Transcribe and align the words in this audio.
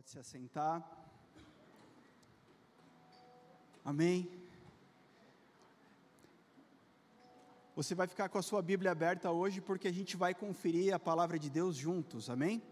Pode 0.00 0.12
se 0.12 0.18
assentar. 0.18 0.82
Amém. 3.84 4.30
Você 7.76 7.94
vai 7.94 8.06
ficar 8.06 8.30
com 8.30 8.38
a 8.38 8.42
sua 8.42 8.62
Bíblia 8.62 8.92
aberta 8.92 9.30
hoje 9.30 9.60
porque 9.60 9.86
a 9.86 9.92
gente 9.92 10.16
vai 10.16 10.32
conferir 10.34 10.94
a 10.94 10.98
palavra 10.98 11.38
de 11.38 11.50
Deus 11.50 11.76
juntos, 11.76 12.30
amém? 12.30 12.62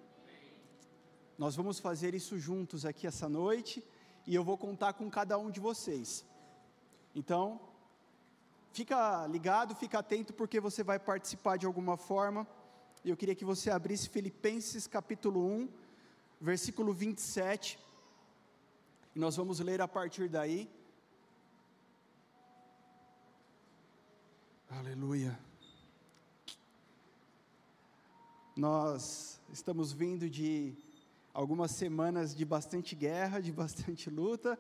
Nós 1.36 1.54
vamos 1.54 1.78
fazer 1.78 2.14
isso 2.14 2.38
juntos 2.38 2.86
aqui 2.86 3.06
essa 3.06 3.28
noite 3.28 3.84
e 4.26 4.34
eu 4.34 4.42
vou 4.42 4.56
contar 4.56 4.94
com 4.94 5.10
cada 5.10 5.36
um 5.36 5.50
de 5.50 5.60
vocês. 5.60 6.24
Então, 7.14 7.60
fica 8.72 9.26
ligado, 9.26 9.74
fica 9.74 9.98
atento 9.98 10.32
porque 10.32 10.60
você 10.60 10.82
vai 10.82 10.98
participar 10.98 11.58
de 11.58 11.66
alguma 11.66 11.98
forma. 11.98 12.48
Eu 13.04 13.18
queria 13.18 13.34
que 13.34 13.44
você 13.44 13.70
abrisse 13.70 14.08
Filipenses 14.08 14.86
capítulo 14.86 15.44
1, 15.46 15.68
versículo 16.40 16.92
27. 16.92 17.78
E 19.14 19.18
nós 19.18 19.36
vamos 19.36 19.60
ler 19.60 19.80
a 19.80 19.88
partir 19.88 20.28
daí. 20.28 20.70
Aleluia. 24.70 25.38
Nós 28.56 29.40
estamos 29.52 29.92
vindo 29.92 30.28
de 30.28 30.74
algumas 31.32 31.70
semanas 31.70 32.34
de 32.34 32.44
bastante 32.44 32.94
guerra, 32.94 33.40
de 33.40 33.52
bastante 33.52 34.10
luta, 34.10 34.58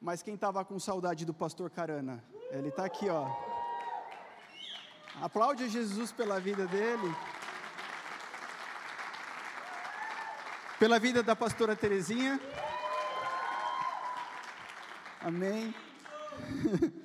mas 0.00 0.22
quem 0.22 0.34
estava 0.34 0.64
com 0.64 0.78
saudade 0.78 1.24
do 1.24 1.34
pastor 1.34 1.70
Carana? 1.70 2.22
Ele 2.50 2.68
está 2.68 2.84
aqui, 2.84 3.08
ó. 3.08 3.28
Aplaude 5.20 5.68
Jesus 5.68 6.12
pela 6.12 6.40
vida 6.40 6.66
dele. 6.66 7.14
Pela 10.82 10.98
vida 10.98 11.22
da 11.22 11.36
pastora 11.36 11.76
Terezinha. 11.76 12.40
Amém. 15.20 15.72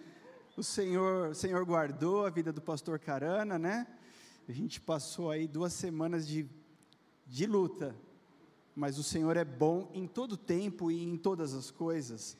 O 0.57 0.63
Senhor, 0.63 1.29
o 1.29 1.35
Senhor 1.35 1.63
guardou 1.63 2.25
a 2.25 2.31
vida 2.31 2.51
do 2.51 2.59
pastor 2.59 2.97
Carana, 2.97 3.59
né? 3.59 3.85
A 4.49 4.51
gente 4.51 4.81
passou 4.81 5.29
aí 5.29 5.47
duas 5.47 5.71
semanas 5.71 6.27
de, 6.27 6.49
de 7.27 7.45
luta, 7.45 7.95
mas 8.75 8.97
o 8.97 9.03
Senhor 9.03 9.37
é 9.37 9.45
bom 9.45 9.91
em 9.93 10.07
todo 10.07 10.35
tempo 10.35 10.89
e 10.89 11.03
em 11.03 11.15
todas 11.15 11.53
as 11.53 11.69
coisas. 11.69 12.35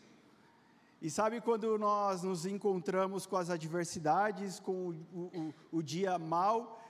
E 1.00 1.12
sabe 1.12 1.40
quando 1.40 1.78
nós 1.78 2.24
nos 2.24 2.48
encontramos 2.48 3.28
com 3.28 3.38
as 3.38 3.52
adversidades, 3.52 4.60
com 4.60 4.90
o, 5.14 5.20
o, 5.22 5.54
o 5.74 5.84
dia 5.84 6.18
mal, 6.18 6.84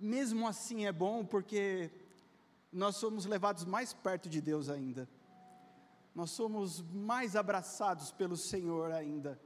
mesmo 0.00 0.48
assim 0.48 0.86
é 0.86 0.92
bom, 0.92 1.24
porque 1.24 1.92
nós 2.76 2.96
somos 2.96 3.24
levados 3.24 3.64
mais 3.64 3.94
perto 3.94 4.28
de 4.28 4.40
Deus 4.40 4.68
ainda. 4.68 5.08
Nós 6.14 6.30
somos 6.30 6.82
mais 6.92 7.34
abraçados 7.34 8.12
pelo 8.12 8.36
Senhor 8.36 8.92
ainda. 8.92 9.40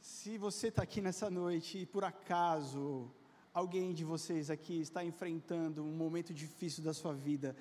Se 0.00 0.38
você 0.38 0.68
está 0.68 0.84
aqui 0.84 1.00
nessa 1.00 1.28
noite 1.28 1.78
e 1.78 1.86
por 1.86 2.04
acaso 2.04 3.10
alguém 3.52 3.92
de 3.92 4.04
vocês 4.04 4.48
aqui 4.48 4.80
está 4.80 5.04
enfrentando 5.04 5.82
um 5.82 5.90
momento 5.90 6.32
difícil 6.32 6.84
da 6.84 6.94
sua 6.94 7.14
vida, 7.14 7.56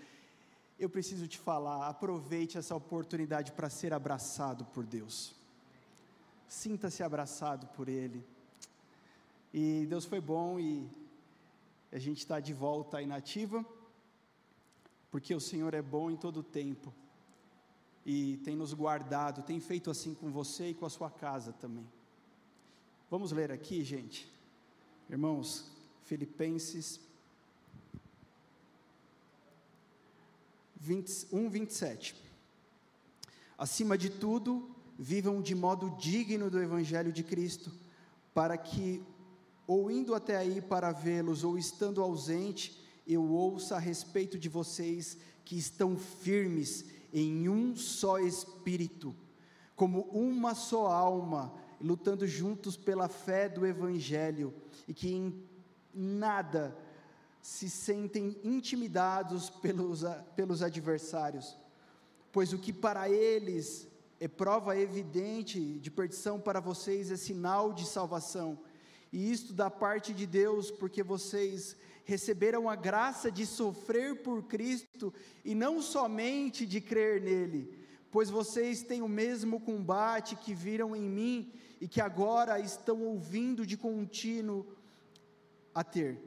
eu 0.78 0.90
preciso 0.90 1.28
te 1.28 1.40
falar, 1.40 1.88
aproveite 1.88 2.60
essa 2.60 2.76
oportunidade 2.76 3.52
para 3.52 3.72
ser 3.72 3.92
abraçado 3.92 4.66
por 4.66 4.86
Deus. 4.86 5.36
Sinta-se 6.48 7.02
abraçado 7.02 7.66
por 7.76 7.90
Ele. 7.90 8.24
E 9.52 9.88
Deus 9.88 10.06
foi 10.06 10.22
bom 10.22 10.60
e 10.60 10.88
a 11.92 11.98
gente 11.98 12.20
está 12.20 12.40
de 12.40 12.54
volta 12.54 12.98
aí 12.98 13.08
na 13.08 13.16
ativa 13.16 13.66
porque 15.12 15.36
o 15.36 15.40
Senhor 15.42 15.74
é 15.74 15.82
bom 15.82 16.10
em 16.10 16.16
todo 16.16 16.38
o 16.40 16.44
tempo 16.44 16.92
e 18.06 18.38
tem 18.38 18.56
nos 18.56 18.74
guardado, 18.74 19.44
tem 19.44 19.60
feito 19.60 19.92
assim 19.92 20.16
com 20.16 20.32
você 20.32 20.70
e 20.70 20.74
com 20.74 20.86
a 20.86 20.90
sua 20.90 21.12
casa 21.12 21.54
também. 21.54 21.86
Vamos 23.10 23.32
ler 23.32 23.52
aqui, 23.52 23.84
gente, 23.84 24.32
irmãos, 25.10 25.70
Filipenses 26.06 27.00
1, 31.32 31.50
27. 31.50 32.16
Acima 33.58 33.98
de 33.98 34.10
tudo, 34.10 34.74
vivam 34.98 35.42
de 35.42 35.54
modo 35.54 35.92
digno 36.00 36.50
do 36.50 36.60
Evangelho 36.60 37.12
de 37.12 37.24
Cristo, 37.24 37.72
para 38.34 38.58
que, 38.58 39.04
ou 39.68 39.92
indo 39.92 40.16
até 40.16 40.38
aí 40.38 40.60
para 40.62 40.92
vê-los, 40.92 41.44
ou 41.44 41.58
estando 41.58 42.02
ausente, 42.02 42.81
eu 43.06 43.24
ouço 43.24 43.74
a 43.74 43.80
respeito 43.80 44.38
de 44.38 44.50
vocês 44.50 45.18
que 45.44 45.58
estão 45.58 45.98
firmes 45.98 46.86
em 47.14 47.50
um 47.50 47.76
só 47.76 48.20
espírito, 48.20 49.16
como 49.76 50.02
uma 50.12 50.54
só 50.54 50.88
alma, 50.88 51.54
lutando 51.80 52.28
juntos 52.28 52.78
pela 52.78 53.08
fé 53.08 53.50
do 53.50 53.66
Evangelho, 53.66 54.54
e 54.88 54.94
que 54.94 55.12
em 55.12 55.44
nada 55.94 56.78
se 57.42 57.70
sentem 57.70 58.38
intimidados 58.44 59.50
pelos, 59.50 60.04
pelos 60.36 60.62
adversários, 60.62 61.58
pois 62.32 62.54
o 62.54 62.60
que 62.60 62.72
para 62.72 63.10
eles 63.10 63.88
é 64.20 64.28
prova 64.28 64.78
evidente 64.78 65.80
de 65.80 65.90
perdição, 65.90 66.40
para 66.40 66.60
vocês 66.60 67.12
é 67.12 67.18
sinal 67.18 67.74
de 67.74 67.86
salvação, 67.86 68.60
e 69.12 69.32
isto 69.32 69.52
da 69.52 69.70
parte 69.70 70.14
de 70.14 70.26
Deus, 70.26 70.72
porque 70.72 71.04
vocês 71.04 71.76
receberam 72.04 72.70
a 72.70 72.76
graça 72.76 73.32
de 73.32 73.46
sofrer 73.46 74.22
por 74.22 74.44
Cristo 74.44 75.14
e 75.44 75.54
não 75.56 75.82
somente 75.82 76.66
de 76.66 76.82
crer 76.82 77.22
nele, 77.22 77.74
pois 78.10 78.30
vocês 78.30 78.84
têm 78.84 79.02
o 79.02 79.08
mesmo 79.08 79.60
combate 79.60 80.36
que 80.36 80.54
viram 80.54 80.96
em 80.96 81.10
mim 81.10 81.54
e 81.80 81.88
que 81.88 82.02
agora 82.02 82.60
estão 82.60 83.02
ouvindo 83.02 83.66
de 83.66 83.78
contínuo 83.78 84.66
a 85.74 85.84
ter. 85.84 86.20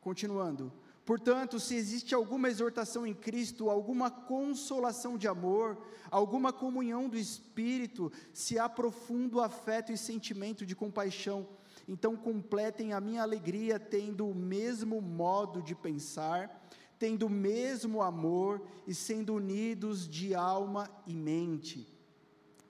Continuando. 0.00 0.72
Portanto, 1.04 1.58
se 1.58 1.74
existe 1.74 2.14
alguma 2.14 2.50
exortação 2.50 3.06
em 3.06 3.14
Cristo, 3.14 3.70
alguma 3.70 4.10
consolação 4.10 5.16
de 5.16 5.26
amor, 5.26 5.78
alguma 6.10 6.52
comunhão 6.52 7.08
do 7.08 7.16
Espírito, 7.16 8.12
se 8.30 8.58
há 8.58 8.68
profundo 8.68 9.40
afeto 9.40 9.90
e 9.90 9.96
sentimento 9.96 10.66
de 10.66 10.76
compaixão, 10.76 11.48
então 11.88 12.14
completem 12.14 12.92
a 12.92 13.00
minha 13.00 13.22
alegria 13.22 13.80
tendo 13.80 14.28
o 14.28 14.34
mesmo 14.34 15.00
modo 15.00 15.62
de 15.62 15.74
pensar, 15.74 16.62
tendo 16.98 17.26
o 17.26 17.30
mesmo 17.30 18.02
amor 18.02 18.60
e 18.86 18.94
sendo 18.94 19.34
unidos 19.34 20.06
de 20.06 20.34
alma 20.34 20.90
e 21.06 21.14
mente. 21.14 21.88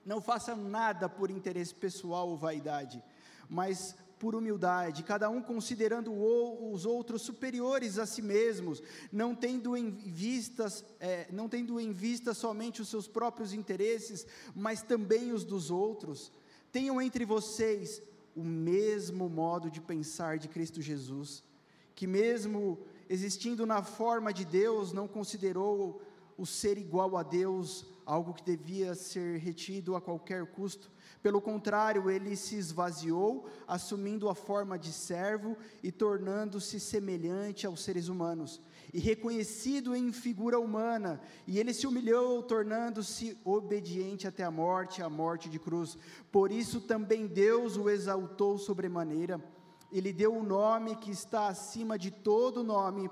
Não 0.05 0.21
façam 0.21 0.55
nada 0.55 1.09
por 1.09 1.29
interesse 1.29 1.75
pessoal 1.75 2.29
ou 2.29 2.37
vaidade, 2.37 3.03
mas 3.49 3.93
por 4.17 4.35
humildade, 4.35 5.03
cada 5.03 5.29
um 5.29 5.41
considerando 5.41 6.11
os 6.13 6.85
outros 6.85 7.21
superiores 7.21 7.97
a 7.97 8.05
si 8.05 8.21
mesmos, 8.21 8.83
não 9.11 9.33
tendo 9.33 9.77
em 9.77 9.89
vistas, 9.91 10.83
é, 10.99 11.27
não 11.31 11.47
tendo 11.47 11.79
em 11.79 11.91
vista 11.93 12.33
somente 12.33 12.81
os 12.81 12.89
seus 12.89 13.07
próprios 13.07 13.53
interesses, 13.53 14.27
mas 14.53 14.81
também 14.81 15.31
os 15.31 15.45
dos 15.45 15.71
outros. 15.71 16.31
Tenham 16.69 17.01
entre 17.01 17.23
vocês 17.23 18.01
o 18.35 18.43
mesmo 18.43 19.29
modo 19.29 19.69
de 19.69 19.81
pensar 19.81 20.37
de 20.37 20.47
Cristo 20.47 20.81
Jesus, 20.81 21.43
que, 21.95 22.07
mesmo 22.07 22.79
existindo 23.09 23.65
na 23.65 23.81
forma 23.83 24.33
de 24.33 24.45
Deus, 24.45 24.93
não 24.93 25.07
considerou 25.07 26.01
o 26.37 26.45
ser 26.45 26.77
igual 26.77 27.17
a 27.17 27.23
Deus 27.23 27.85
algo 28.05 28.33
que 28.33 28.43
devia 28.43 28.95
ser 28.95 29.37
retido 29.39 29.95
a 29.95 30.01
qualquer 30.01 30.45
custo. 30.45 30.89
Pelo 31.21 31.41
contrário, 31.41 32.09
ele 32.09 32.35
se 32.35 32.55
esvaziou, 32.55 33.47
assumindo 33.67 34.29
a 34.29 34.33
forma 34.33 34.79
de 34.79 34.91
servo 34.93 35.57
e 35.83 35.91
tornando-se 35.91 36.79
semelhante 36.79 37.67
aos 37.67 37.81
seres 37.81 38.07
humanos 38.07 38.61
e 38.93 38.99
reconhecido 38.99 39.95
em 39.95 40.11
figura 40.11 40.59
humana, 40.59 41.21
e 41.45 41.59
ele 41.59 41.73
se 41.73 41.85
humilhou, 41.85 42.41
tornando-se 42.41 43.37
obediente 43.45 44.27
até 44.27 44.43
a 44.43 44.51
morte, 44.51 45.01
a 45.01 45.09
morte 45.09 45.49
de 45.49 45.59
cruz. 45.59 45.97
Por 46.31 46.51
isso 46.51 46.81
também 46.81 47.27
Deus 47.27 47.77
o 47.77 47.89
exaltou 47.89 48.57
sobremaneira, 48.57 49.43
ele 49.91 50.13
deu 50.13 50.33
o 50.33 50.39
um 50.39 50.43
nome 50.43 50.95
que 50.95 51.11
está 51.11 51.47
acima 51.47 51.97
de 51.97 52.11
todo 52.11 52.63
nome, 52.63 53.09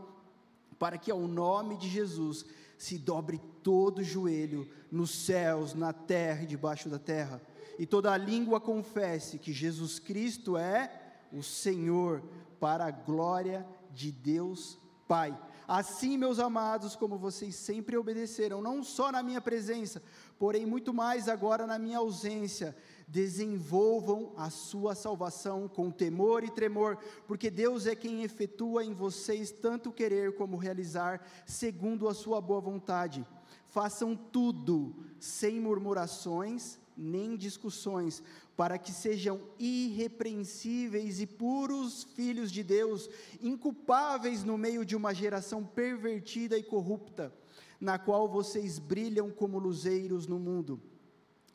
para 0.80 0.98
que 0.98 1.12
ao 1.12 1.28
nome 1.28 1.78
de 1.78 1.88
Jesus 1.88 2.46
se 2.78 2.98
dobre 2.98 3.42
todo 3.64 4.04
joelho, 4.04 4.68
nos 4.92 5.12
céus, 5.12 5.74
na 5.74 5.92
terra 5.92 6.44
e 6.44 6.48
debaixo 6.48 6.90
da 6.90 7.00
terra, 7.00 7.42
e 7.80 7.86
toda 7.86 8.16
língua 8.18 8.60
confesse 8.60 9.38
que 9.38 9.52
Jesus 9.54 10.00
Cristo 10.00 10.58
é 10.58 10.92
o 11.32 11.44
Senhor, 11.44 12.24
para 12.60 12.86
a 12.86 12.92
glória 12.92 13.68
de 13.94 14.12
Deus 14.12 14.80
Pai. 15.08 15.38
Assim, 15.68 16.18
meus 16.18 16.40
amados, 16.40 16.96
como 16.96 17.18
vocês 17.18 17.54
sempre 17.54 17.98
obedeceram, 17.98 18.62
não 18.62 18.82
só 18.82 19.12
na 19.12 19.22
minha 19.22 19.42
presença, 19.42 20.02
porém 20.40 20.66
muito 20.66 20.94
mais 20.94 21.28
agora 21.28 21.68
na 21.68 21.78
minha 21.78 21.98
ausência, 21.98 22.74
desenvolvam 23.06 24.32
a 24.38 24.50
sua 24.50 24.96
salvação 24.96 25.68
com 25.68 25.92
temor 25.92 26.46
e 26.46 26.50
tremor, 26.50 26.98
porque 27.28 27.50
Deus 27.50 27.86
é 27.86 27.96
quem 27.96 28.24
efetua 28.24 28.86
em 28.86 28.94
vocês 28.94 29.52
tanto 29.52 29.92
querer 29.92 30.36
como 30.36 30.56
realizar, 30.56 31.22
segundo 31.46 32.08
a 32.08 32.14
sua 32.14 32.40
boa 32.40 32.62
vontade. 32.62 33.28
Façam 33.68 34.16
tudo 34.16 34.96
sem 35.20 35.60
murmurações 35.60 36.80
nem 36.98 37.38
discussões, 37.38 38.24
para 38.58 38.80
que 38.80 38.92
sejam 38.92 39.40
irrepreensíveis 39.60 41.22
e 41.22 41.28
puros 41.28 42.04
filhos 42.16 42.52
de 42.52 42.64
Deus, 42.64 43.08
inculpáveis 43.40 44.44
no 44.44 44.58
meio 44.58 44.84
de 44.84 44.96
uma 44.96 45.14
geração 45.14 45.64
pervertida 45.64 46.58
e 46.58 46.64
corrupta, 46.64 47.32
na 47.80 48.00
qual 48.00 48.28
vocês 48.28 48.80
brilham 48.80 49.30
como 49.30 49.60
luzeiros 49.60 50.26
no 50.26 50.40
mundo, 50.40 50.82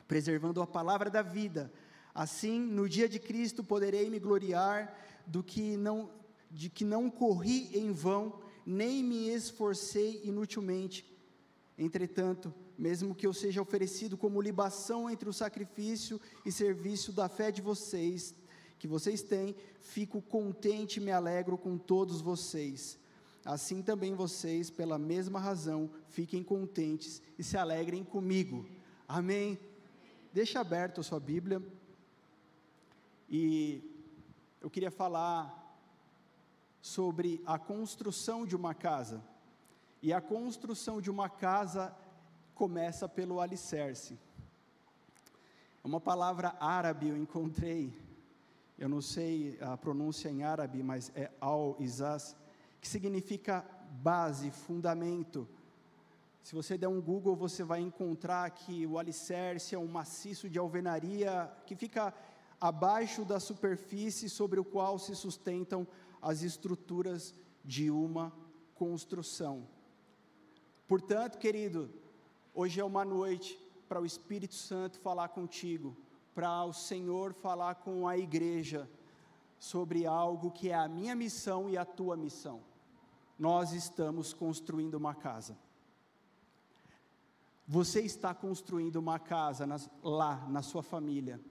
preservando 0.07 0.61
a 0.61 0.65
palavra 0.65 1.09
da 1.09 1.21
vida. 1.21 1.69
Assim, 2.15 2.57
no 2.57 2.87
dia 2.87 3.09
de 3.09 3.19
Cristo 3.19 3.65
poderei 3.65 4.09
me 4.09 4.17
gloriar 4.17 4.97
do 5.27 5.43
que 5.43 5.75
não 5.75 6.09
de 6.49 6.69
que 6.69 6.85
não 6.85 7.09
corri 7.09 7.71
em 7.73 7.91
vão, 7.91 8.39
nem 8.63 9.03
me 9.03 9.27
esforcei 9.27 10.21
inutilmente. 10.23 11.03
Entretanto, 11.75 12.53
mesmo 12.77 13.15
que 13.15 13.27
eu 13.27 13.33
seja 13.33 13.61
oferecido 13.61 14.17
como 14.17 14.41
libação 14.41 15.09
entre 15.09 15.29
o 15.29 15.33
sacrifício 15.33 16.19
e 16.45 16.51
serviço 16.51 17.11
da 17.11 17.29
fé 17.29 17.51
de 17.51 17.61
vocês, 17.61 18.35
que 18.79 18.87
vocês 18.87 19.21
têm, 19.21 19.55
fico 19.79 20.21
contente 20.21 20.97
e 20.97 21.03
me 21.03 21.11
alegro 21.11 21.57
com 21.57 21.77
todos 21.77 22.21
vocês. 22.21 22.99
Assim 23.45 23.81
também 23.81 24.15
vocês, 24.15 24.69
pela 24.69 24.97
mesma 24.97 25.39
razão, 25.39 25.89
fiquem 26.07 26.43
contentes 26.43 27.21
e 27.37 27.43
se 27.43 27.57
alegrem 27.57 28.03
comigo. 28.03 28.65
Amém. 29.07 29.59
Deixa 30.31 30.59
aberto 30.59 31.01
a 31.01 31.03
sua 31.03 31.19
Bíblia. 31.19 31.61
E 33.29 33.83
eu 34.61 34.69
queria 34.69 34.91
falar 34.91 35.61
sobre 36.81 37.41
a 37.45 37.59
construção 37.59 38.45
de 38.45 38.55
uma 38.55 38.73
casa. 38.73 39.23
E 40.01 40.11
a 40.11 40.19
construção 40.19 40.99
de 40.99 41.09
uma 41.09 41.29
casa 41.29 41.95
começa 42.55 43.07
pelo 43.07 43.39
alicerce. 43.39 44.17
Uma 45.83 45.99
palavra 45.99 46.55
árabe 46.59 47.09
eu 47.09 47.17
encontrei, 47.17 47.93
eu 48.77 48.87
não 48.87 49.01
sei 49.01 49.57
a 49.61 49.75
pronúncia 49.75 50.29
em 50.29 50.43
árabe, 50.43 50.81
mas 50.81 51.11
é 51.15 51.29
al-izaz, 51.41 52.35
que 52.79 52.87
significa 52.87 53.65
base, 54.01 54.49
fundamento. 54.49 55.47
Se 56.41 56.55
você 56.55 56.77
der 56.77 56.87
um 56.87 57.01
Google, 57.01 57.35
você 57.35 57.63
vai 57.63 57.79
encontrar 57.79 58.49
que 58.51 58.85
o 58.85 58.97
alicerce 58.97 59.75
é 59.75 59.79
um 59.79 59.87
maciço 59.87 60.49
de 60.49 60.59
alvenaria 60.59 61.51
que 61.65 61.75
fica 61.75 62.13
abaixo 62.59 63.25
da 63.25 63.39
superfície 63.39 64.29
sobre 64.29 64.59
o 64.59 64.65
qual 64.65 64.97
se 64.97 65.15
sustentam 65.15 65.85
as 66.21 66.41
estruturas 66.41 67.33
de 67.63 67.91
uma 67.91 68.31
construção. 68.73 69.67
Portanto, 70.87 71.37
querido, 71.37 71.89
Hoje 72.55 72.79
é 72.79 72.83
uma 72.85 73.03
noite 73.03 73.59
para 73.89 73.99
o 73.99 74.05
Espírito 74.05 74.53
Santo 74.53 74.99
falar 74.99 75.29
contigo, 75.29 75.97
para 76.35 76.63
o 76.65 76.71
Senhor 76.71 77.33
falar 77.33 77.73
com 77.73 78.07
a 78.07 78.15
igreja 78.15 78.87
sobre 79.57 80.05
algo 80.05 80.51
que 80.51 80.69
é 80.69 80.75
a 80.75 80.87
minha 80.87 81.15
missão 81.15 81.67
e 81.67 81.75
a 81.75 81.83
tua 81.83 82.15
missão. 82.15 82.61
Nós 83.39 83.73
estamos 83.73 84.35
construindo 84.35 84.93
uma 84.93 85.15
casa. 85.15 85.57
Você 87.67 88.01
está 88.01 88.35
construindo 88.35 88.97
uma 88.97 89.17
casa 89.17 89.65
nas, 89.65 89.89
lá 90.03 90.47
na 90.47 90.61
sua 90.61 90.83
família. 90.83 91.41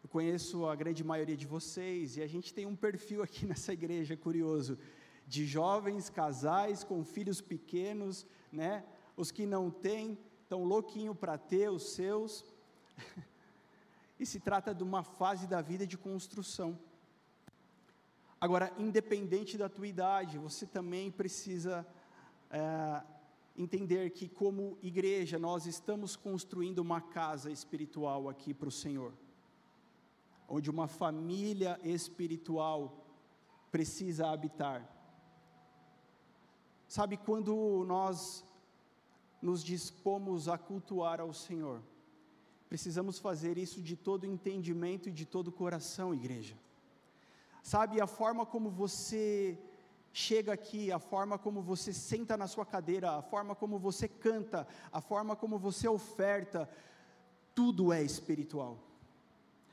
Eu 0.00 0.08
conheço 0.08 0.64
a 0.64 0.76
grande 0.76 1.02
maioria 1.02 1.36
de 1.36 1.48
vocês 1.48 2.16
e 2.16 2.22
a 2.22 2.26
gente 2.28 2.54
tem 2.54 2.66
um 2.66 2.76
perfil 2.76 3.20
aqui 3.20 3.46
nessa 3.50 3.72
igreja 3.72 4.16
curioso 4.16 4.78
de 5.26 5.44
jovens 5.44 6.08
casais 6.08 6.84
com 6.84 7.04
filhos 7.04 7.40
pequenos, 7.40 8.24
né? 8.52 8.84
Os 9.16 9.30
que 9.30 9.46
não 9.46 9.70
têm 9.70 10.18
estão 10.42 10.64
louquinho 10.64 11.14
para 11.14 11.38
ter 11.38 11.70
os 11.70 11.92
seus. 11.92 12.44
e 14.18 14.26
se 14.26 14.40
trata 14.40 14.74
de 14.74 14.82
uma 14.82 15.02
fase 15.02 15.46
da 15.46 15.62
vida 15.62 15.86
de 15.86 15.96
construção. 15.96 16.78
Agora, 18.40 18.72
independente 18.78 19.58
da 19.58 19.68
tua 19.68 19.86
idade, 19.86 20.38
você 20.38 20.66
também 20.66 21.10
precisa 21.10 21.86
é, 22.50 23.02
entender 23.56 24.10
que, 24.10 24.28
como 24.28 24.78
igreja, 24.82 25.38
nós 25.38 25.66
estamos 25.66 26.16
construindo 26.16 26.78
uma 26.78 27.00
casa 27.00 27.50
espiritual 27.50 28.28
aqui 28.28 28.54
para 28.54 28.68
o 28.68 28.72
Senhor, 28.72 29.12
onde 30.48 30.70
uma 30.70 30.88
família 30.88 31.78
espiritual 31.84 33.06
precisa 33.70 34.30
habitar. 34.30 34.88
Sabe, 36.88 37.16
quando 37.16 37.84
nós 37.86 38.44
nos 39.40 39.62
dispomos 39.64 40.48
a 40.48 40.58
cultuar 40.58 41.20
ao 41.20 41.32
Senhor. 41.32 41.80
Precisamos 42.68 43.18
fazer 43.18 43.58
isso 43.58 43.82
de 43.82 43.96
todo 43.96 44.26
entendimento 44.26 45.08
e 45.08 45.12
de 45.12 45.26
todo 45.26 45.50
coração, 45.50 46.14
igreja. 46.14 46.54
Sabe, 47.62 48.00
a 48.00 48.06
forma 48.06 48.46
como 48.46 48.70
você 48.70 49.58
chega 50.12 50.52
aqui, 50.52 50.90
a 50.90 50.98
forma 50.98 51.38
como 51.38 51.60
você 51.62 51.92
senta 51.92 52.36
na 52.36 52.46
sua 52.46 52.66
cadeira, 52.66 53.12
a 53.12 53.22
forma 53.22 53.54
como 53.54 53.78
você 53.78 54.08
canta, 54.08 54.66
a 54.92 55.00
forma 55.00 55.36
como 55.36 55.58
você 55.58 55.88
oferta, 55.88 56.68
tudo 57.54 57.92
é 57.92 58.02
espiritual. 58.02 58.78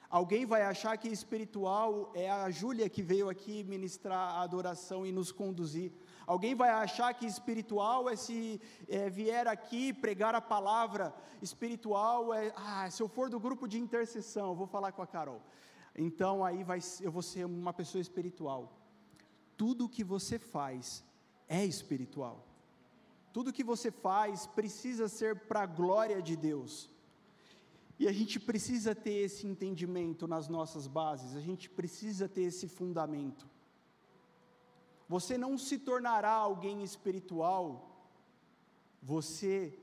Alguém 0.10 0.46
vai 0.46 0.62
achar 0.62 0.98
que 0.98 1.10
espiritual 1.10 2.12
é 2.16 2.30
a 2.30 2.50
Júlia 2.50 2.90
que 2.90 3.02
veio 3.02 3.30
aqui 3.30 3.64
ministrar 3.64 4.36
a 4.36 4.42
adoração 4.42 5.06
e 5.06 5.12
nos 5.12 5.32
conduzir. 5.32 5.92
Alguém 6.28 6.54
vai 6.54 6.70
achar 6.70 7.14
que 7.14 7.26
espiritual 7.26 8.10
é 8.10 8.16
se 8.18 8.60
é, 8.90 9.10
vier 9.10 9.48
aqui 9.48 9.94
pregar 9.94 10.36
a 10.36 10.42
palavra, 10.42 11.16
espiritual 11.42 12.34
é, 12.34 12.54
ah, 12.54 12.92
se 12.92 13.02
eu 13.02 13.08
for 13.08 13.30
do 13.30 13.40
grupo 13.40 13.66
de 13.66 13.80
intercessão, 13.80 14.50
eu 14.50 14.56
vou 14.56 14.68
falar 14.68 14.92
com 14.92 15.02
a 15.02 15.08
Carol. 15.08 15.42
Então 15.96 16.44
aí 16.44 16.66
vai, 16.66 16.80
eu 17.00 17.14
vou 17.14 17.22
ser 17.22 17.46
uma 17.46 17.72
pessoa 17.72 18.02
espiritual. 18.02 18.78
Tudo 19.56 19.86
o 19.86 19.90
que 19.90 20.04
você 20.04 20.38
faz 20.38 21.02
é 21.48 21.66
espiritual. 21.66 22.46
Tudo 23.32 23.54
que 23.54 23.64
você 23.64 23.90
faz 23.90 24.46
precisa 24.46 25.08
ser 25.08 25.48
para 25.48 25.62
a 25.62 25.66
glória 25.66 26.22
de 26.22 26.36
Deus. 26.36 26.90
E 27.98 28.06
a 28.06 28.12
gente 28.12 28.38
precisa 28.38 28.94
ter 28.94 29.14
esse 29.14 29.48
entendimento 29.48 30.28
nas 30.28 30.50
nossas 30.50 30.88
bases, 30.88 31.38
a 31.38 31.42
gente 31.42 31.70
precisa 31.70 32.28
ter 32.28 32.42
esse 32.42 32.68
fundamento. 32.68 33.48
Você 35.08 35.38
não 35.38 35.58
se 35.58 35.78
tornará 35.78 36.32
alguém 36.32 36.84
espiritual, 36.84 37.66
você 39.02 39.78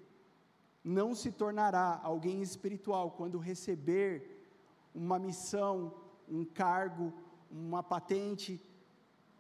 não 0.82 1.14
se 1.14 1.32
tornará 1.32 1.98
alguém 2.02 2.42
espiritual 2.42 3.10
quando 3.12 3.38
receber 3.38 4.46
uma 4.94 5.18
missão, 5.18 5.94
um 6.28 6.44
cargo, 6.44 7.12
uma 7.50 7.82
patente, 7.82 8.60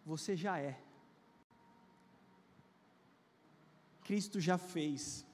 você 0.06 0.34
já 0.34 0.58
é. 0.58 0.80
Cristo 4.02 4.40
já 4.40 4.56
fez. 4.56 5.26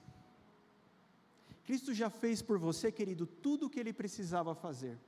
Cristo 1.64 1.94
já 1.94 2.10
fez 2.10 2.42
por 2.42 2.58
você, 2.58 2.90
querido, 2.90 3.26
tudo 3.26 3.66
o 3.66 3.70
que 3.70 3.78
ele 3.78 3.92
precisava 3.92 4.54
fazer. 4.54 4.98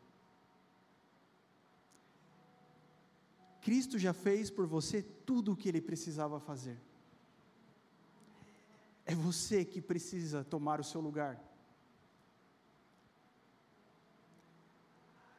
Cristo 3.63 3.97
já 3.99 4.13
fez 4.13 4.51
por 4.51 4.67
você 4.67 5.03
tudo 5.03 5.53
o 5.53 5.57
que 5.57 5.69
ele 5.69 5.81
precisava 5.81 6.41
fazer. 6.41 6.79
É 9.07 9.15
você 9.15 9.65
que 9.65 9.81
precisa 9.81 10.45
tomar 10.45 10.81
o 10.81 10.85
seu 10.85 11.01
lugar. 11.01 11.41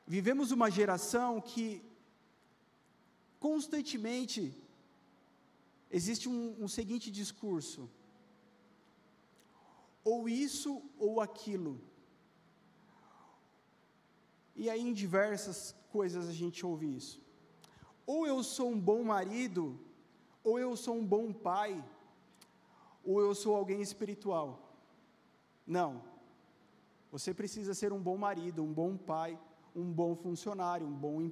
Vivemos 0.07 0.51
uma 0.51 0.69
geração 0.69 1.41
que 1.41 1.81
constantemente 3.39 4.53
existe 5.89 6.27
um, 6.29 6.63
um 6.63 6.67
seguinte 6.67 7.09
discurso: 7.11 7.89
ou 10.03 10.29
isso 10.29 10.81
ou 10.97 11.19
aquilo. 11.21 11.81
E 14.55 14.69
aí 14.69 14.81
em 14.81 14.93
diversas 14.93 15.75
coisas 15.91 16.29
a 16.29 16.33
gente 16.33 16.65
ouve 16.65 16.95
isso. 16.95 17.22
Ou 18.05 18.27
eu 18.27 18.43
sou 18.43 18.69
um 18.69 18.79
bom 18.79 19.03
marido, 19.03 19.79
ou 20.43 20.59
eu 20.59 20.75
sou 20.75 20.95
um 20.95 21.05
bom 21.05 21.31
pai, 21.31 21.83
ou 23.03 23.21
eu 23.21 23.33
sou 23.33 23.55
alguém 23.55 23.81
espiritual. 23.81 24.77
Não. 25.65 26.03
Você 27.11 27.33
precisa 27.33 27.73
ser 27.73 27.93
um 27.93 28.01
bom 28.01 28.17
marido, 28.17 28.63
um 28.63 28.73
bom 28.73 28.97
pai, 28.97 29.39
um 29.75 29.91
bom 29.91 30.15
funcionário, 30.15 30.85
um 30.85 30.91
bom 30.91 31.31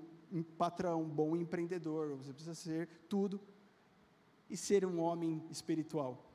patrão, 0.58 1.02
um 1.02 1.10
bom 1.10 1.36
empreendedor. 1.36 2.16
Você 2.16 2.32
precisa 2.32 2.56
ser 2.56 2.88
tudo 3.10 3.40
e 4.50 4.56
ser 4.56 4.86
um 4.86 5.02
homem 5.02 5.44
espiritual. 5.50 6.26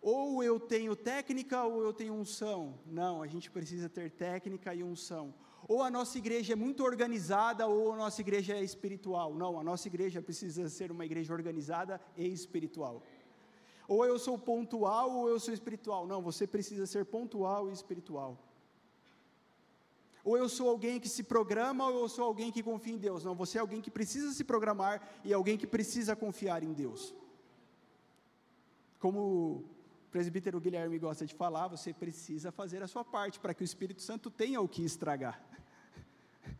Ou 0.00 0.42
eu 0.42 0.58
tenho 0.58 0.96
técnica 0.96 1.62
ou 1.62 1.84
eu 1.84 1.92
tenho 1.92 2.14
unção. 2.14 2.74
Não, 2.84 3.22
a 3.22 3.28
gente 3.28 3.48
precisa 3.48 3.88
ter 3.88 4.10
técnica 4.10 4.74
e 4.74 4.82
unção 4.82 5.32
ou 5.68 5.82
a 5.82 5.90
nossa 5.90 6.18
igreja 6.18 6.52
é 6.52 6.56
muito 6.56 6.84
organizada 6.84 7.66
ou 7.66 7.92
a 7.92 7.96
nossa 7.96 8.20
igreja 8.20 8.54
é 8.54 8.62
espiritual. 8.62 9.34
Não, 9.34 9.58
a 9.58 9.64
nossa 9.64 9.86
igreja 9.88 10.20
precisa 10.20 10.68
ser 10.68 10.90
uma 10.90 11.04
igreja 11.04 11.32
organizada 11.32 12.00
e 12.16 12.26
espiritual. 12.26 13.02
Ou 13.86 14.04
eu 14.04 14.18
sou 14.18 14.38
pontual 14.38 15.10
ou 15.10 15.28
eu 15.28 15.38
sou 15.38 15.52
espiritual. 15.52 16.06
Não, 16.06 16.22
você 16.22 16.46
precisa 16.46 16.86
ser 16.86 17.04
pontual 17.04 17.68
e 17.68 17.72
espiritual. 17.72 18.38
Ou 20.24 20.36
eu 20.38 20.48
sou 20.48 20.68
alguém 20.68 21.00
que 21.00 21.08
se 21.08 21.22
programa 21.22 21.88
ou 21.88 22.00
eu 22.00 22.08
sou 22.08 22.24
alguém 22.24 22.52
que 22.52 22.62
confia 22.62 22.94
em 22.94 22.98
Deus. 22.98 23.24
Não, 23.24 23.34
você 23.34 23.58
é 23.58 23.60
alguém 23.60 23.80
que 23.80 23.90
precisa 23.90 24.32
se 24.32 24.44
programar 24.44 25.02
e 25.24 25.32
alguém 25.32 25.58
que 25.58 25.66
precisa 25.66 26.14
confiar 26.14 26.62
em 26.62 26.72
Deus. 26.72 27.14
Como 29.00 29.64
presbítero 30.12 30.60
Guilherme 30.60 30.98
gosta 30.98 31.24
de 31.24 31.34
falar, 31.34 31.68
você 31.68 31.90
precisa 31.92 32.52
fazer 32.52 32.82
a 32.82 32.86
sua 32.86 33.02
parte 33.02 33.40
para 33.40 33.54
que 33.54 33.62
o 33.62 33.64
Espírito 33.64 34.02
Santo 34.02 34.30
tenha 34.30 34.60
o 34.60 34.68
que 34.68 34.84
estragar. 34.84 35.42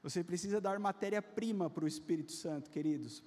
Você 0.00 0.22
precisa 0.22 0.60
dar 0.60 0.78
matéria-prima 0.78 1.68
para 1.68 1.84
o 1.84 1.88
Espírito 1.88 2.30
Santo, 2.30 2.70
queridos. 2.70 3.22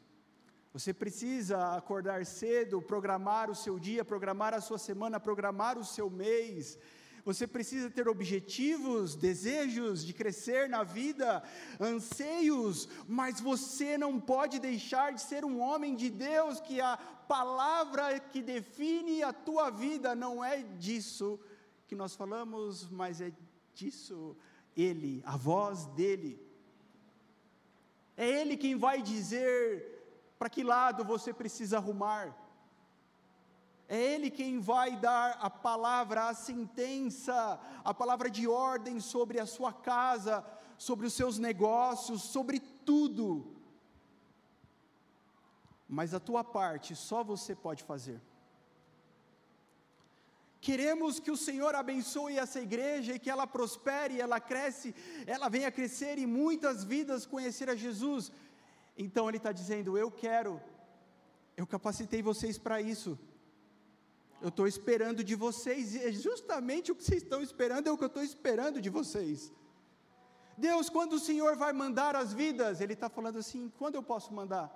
Você 0.71 0.93
precisa 0.93 1.75
acordar 1.75 2.25
cedo, 2.25 2.81
programar 2.81 3.49
o 3.49 3.55
seu 3.55 3.77
dia, 3.77 4.05
programar 4.05 4.53
a 4.53 4.61
sua 4.61 4.77
semana, 4.77 5.19
programar 5.19 5.77
o 5.77 5.83
seu 5.83 6.09
mês. 6.09 6.77
Você 7.25 7.47
precisa 7.47 7.89
ter 7.89 8.07
objetivos, 8.07 9.15
desejos 9.15 10.05
de 10.05 10.13
crescer 10.13 10.69
na 10.69 10.83
vida, 10.83 11.41
anseios, 11.79 12.87
mas 13.07 13.41
você 13.41 13.97
não 13.97 14.21
pode 14.21 14.59
deixar 14.59 15.11
de 15.11 15.21
ser 15.21 15.43
um 15.43 15.59
homem 15.59 15.95
de 15.95 16.11
Deus, 16.11 16.61
que 16.61 16.79
a 16.79 16.95
palavra 16.95 18.19
que 18.19 18.43
define 18.43 19.23
a 19.23 19.33
tua 19.33 19.71
vida 19.71 20.13
não 20.13 20.45
é 20.45 20.61
disso 20.61 21.39
que 21.87 21.95
nós 21.95 22.15
falamos, 22.15 22.87
mas 22.91 23.19
é 23.19 23.31
disso 23.73 24.37
Ele, 24.77 25.23
a 25.25 25.35
voz 25.35 25.87
dEle. 25.87 26.39
É 28.15 28.29
Ele 28.29 28.55
quem 28.55 28.75
vai 28.75 29.01
dizer 29.01 29.95
para 30.37 30.47
que 30.47 30.63
lado 30.63 31.03
você 31.03 31.33
precisa 31.33 31.77
arrumar. 31.77 32.44
É 33.87 33.97
Ele 33.97 34.31
quem 34.31 34.59
vai 34.59 34.95
dar 34.97 35.37
a 35.39 35.49
palavra, 35.49 36.29
a 36.29 36.33
sentença, 36.33 37.59
a 37.83 37.93
palavra 37.93 38.29
de 38.29 38.47
ordem 38.47 38.99
sobre 38.99 39.39
a 39.39 39.45
sua 39.45 39.71
casa, 39.71 40.43
sobre 40.77 41.05
os 41.05 41.13
seus 41.13 41.37
negócios, 41.37 42.23
sobre 42.23 42.59
tudo. 42.59 43.55
Mas 45.87 46.13
a 46.13 46.19
tua 46.19 46.43
parte 46.43 46.95
só 46.95 47.23
você 47.23 47.55
pode 47.55 47.83
fazer. 47.83 48.19
Queremos 50.59 51.19
que 51.19 51.29
o 51.29 51.37
Senhor 51.37 51.75
abençoe 51.75 52.39
essa 52.39 52.59
igreja 52.59 53.13
e 53.13 53.19
que 53.19 53.29
ela 53.29 53.45
prospere, 53.45 54.19
ela 54.19 54.39
cresce, 54.39 54.95
ela 55.27 55.47
venha 55.47 55.71
crescer 55.71 56.17
e 56.17 56.25
muitas 56.25 56.83
vidas 56.83 57.23
conhecer 57.23 57.69
a 57.69 57.75
Jesus. 57.75 58.31
Então 58.97 59.27
Ele 59.29 59.37
está 59.37 59.51
dizendo: 59.51 59.95
Eu 59.95 60.09
quero, 60.09 60.59
eu 61.55 61.67
capacitei 61.67 62.23
vocês 62.23 62.57
para 62.57 62.81
isso. 62.81 63.11
Eu 64.41 64.49
estou 64.49 64.67
esperando 64.67 65.23
de 65.23 65.35
vocês, 65.35 65.95
e 65.95 65.99
é 66.07 66.11
justamente 66.11 66.91
o 66.91 66.95
que 66.95 67.03
vocês 67.03 67.23
estão 67.23 67.41
esperando, 67.41 67.87
é 67.87 67.91
o 67.91 67.97
que 67.97 68.03
eu 68.03 68.13
estou 68.13 68.23
esperando 68.23 68.81
de 68.81 68.89
vocês. 68.89 69.51
Deus, 70.57 70.89
quando 70.89 71.13
o 71.13 71.19
Senhor 71.19 71.55
vai 71.55 71.73
mandar 71.73 72.15
as 72.15 72.33
vidas, 72.33 72.81
Ele 72.81 72.93
está 72.93 73.09
falando 73.09 73.37
assim: 73.39 73.71
quando 73.77 73.95
eu 73.95 74.03
posso 74.03 74.33
mandar? 74.33 74.67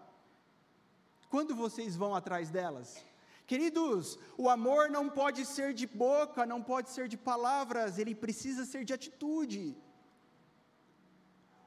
Quando 1.29 1.55
vocês 1.55 1.95
vão 1.95 2.15
atrás 2.15 2.49
delas? 2.49 3.03
Queridos, 3.45 4.17
o 4.37 4.47
amor 4.47 4.89
não 4.89 5.09
pode 5.09 5.45
ser 5.45 5.73
de 5.73 5.87
boca, 5.87 6.45
não 6.45 6.61
pode 6.61 6.89
ser 6.89 7.07
de 7.07 7.17
palavras, 7.17 7.97
ele 7.97 8.13
precisa 8.13 8.63
ser 8.65 8.83
de 8.85 8.93
atitude. 8.93 9.75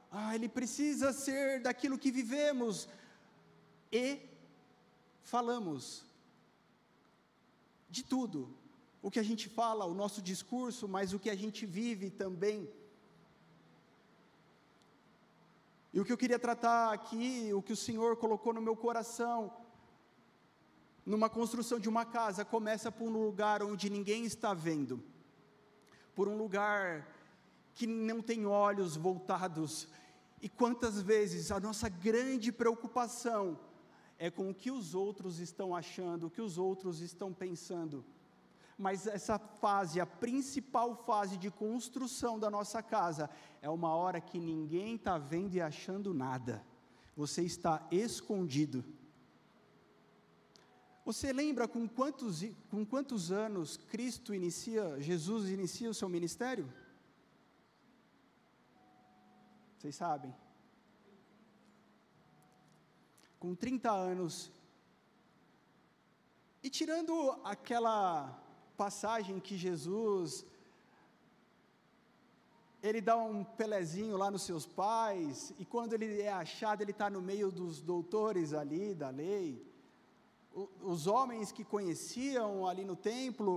Ah, 0.09 0.33
ele 0.35 0.47
precisa 0.47 1.11
ser 1.11 1.61
daquilo 1.61 1.97
que 1.97 2.11
vivemos 2.11 2.87
e 3.91 4.21
falamos. 5.23 6.05
De 7.95 8.03
tudo. 8.13 8.39
O 9.05 9.11
que 9.11 9.21
a 9.23 9.27
gente 9.29 9.47
fala, 9.59 9.85
o 9.85 9.93
nosso 10.01 10.19
discurso, 10.31 10.87
mas 10.95 11.13
o 11.13 11.19
que 11.23 11.29
a 11.29 11.39
gente 11.43 11.61
vive 11.77 12.09
também. 12.09 12.59
E 15.93 15.99
o 15.99 16.05
que 16.05 16.11
eu 16.13 16.21
queria 16.21 16.39
tratar 16.39 16.91
aqui, 16.91 17.53
o 17.53 17.61
que 17.61 17.73
o 17.73 17.81
Senhor 17.87 18.11
colocou 18.23 18.51
no 18.51 18.65
meu 18.67 18.75
coração, 18.75 19.39
numa 21.05 21.29
construção 21.29 21.79
de 21.79 21.89
uma 21.93 22.03
casa, 22.03 22.43
começa 22.43 22.91
por 22.91 23.07
um 23.09 23.25
lugar 23.27 23.61
onde 23.61 23.91
ninguém 23.91 24.25
está 24.25 24.55
vendo, 24.55 24.95
por 26.15 26.27
um 26.27 26.35
lugar 26.35 26.83
que 27.75 27.85
não 27.85 28.23
tem 28.23 28.47
olhos 28.47 28.95
voltados. 28.95 29.87
E 30.41 30.49
quantas 30.49 30.99
vezes 30.99 31.51
a 31.51 31.59
nossa 31.59 31.89
grande 31.89 32.51
preocupação 32.51 33.59
é 34.25 34.31
com 34.31 34.49
o 34.49 34.55
que 34.55 34.71
os 34.71 34.95
outros 34.95 35.39
estão 35.39 35.75
achando, 35.75 36.27
o 36.27 36.29
que 36.29 36.41
os 36.41 36.57
outros 36.57 37.01
estão 37.01 37.33
pensando. 37.33 38.05
Mas 38.77 39.05
essa 39.05 39.37
fase, 39.37 39.99
a 39.99 40.05
principal 40.05 40.95
fase 40.95 41.35
de 41.35 41.51
construção 41.51 42.39
da 42.39 42.49
nossa 42.49 42.81
casa, 42.81 43.29
é 43.61 43.69
uma 43.69 43.93
hora 43.93 44.21
que 44.21 44.39
ninguém 44.39 44.95
está 44.95 45.17
vendo 45.17 45.55
e 45.55 45.59
achando 45.59 46.13
nada. 46.13 46.63
Você 47.17 47.41
está 47.43 47.85
escondido. 47.91 48.85
Você 51.03 51.33
lembra 51.33 51.67
com 51.67 51.85
quantos, 51.85 52.45
com 52.71 52.85
quantos 52.85 53.29
anos 53.29 53.75
Cristo 53.75 54.33
inicia, 54.33 55.01
Jesus 55.01 55.49
inicia 55.49 55.89
o 55.89 55.93
seu 55.93 56.07
ministério? 56.07 56.71
Vocês 59.77 59.97
sabem? 59.97 60.33
Com 63.43 63.53
30 63.53 63.91
anos. 63.91 64.33
E 66.65 66.69
tirando 66.77 67.13
aquela 67.53 68.41
passagem 68.77 69.37
que 69.47 69.57
Jesus 69.57 70.45
ele 72.81 73.01
dá 73.09 73.17
um 73.17 73.43
pelezinho 73.43 74.15
lá 74.21 74.31
nos 74.31 74.43
seus 74.43 74.65
pais, 74.65 75.53
e 75.59 75.65
quando 75.73 75.91
ele 75.95 76.21
é 76.21 76.31
achado, 76.31 76.81
ele 76.81 76.91
está 76.91 77.09
no 77.09 77.21
meio 77.21 77.51
dos 77.59 77.81
doutores 77.81 78.53
ali 78.53 78.93
da 78.93 79.09
lei 79.09 79.45
os 80.93 81.05
homens 81.13 81.51
que 81.51 81.65
conheciam 81.75 82.65
ali 82.65 82.85
no 82.85 82.95
templo, 82.95 83.55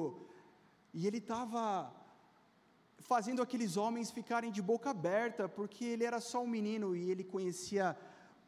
e 0.93 1.07
ele 1.07 1.19
estava 1.19 1.95
fazendo 2.99 3.41
aqueles 3.41 3.77
homens 3.77 4.11
ficarem 4.11 4.51
de 4.51 4.63
boca 4.73 4.91
aberta, 4.91 5.49
porque 5.49 5.85
ele 5.85 6.05
era 6.11 6.21
só 6.21 6.43
um 6.43 6.53
menino 6.59 6.97
e 6.97 7.09
ele 7.09 7.23
conhecia 7.23 7.97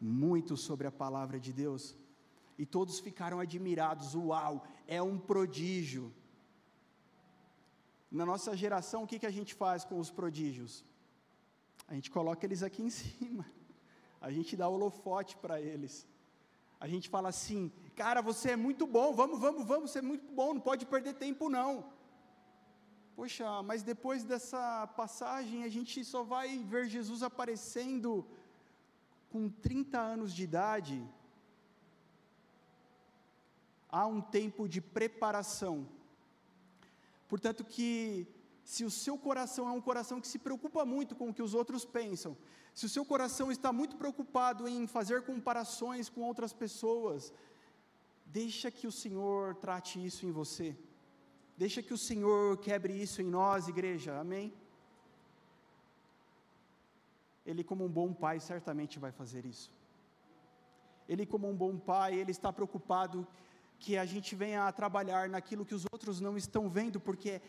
muito 0.01 0.57
sobre 0.57 0.87
a 0.87 0.93
palavra 0.93 1.39
de 1.41 1.53
Deus. 1.53 1.97
E 2.57 2.67
todos 2.67 3.01
ficaram 3.01 3.41
admirados: 3.41 4.15
uau, 4.15 4.65
é 4.87 5.03
um 5.03 5.19
prodígio. 5.19 6.13
Na 8.11 8.25
nossa 8.25 8.57
geração, 8.57 9.03
o 9.03 9.07
que, 9.07 9.19
que 9.19 9.27
a 9.27 9.31
gente 9.31 9.55
faz 9.55 9.85
com 9.85 9.99
os 9.99 10.11
prodígios? 10.11 10.85
A 11.87 11.95
gente 11.95 12.11
coloca 12.11 12.45
eles 12.45 12.63
aqui 12.63 12.83
em 12.83 12.91
cima, 13.01 13.47
a 14.21 14.31
gente 14.31 14.57
dá 14.57 14.69
holofote 14.69 15.37
para 15.37 15.61
eles. 15.61 16.07
A 16.81 16.87
gente 16.87 17.09
fala 17.09 17.29
assim, 17.29 17.73
cara, 17.97 18.21
você 18.23 18.53
é 18.53 18.57
muito 18.57 18.87
bom, 18.87 19.13
vamos, 19.13 19.41
vamos, 19.41 19.67
vamos, 19.67 19.91
você 19.91 19.99
é 19.99 20.03
muito 20.03 20.33
bom, 20.33 20.55
não 20.55 20.61
pode 20.61 20.87
perder 20.87 21.15
tempo 21.15 21.49
não. 21.49 21.93
Poxa, 23.17 23.65
mas 23.65 23.83
depois 23.83 24.23
dessa 24.23 24.87
passagem 24.87 25.65
a 25.65 25.69
gente 25.69 26.05
só 26.05 26.23
vai 26.23 26.59
ver 26.59 26.87
Jesus 26.87 27.21
aparecendo 27.21 28.25
com 29.31 29.49
30 29.49 29.99
anos 29.99 30.35
de 30.35 30.43
idade. 30.43 31.07
Há 33.91 34.07
um 34.07 34.21
tempo 34.21 34.69
de 34.69 34.81
preparação. 34.81 35.89
Portanto, 37.29 37.65
que 37.65 38.27
se 38.65 38.85
o 38.85 38.91
seu 38.91 39.17
coração 39.17 39.69
é 39.69 39.73
um 39.73 39.81
coração 39.81 40.21
que 40.21 40.29
se 40.29 40.39
preocupa 40.39 40.85
muito 40.85 41.15
com 41.15 41.31
o 41.31 41.35
que 41.35 41.43
os 41.43 41.55
outros 41.55 41.85
pensam, 41.85 42.37
se 42.75 42.87
o 42.87 42.89
seu 42.89 43.05
coração 43.05 43.51
está 43.51 43.73
muito 43.73 43.97
preocupado 43.97 44.69
em 44.69 44.87
fazer 44.87 45.23
comparações 45.23 46.09
com 46.09 46.21
outras 46.23 46.53
pessoas, 46.53 47.33
deixa 48.27 48.71
que 48.71 48.87
o 48.87 48.93
Senhor 48.93 49.55
trate 49.57 50.05
isso 50.05 50.27
em 50.27 50.31
você. 50.31 50.77
Deixa 51.57 51.83
que 51.83 51.93
o 51.93 51.99
Senhor 51.99 52.59
quebre 52.59 52.93
isso 52.93 53.21
em 53.21 53.25
nós, 53.25 53.69
igreja. 53.69 54.21
Amém? 54.21 54.53
Ele, 57.51 57.65
como 57.65 57.83
um 57.87 57.93
bom 57.99 58.13
pai, 58.13 58.39
certamente 58.41 58.99
vai 58.99 59.11
fazer 59.11 59.47
isso. 59.47 59.69
Ele, 61.09 61.25
como 61.25 61.49
um 61.49 61.57
bom 61.57 61.79
pai, 61.79 62.15
ele 62.15 62.31
está 62.31 62.53
preocupado 62.53 63.27
que 63.79 63.97
a 63.97 64.05
gente 64.05 64.35
venha 64.35 64.65
a 64.65 64.73
trabalhar 64.81 65.31
naquilo 65.31 65.65
que 65.65 65.75
os 65.75 65.85
outros 65.91 66.21
não 66.21 66.37
estão 66.37 66.69
vendo, 66.69 67.01
porque 67.01 67.41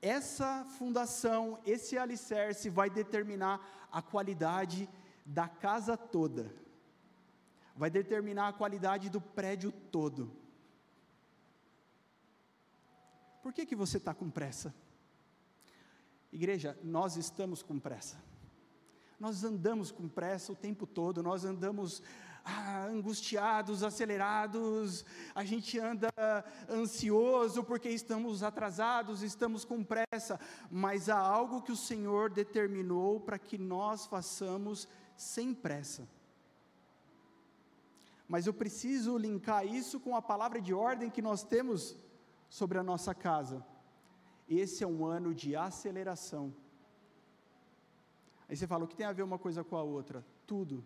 essa 0.00 0.64
fundação, 0.78 1.58
esse 1.66 1.98
alicerce 1.98 2.70
vai 2.70 2.88
determinar 2.88 3.88
a 3.92 4.00
qualidade 4.00 4.88
da 5.26 5.46
casa 5.48 5.98
toda, 5.98 6.50
vai 7.76 7.90
determinar 7.90 8.48
a 8.48 8.54
qualidade 8.54 9.10
do 9.10 9.20
prédio 9.20 9.70
todo. 9.70 10.32
Por 13.42 13.52
que, 13.52 13.66
que 13.66 13.76
você 13.76 13.98
está 13.98 14.14
com 14.14 14.30
pressa? 14.30 14.74
Igreja, 16.32 16.78
nós 16.82 17.16
estamos 17.16 17.62
com 17.62 17.78
pressa. 17.78 18.16
Nós 19.18 19.42
andamos 19.44 19.90
com 19.90 20.08
pressa 20.08 20.52
o 20.52 20.56
tempo 20.56 20.86
todo, 20.86 21.22
nós 21.22 21.44
andamos 21.44 22.02
ah, 22.44 22.84
angustiados, 22.84 23.82
acelerados, 23.82 25.04
a 25.34 25.44
gente 25.44 25.78
anda 25.80 26.10
ansioso 26.68 27.64
porque 27.64 27.88
estamos 27.88 28.42
atrasados, 28.42 29.22
estamos 29.22 29.64
com 29.64 29.82
pressa, 29.82 30.38
mas 30.70 31.08
há 31.08 31.18
algo 31.18 31.62
que 31.62 31.72
o 31.72 31.76
Senhor 31.76 32.30
determinou 32.30 33.18
para 33.18 33.38
que 33.38 33.58
nós 33.58 34.06
façamos 34.06 34.86
sem 35.16 35.52
pressa. 35.52 36.06
Mas 38.28 38.46
eu 38.46 38.52
preciso 38.52 39.16
linkar 39.16 39.66
isso 39.66 39.98
com 39.98 40.14
a 40.14 40.22
palavra 40.22 40.60
de 40.60 40.74
ordem 40.74 41.10
que 41.10 41.22
nós 41.22 41.42
temos 41.42 41.96
sobre 42.48 42.78
a 42.78 42.82
nossa 42.82 43.14
casa. 43.14 43.64
Esse 44.48 44.84
é 44.84 44.86
um 44.86 45.04
ano 45.04 45.34
de 45.34 45.56
aceleração. 45.56 46.54
Aí 48.48 48.56
você 48.56 48.66
fala, 48.66 48.84
o 48.84 48.88
que 48.88 48.96
tem 48.96 49.06
a 49.06 49.12
ver 49.12 49.22
uma 49.22 49.38
coisa 49.38 49.64
com 49.64 49.76
a 49.76 49.82
outra? 49.82 50.24
Tudo 50.46 50.84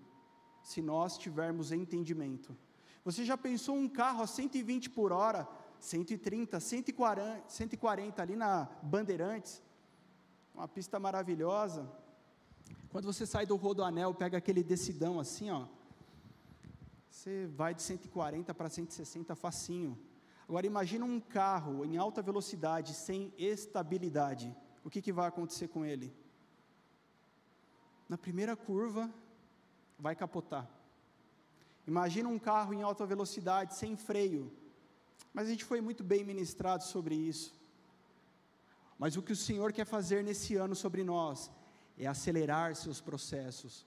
se 0.62 0.80
nós 0.80 1.18
tivermos 1.18 1.72
entendimento. 1.72 2.56
Você 3.04 3.24
já 3.24 3.36
pensou 3.36 3.76
um 3.76 3.88
carro 3.88 4.22
a 4.22 4.26
120 4.26 4.90
por 4.90 5.12
hora, 5.12 5.48
130, 5.78 6.60
140, 6.60 7.44
140 7.48 8.22
ali 8.22 8.36
na 8.36 8.68
Bandeirantes, 8.82 9.62
uma 10.54 10.68
pista 10.68 10.98
maravilhosa. 10.98 11.90
Quando 12.90 13.06
você 13.06 13.24
sai 13.24 13.46
do 13.46 13.56
Rodoanel, 13.56 14.14
pega 14.14 14.36
aquele 14.36 14.62
decidão 14.62 15.18
assim, 15.18 15.50
ó, 15.50 15.66
você 17.10 17.46
vai 17.46 17.74
de 17.74 17.82
140 17.82 18.54
para 18.54 18.68
160 18.68 19.34
facinho. 19.34 19.98
Agora 20.48 20.66
imagina 20.66 21.04
um 21.04 21.20
carro 21.20 21.84
em 21.84 21.96
alta 21.96 22.20
velocidade, 22.20 22.94
sem 22.94 23.32
estabilidade. 23.38 24.54
O 24.84 24.90
que, 24.90 25.00
que 25.00 25.12
vai 25.12 25.28
acontecer 25.28 25.68
com 25.68 25.84
ele? 25.84 26.12
Na 28.10 28.18
primeira 28.18 28.56
curva, 28.56 29.08
vai 29.96 30.16
capotar. 30.16 30.68
Imagina 31.86 32.28
um 32.28 32.40
carro 32.40 32.74
em 32.74 32.82
alta 32.82 33.06
velocidade, 33.06 33.76
sem 33.76 33.94
freio. 33.94 34.50
Mas 35.32 35.46
a 35.46 35.50
gente 35.52 35.64
foi 35.64 35.80
muito 35.80 36.02
bem 36.02 36.24
ministrado 36.24 36.82
sobre 36.82 37.14
isso. 37.14 37.54
Mas 38.98 39.16
o 39.16 39.22
que 39.22 39.30
o 39.30 39.36
Senhor 39.36 39.72
quer 39.72 39.84
fazer 39.84 40.24
nesse 40.24 40.56
ano 40.56 40.74
sobre 40.74 41.04
nós 41.04 41.52
é 41.96 42.08
acelerar 42.08 42.74
seus 42.74 43.00
processos, 43.00 43.86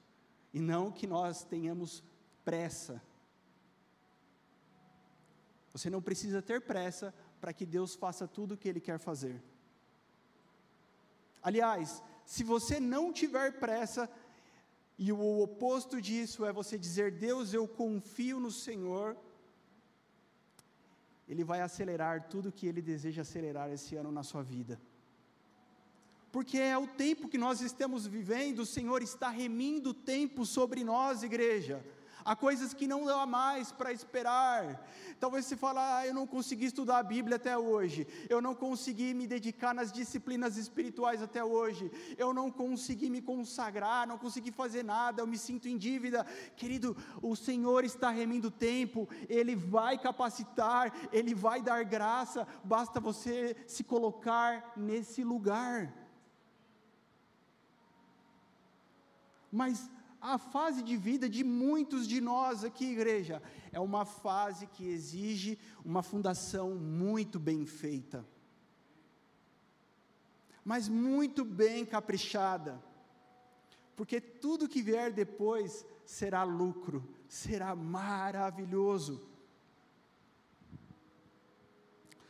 e 0.53 0.61
não 0.61 0.89
que 0.89 1.05
nós 1.05 1.43
tenhamos 1.43 2.01
pressa. 2.45 3.03
Você 5.73 5.89
não 5.89 6.01
precisa 6.01 6.41
ter 6.41 6.61
pressa 6.61 7.13
para 7.41 7.51
que 7.51 7.65
Deus 7.65 7.93
faça 7.93 8.25
tudo 8.25 8.53
o 8.53 8.57
que 8.57 8.69
Ele 8.69 8.79
quer 8.79 8.99
fazer. 8.99 9.43
Aliás, 11.41 12.01
se 12.25 12.43
você 12.43 12.79
não 12.79 13.11
tiver 13.11 13.59
pressa, 13.59 14.09
e 14.97 15.11
o 15.11 15.41
oposto 15.41 16.01
disso 16.01 16.45
é 16.45 16.53
você 16.53 16.77
dizer: 16.77 17.11
Deus, 17.11 17.53
eu 17.53 17.67
confio 17.67 18.39
no 18.39 18.51
Senhor. 18.51 19.17
Ele 21.27 21.43
vai 21.43 21.61
acelerar 21.61 22.27
tudo 22.27 22.51
que 22.51 22.67
ele 22.67 22.81
deseja 22.81 23.21
acelerar 23.21 23.71
esse 23.71 23.95
ano 23.95 24.11
na 24.11 24.23
sua 24.23 24.43
vida. 24.43 24.79
Porque 26.31 26.57
é 26.57 26.77
o 26.77 26.87
tempo 26.87 27.29
que 27.29 27.37
nós 27.37 27.61
estamos 27.61 28.05
vivendo, 28.05 28.59
o 28.59 28.65
Senhor 28.65 29.01
está 29.01 29.29
remindo 29.29 29.91
o 29.91 29.93
tempo 29.93 30.45
sobre 30.45 30.83
nós, 30.83 31.23
igreja 31.23 31.83
há 32.25 32.35
coisas 32.35 32.73
que 32.73 32.87
não 32.87 33.05
dá 33.05 33.25
mais 33.25 33.71
para 33.71 33.91
esperar. 33.91 34.87
Talvez 35.19 35.45
você 35.45 35.55
fale, 35.55 35.79
ah, 35.79 36.05
eu 36.05 36.13
não 36.13 36.25
consegui 36.27 36.65
estudar 36.65 36.97
a 36.99 37.03
Bíblia 37.03 37.37
até 37.37 37.57
hoje, 37.57 38.07
eu 38.29 38.41
não 38.41 38.53
consegui 38.53 39.13
me 39.13 39.25
dedicar 39.27 39.73
nas 39.73 39.91
disciplinas 39.91 40.57
espirituais 40.57 41.21
até 41.21 41.43
hoje, 41.43 41.91
eu 42.17 42.33
não 42.33 42.51
consegui 42.51 43.09
me 43.09 43.21
consagrar, 43.21 44.07
não 44.07 44.17
consegui 44.17 44.51
fazer 44.51 44.83
nada, 44.83 45.21
eu 45.21 45.27
me 45.27 45.37
sinto 45.37 45.67
em 45.67 45.77
dívida. 45.77 46.25
Querido, 46.55 46.95
o 47.21 47.35
Senhor 47.35 47.83
está 47.83 48.09
remindo 48.09 48.47
o 48.47 48.51
tempo, 48.51 49.07
Ele 49.29 49.55
vai 49.55 49.97
capacitar, 49.97 50.93
Ele 51.11 51.33
vai 51.33 51.61
dar 51.61 51.83
graça, 51.83 52.47
basta 52.63 52.99
você 52.99 53.55
se 53.67 53.83
colocar 53.83 54.73
nesse 54.75 55.23
lugar. 55.23 55.93
Mas 59.51 59.89
a 60.23 60.37
fase 60.37 60.81
de 60.81 60.95
vida 60.95 61.27
de 61.27 61.43
muitos 61.43 62.07
de 62.07 62.21
nós 62.21 62.63
aqui, 62.63 62.85
igreja, 62.85 63.43
é 63.73 63.79
uma 63.79 64.05
fase 64.05 64.65
que 64.67 64.87
exige 64.87 65.59
uma 65.83 66.01
fundação 66.01 66.75
muito 66.75 67.37
bem 67.37 67.65
feita, 67.65 68.25
mas 70.63 70.87
muito 70.87 71.43
bem 71.43 71.85
caprichada, 71.85 72.81
porque 73.97 74.21
tudo 74.21 74.69
que 74.69 74.81
vier 74.81 75.11
depois 75.11 75.85
será 76.05 76.43
lucro, 76.43 77.05
será 77.27 77.75
maravilhoso. 77.75 79.27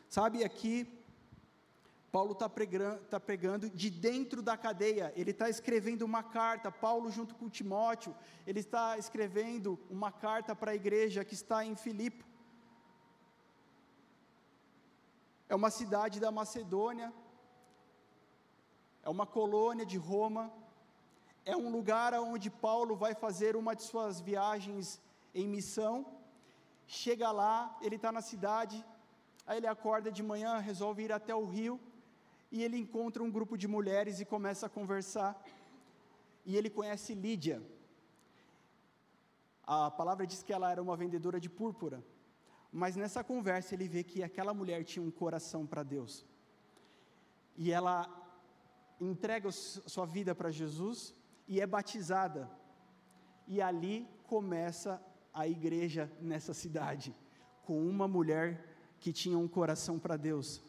Sabe, 0.09 0.43
aqui 0.43 0.87
Paulo 2.13 2.33
está 2.33 2.47
pregando, 2.47 2.99
tá 3.05 3.19
pregando 3.19 3.67
de 3.71 3.89
dentro 3.89 4.39
da 4.47 4.55
cadeia, 4.55 5.11
ele 5.15 5.31
está 5.31 5.49
escrevendo 5.49 6.03
uma 6.03 6.21
carta, 6.21 6.71
Paulo 6.71 7.09
junto 7.09 7.33
com 7.33 7.49
Timóteo, 7.49 8.15
ele 8.45 8.59
está 8.59 8.99
escrevendo 8.99 9.79
uma 9.89 10.11
carta 10.11 10.55
para 10.55 10.69
a 10.73 10.75
igreja 10.75 11.25
que 11.25 11.33
está 11.33 11.65
em 11.65 11.75
Filipe. 11.75 12.23
É 15.49 15.55
uma 15.55 15.71
cidade 15.71 16.19
da 16.19 16.31
Macedônia, 16.31 17.11
é 19.01 19.09
uma 19.09 19.25
colônia 19.25 19.83
de 19.83 19.97
Roma, 19.97 20.53
é 21.43 21.57
um 21.57 21.71
lugar 21.71 22.13
onde 22.13 22.51
Paulo 22.51 22.95
vai 22.95 23.15
fazer 23.15 23.55
uma 23.55 23.75
de 23.75 23.81
suas 23.81 24.21
viagens 24.21 25.01
em 25.33 25.47
missão. 25.47 26.05
Chega 26.85 27.31
lá, 27.31 27.75
ele 27.81 27.95
está 27.95 28.11
na 28.11 28.21
cidade, 28.21 28.85
aí 29.47 29.57
ele 29.57 29.65
acorda 29.65 30.11
de 30.11 30.21
manhã, 30.21 30.59
resolve 30.59 31.01
ir 31.05 31.11
até 31.11 31.33
o 31.33 31.47
rio 31.47 31.79
e 32.53 32.61
ele 32.63 32.77
encontra 32.77 33.23
um 33.23 33.31
grupo 33.35 33.57
de 33.57 33.67
mulheres 33.67 34.19
e 34.19 34.25
começa 34.33 34.67
a 34.67 34.69
conversar. 34.69 35.31
E 36.45 36.55
ele 36.55 36.69
conhece 36.69 37.15
Lídia. 37.15 37.57
A 39.65 39.89
palavra 39.89 40.27
diz 40.27 40.43
que 40.43 40.53
ela 40.53 40.69
era 40.71 40.81
uma 40.87 40.95
vendedora 40.95 41.39
de 41.39 41.49
púrpura. 41.49 42.05
Mas 42.71 42.95
nessa 42.95 43.23
conversa 43.23 43.73
ele 43.73 43.87
vê 43.87 44.03
que 44.03 44.21
aquela 44.21 44.53
mulher 44.53 44.83
tinha 44.83 45.03
um 45.03 45.09
coração 45.09 45.65
para 45.65 45.81
Deus. 45.81 46.23
E 47.57 47.71
ela 47.71 47.97
entrega 49.01 49.51
sua 49.51 50.05
vida 50.05 50.35
para 50.35 50.51
Jesus 50.51 51.15
e 51.47 51.59
é 51.59 51.65
batizada. 51.65 52.47
E 53.47 53.59
ali 53.63 54.07
começa 54.27 55.01
a 55.33 55.47
igreja 55.47 56.11
nessa 56.21 56.53
cidade, 56.53 57.15
com 57.63 57.83
uma 57.83 58.07
mulher 58.07 58.47
que 58.99 59.11
tinha 59.11 59.39
um 59.39 59.47
coração 59.47 59.97
para 59.97 60.15
Deus 60.15 60.61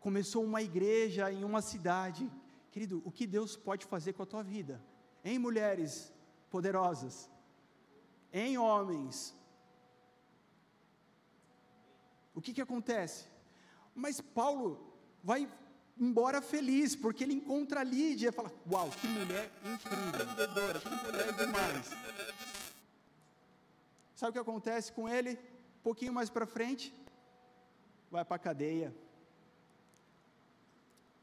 começou 0.00 0.44
uma 0.44 0.62
igreja 0.62 1.30
em 1.32 1.44
uma 1.44 1.60
cidade. 1.60 2.30
Querido, 2.70 3.02
o 3.04 3.10
que 3.10 3.26
Deus 3.26 3.56
pode 3.56 3.84
fazer 3.86 4.12
com 4.12 4.22
a 4.22 4.26
tua 4.26 4.42
vida? 4.42 4.82
Em 5.24 5.38
mulheres 5.38 6.12
poderosas, 6.50 7.28
em 8.32 8.56
homens. 8.56 9.34
O 12.34 12.40
que 12.40 12.52
que 12.52 12.60
acontece? 12.60 13.26
Mas 13.94 14.20
Paulo 14.20 14.68
vai 15.22 15.48
embora 15.98 16.40
feliz, 16.40 16.94
porque 16.94 17.24
ele 17.24 17.34
encontra 17.34 17.80
a 17.80 17.84
Lídia 17.84 18.28
e 18.28 18.32
fala: 18.32 18.52
Uau, 18.70 18.88
que 18.90 19.08
mulher 19.08 19.50
incrível, 19.64 20.80
que 20.80 21.06
mulher 21.06 21.32
demais. 21.32 21.90
Sabe 24.14 24.30
o 24.30 24.32
que 24.32 24.38
acontece 24.38 24.92
com 24.92 25.08
ele? 25.08 25.32
Um 25.80 25.82
pouquinho 25.82 26.12
mais 26.12 26.30
para 26.30 26.46
frente, 26.46 26.94
vai 28.10 28.24
para 28.24 28.36
a 28.36 28.38
cadeia 28.38 28.94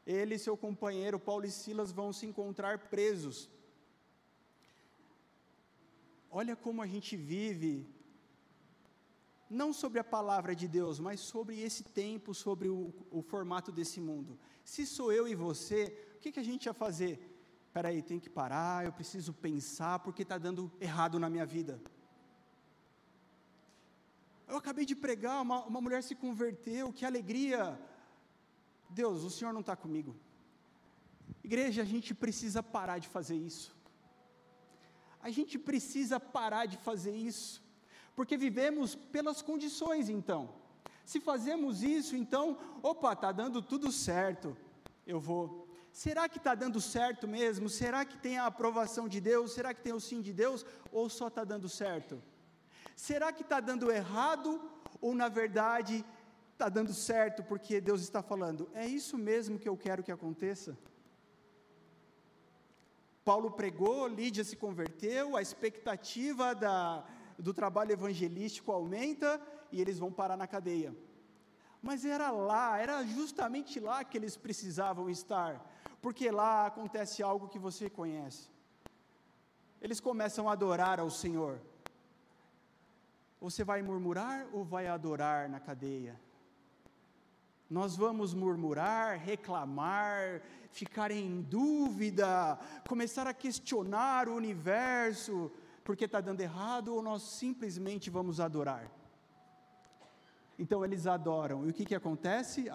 ele 0.06 0.36
e 0.36 0.38
seu 0.38 0.56
companheiro 0.56 1.18
Paulo 1.18 1.44
e 1.44 1.50
Silas 1.50 1.90
vão 1.90 2.12
se 2.12 2.24
encontrar 2.24 2.78
presos. 2.88 3.50
Olha 6.30 6.54
como 6.54 6.80
a 6.82 6.86
gente 6.86 7.16
vive, 7.16 7.86
não 9.48 9.72
sobre 9.72 9.98
a 9.98 10.04
palavra 10.04 10.54
de 10.54 10.68
Deus, 10.68 11.00
mas 11.00 11.20
sobre 11.20 11.60
esse 11.60 11.82
tempo, 11.82 12.34
sobre 12.34 12.68
o, 12.68 12.92
o 13.10 13.22
formato 13.22 13.72
desse 13.72 14.00
mundo. 14.00 14.38
Se 14.64 14.86
sou 14.86 15.12
eu 15.12 15.26
e 15.26 15.34
você, 15.34 15.96
o 16.16 16.18
que, 16.18 16.32
que 16.32 16.40
a 16.40 16.44
gente 16.44 16.66
ia 16.66 16.74
fazer? 16.74 17.34
Espera 17.66 17.88
aí, 17.88 18.02
tem 18.02 18.18
que 18.18 18.30
parar, 18.30 18.84
eu 18.84 18.92
preciso 18.92 19.32
pensar, 19.32 19.98
porque 20.00 20.22
está 20.22 20.38
dando 20.38 20.70
errado 20.80 21.18
na 21.18 21.28
minha 21.28 21.46
vida. 21.46 21.80
Eu 24.48 24.56
acabei 24.56 24.84
de 24.84 24.94
pregar, 24.94 25.42
uma, 25.42 25.64
uma 25.64 25.80
mulher 25.80 26.02
se 26.02 26.14
converteu, 26.14 26.92
que 26.92 27.04
alegria! 27.04 27.78
Deus, 28.88 29.22
o 29.22 29.30
Senhor 29.30 29.52
não 29.52 29.60
está 29.60 29.76
comigo. 29.76 30.16
Igreja, 31.42 31.82
a 31.82 31.84
gente 31.84 32.14
precisa 32.14 32.62
parar 32.62 32.98
de 32.98 33.08
fazer 33.08 33.36
isso. 33.36 33.74
A 35.20 35.30
gente 35.30 35.58
precisa 35.58 36.20
parar 36.20 36.66
de 36.66 36.76
fazer 36.76 37.14
isso, 37.14 37.62
porque 38.14 38.36
vivemos 38.36 38.94
pelas 38.94 39.42
condições, 39.42 40.08
então. 40.08 40.54
Se 41.04 41.20
fazemos 41.20 41.82
isso, 41.82 42.16
então, 42.16 42.58
opa, 42.82 43.12
está 43.12 43.32
dando 43.32 43.60
tudo 43.60 43.90
certo, 43.90 44.56
eu 45.06 45.20
vou. 45.20 45.68
será 45.92 46.28
que 46.28 46.38
está 46.38 46.54
dando 46.54 46.80
certo 46.80 47.26
mesmo? 47.26 47.68
Será 47.68 48.04
que 48.04 48.18
tem 48.18 48.38
a 48.38 48.46
aprovação 48.46 49.08
de 49.08 49.20
Deus? 49.20 49.52
Será 49.52 49.72
que 49.72 49.82
tem 49.82 49.92
o 49.92 50.00
sim 50.00 50.20
de 50.20 50.32
Deus? 50.32 50.64
Ou 50.92 51.08
só 51.08 51.28
está 51.28 51.42
dando 51.42 51.68
certo? 51.68 52.22
Será 52.94 53.32
que 53.32 53.42
está 53.42 53.60
dando 53.60 53.90
errado? 53.90 54.60
Ou 55.00 55.14
na 55.14 55.28
verdade 55.28 56.04
está 56.56 56.70
dando 56.70 56.94
certo 56.94 57.42
porque 57.44 57.82
Deus 57.82 58.00
está 58.00 58.22
falando, 58.22 58.68
é 58.72 58.86
isso 58.86 59.18
mesmo 59.18 59.58
que 59.58 59.68
eu 59.68 59.76
quero 59.76 60.02
que 60.02 60.10
aconteça? 60.10 60.76
Paulo 63.22 63.50
pregou, 63.50 64.08
Lídia 64.08 64.42
se 64.42 64.56
converteu, 64.56 65.36
a 65.36 65.42
expectativa 65.42 66.54
da, 66.54 67.04
do 67.38 67.52
trabalho 67.52 67.92
evangelístico 67.92 68.72
aumenta 68.72 69.40
e 69.70 69.80
eles 69.82 69.98
vão 69.98 70.10
parar 70.10 70.36
na 70.36 70.46
cadeia. 70.46 70.96
Mas 71.82 72.06
era 72.06 72.30
lá, 72.30 72.78
era 72.78 73.04
justamente 73.04 73.78
lá 73.78 74.02
que 74.02 74.16
eles 74.16 74.34
precisavam 74.36 75.10
estar, 75.10 75.52
porque 76.00 76.30
lá 76.30 76.66
acontece 76.66 77.22
algo 77.22 77.48
que 77.48 77.58
você 77.58 77.90
conhece. 77.90 78.48
Eles 79.78 80.00
começam 80.00 80.48
a 80.48 80.52
adorar 80.52 80.98
ao 81.00 81.10
Senhor. 81.10 81.60
Você 83.40 83.62
vai 83.62 83.82
murmurar 83.82 84.46
ou 84.54 84.64
vai 84.64 84.86
adorar 84.86 85.50
na 85.50 85.60
cadeia? 85.60 86.18
Nós 87.68 87.96
vamos 87.96 88.32
murmurar, 88.32 89.18
reclamar, 89.18 90.40
ficar 90.70 91.10
em 91.10 91.42
dúvida, 91.42 92.58
começar 92.88 93.26
a 93.26 93.34
questionar 93.34 94.28
o 94.28 94.34
universo, 94.34 95.50
porque 95.82 96.04
está 96.04 96.20
dando 96.20 96.40
errado, 96.40 96.94
ou 96.94 97.02
nós 97.02 97.22
simplesmente 97.22 98.08
vamos 98.08 98.38
adorar? 98.38 98.90
Então 100.58 100.84
eles 100.84 101.06
adoram, 101.06 101.66
e 101.66 101.70
o 101.70 101.74
que, 101.74 101.84
que 101.84 101.94
acontece? 101.94 102.70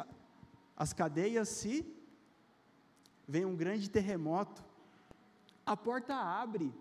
As 0.75 0.93
cadeias 0.93 1.47
se. 1.49 1.97
Vem 3.27 3.45
um 3.45 3.55
grande 3.55 3.89
terremoto, 3.89 4.61
a 5.65 5.77
porta 5.77 6.13
abre, 6.13 6.73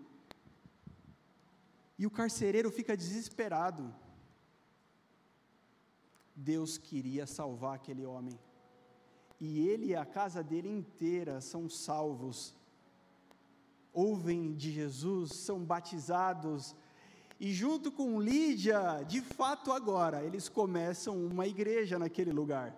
e 1.97 2.05
o 2.05 2.11
carcereiro 2.11 2.69
fica 2.69 2.97
desesperado. 2.97 3.93
Deus 6.35 6.77
queria 6.77 7.25
salvar 7.27 7.75
aquele 7.75 8.05
homem. 8.05 8.39
E 9.39 9.67
ele 9.67 9.87
e 9.87 9.95
a 9.95 10.05
casa 10.05 10.43
dele 10.43 10.69
inteira 10.69 11.41
são 11.41 11.67
salvos. 11.69 12.53
Ouvem 13.93 14.53
de 14.53 14.71
Jesus, 14.71 15.31
são 15.33 15.63
batizados. 15.63 16.75
E 17.39 17.51
junto 17.51 17.91
com 17.91 18.21
Lídia, 18.21 19.03
de 19.07 19.19
fato 19.19 19.71
agora, 19.71 20.23
eles 20.23 20.47
começam 20.47 21.25
uma 21.25 21.47
igreja 21.47 21.97
naquele 21.97 22.31
lugar. 22.31 22.75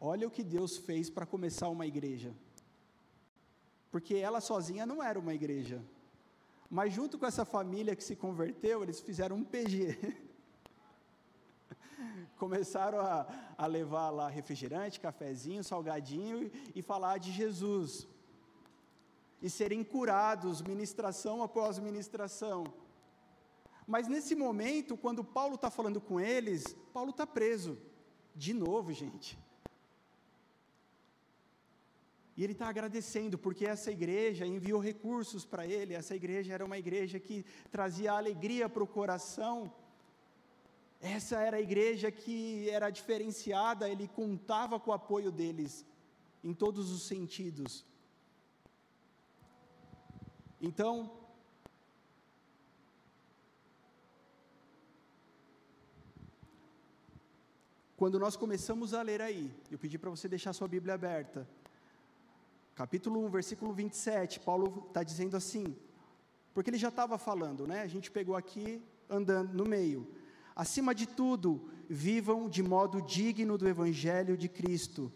Olha 0.00 0.26
o 0.26 0.30
que 0.30 0.42
Deus 0.42 0.76
fez 0.78 1.10
para 1.10 1.26
começar 1.26 1.68
uma 1.68 1.86
igreja. 1.86 2.32
Porque 3.90 4.14
ela 4.14 4.40
sozinha 4.40 4.86
não 4.86 5.02
era 5.02 5.18
uma 5.18 5.34
igreja. 5.34 5.82
Mas 6.70 6.92
junto 6.92 7.18
com 7.18 7.26
essa 7.26 7.44
família 7.44 7.96
que 7.96 8.04
se 8.04 8.14
converteu, 8.14 8.82
eles 8.82 9.00
fizeram 9.00 9.36
um 9.36 9.44
PG. 9.44 9.98
começaram 12.38 13.00
a, 13.00 13.26
a 13.56 13.66
levar 13.66 14.10
lá 14.10 14.28
refrigerante, 14.28 15.00
cafezinho, 15.00 15.64
salgadinho 15.64 16.44
e, 16.44 16.52
e 16.76 16.82
falar 16.82 17.18
de 17.18 17.30
Jesus. 17.32 18.06
E 19.42 19.50
serem 19.50 19.84
curados, 19.84 20.62
ministração 20.62 21.42
após 21.42 21.78
ministração. 21.78 22.64
Mas 23.86 24.06
nesse 24.06 24.34
momento, 24.34 24.96
quando 24.96 25.24
Paulo 25.24 25.54
está 25.56 25.70
falando 25.70 26.00
com 26.00 26.20
eles, 26.20 26.64
Paulo 26.92 27.10
está 27.10 27.26
preso. 27.26 27.78
De 28.34 28.52
novo, 28.54 28.92
gente. 28.92 29.38
E 32.36 32.44
ele 32.44 32.52
está 32.52 32.68
agradecendo, 32.68 33.36
porque 33.36 33.66
essa 33.66 33.90
igreja 33.90 34.46
enviou 34.46 34.80
recursos 34.80 35.44
para 35.44 35.66
ele, 35.66 35.94
essa 35.94 36.14
igreja 36.14 36.54
era 36.54 36.64
uma 36.64 36.78
igreja 36.78 37.18
que 37.18 37.44
trazia 37.68 38.12
alegria 38.12 38.68
para 38.68 38.84
o 38.84 38.86
coração. 38.86 39.72
Essa 41.00 41.40
era 41.40 41.58
a 41.58 41.60
igreja 41.60 42.10
que 42.10 42.68
era 42.70 42.90
diferenciada, 42.90 43.88
ele 43.88 44.08
contava 44.08 44.80
com 44.80 44.90
o 44.90 44.94
apoio 44.94 45.30
deles, 45.30 45.86
em 46.42 46.52
todos 46.52 46.90
os 46.90 47.02
sentidos. 47.02 47.84
Então, 50.60 51.12
quando 57.96 58.18
nós 58.18 58.36
começamos 58.36 58.92
a 58.92 59.00
ler 59.02 59.22
aí, 59.22 59.54
eu 59.70 59.78
pedi 59.78 59.96
para 59.96 60.10
você 60.10 60.28
deixar 60.28 60.52
sua 60.52 60.66
Bíblia 60.66 60.94
aberta, 60.94 61.48
capítulo 62.74 63.24
1, 63.24 63.28
versículo 63.28 63.72
27, 63.72 64.40
Paulo 64.40 64.84
está 64.88 65.04
dizendo 65.04 65.36
assim, 65.36 65.76
porque 66.52 66.70
ele 66.70 66.78
já 66.78 66.88
estava 66.88 67.16
falando, 67.18 67.68
né? 67.68 67.82
A 67.82 67.86
gente 67.86 68.10
pegou 68.10 68.34
aqui 68.34 68.82
andando 69.08 69.54
no 69.54 69.64
meio. 69.64 70.12
Acima 70.58 70.92
de 70.92 71.06
tudo, 71.06 71.70
vivam 71.88 72.48
de 72.48 72.64
modo 72.64 73.00
digno 73.00 73.56
do 73.56 73.68
Evangelho 73.68 74.36
de 74.36 74.48
Cristo. 74.48 75.12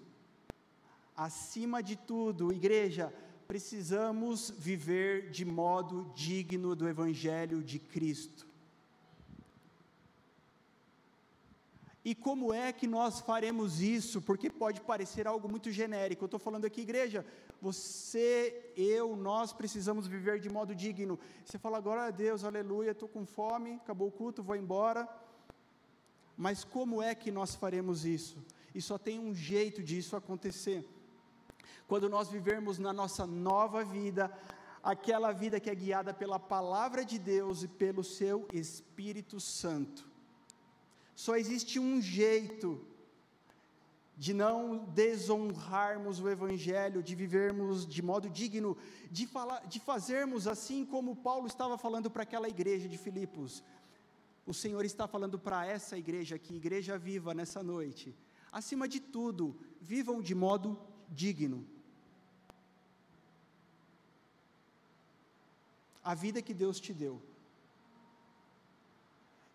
Acima 1.17 1.83
de 1.83 1.97
tudo, 1.97 2.53
igreja, 2.53 3.13
precisamos 3.49 4.55
viver 4.57 5.33
de 5.33 5.45
modo 5.45 6.13
digno 6.15 6.77
do 6.77 6.89
Evangelho 6.89 7.61
de 7.61 7.81
Cristo. 7.81 8.47
E 12.05 12.15
como 12.15 12.55
é 12.55 12.73
que 12.73 12.87
nós 12.87 13.19
faremos 13.19 13.81
isso? 13.81 14.23
Porque 14.23 14.49
pode 14.49 14.81
parecer 14.81 15.27
algo 15.27 15.49
muito 15.49 15.73
genérico. 15.73 16.23
Eu 16.23 16.27
estou 16.27 16.41
falando 16.41 16.67
aqui, 16.67 16.83
igreja, 16.83 17.27
você, 17.61 18.73
eu, 18.77 19.17
nós 19.17 19.53
precisamos 19.53 20.07
viver 20.07 20.39
de 20.39 20.49
modo 20.49 20.73
digno. 20.73 21.19
Você 21.45 21.59
fala, 21.59 21.81
glória 21.81 22.05
a 22.05 22.11
Deus, 22.11 22.45
aleluia, 22.45 22.93
estou 22.93 23.09
com 23.09 23.27
fome, 23.27 23.75
acabou 23.75 24.07
o 24.07 24.13
culto, 24.13 24.41
vou 24.41 24.55
embora. 24.55 25.09
Mas 26.37 26.65
como 26.65 27.03
é 27.03 27.15
que 27.15 27.31
nós 27.31 27.55
faremos 27.55 28.05
isso? 28.05 28.45
E 28.75 28.81
só 28.81 28.99
tem 28.99 29.19
um 29.19 29.35
jeito 29.35 29.83
disso 29.83 30.17
acontecer. 30.17 30.87
Quando 31.87 32.09
nós 32.09 32.31
vivermos 32.31 32.79
na 32.79 32.93
nossa 32.93 33.27
nova 33.27 33.85
vida, 33.85 34.33
aquela 34.83 35.33
vida 35.33 35.61
que 35.61 35.71
é 35.71 35.75
guiada 35.75 36.13
pela 36.13 36.39
palavra 36.39 37.05
de 37.05 37.19
Deus 37.19 37.63
e 37.63 37.69
pelo 37.69 38.03
seu 38.03 38.47
Espírito 38.53 39.39
Santo. 39.39 40.11
Só 41.15 41.37
existe 41.37 41.79
um 41.79 42.01
jeito 42.01 42.85
de 44.17 44.35
não 44.35 44.85
desonrarmos 44.87 46.21
o 46.21 46.29
Evangelho, 46.29 47.03
de 47.03 47.15
vivermos 47.15 47.87
de 47.87 48.03
modo 48.03 48.29
digno, 48.29 48.77
de, 49.11 49.27
falar, 49.27 49.67
de 49.67 49.81
fazermos 49.81 50.47
assim 50.47 50.85
como 50.85 51.17
Paulo 51.17 51.47
estava 51.47 51.79
falando 51.79 52.11
para 52.11 52.23
aquela 52.23 52.49
igreja 52.49 52.89
de 52.89 52.99
Filipos. 52.99 53.63
O 54.47 54.53
Senhor 54.53 54.85
está 54.85 55.07
falando 55.07 55.39
para 55.39 55.65
essa 55.67 55.97
igreja 55.97 56.37
aqui, 56.37 56.55
igreja 56.55 56.99
viva 56.99 57.33
nessa 57.33 57.63
noite. 57.63 58.15
Acima 58.51 58.89
de 58.89 59.01
tudo, 59.01 59.57
vivam 59.81 60.21
de 60.21 60.35
modo 60.35 60.79
digno. 61.09 61.67
A 66.03 66.15
vida 66.15 66.43
que 66.43 66.53
Deus 66.53 66.81
te 66.81 66.93
deu 66.93 67.23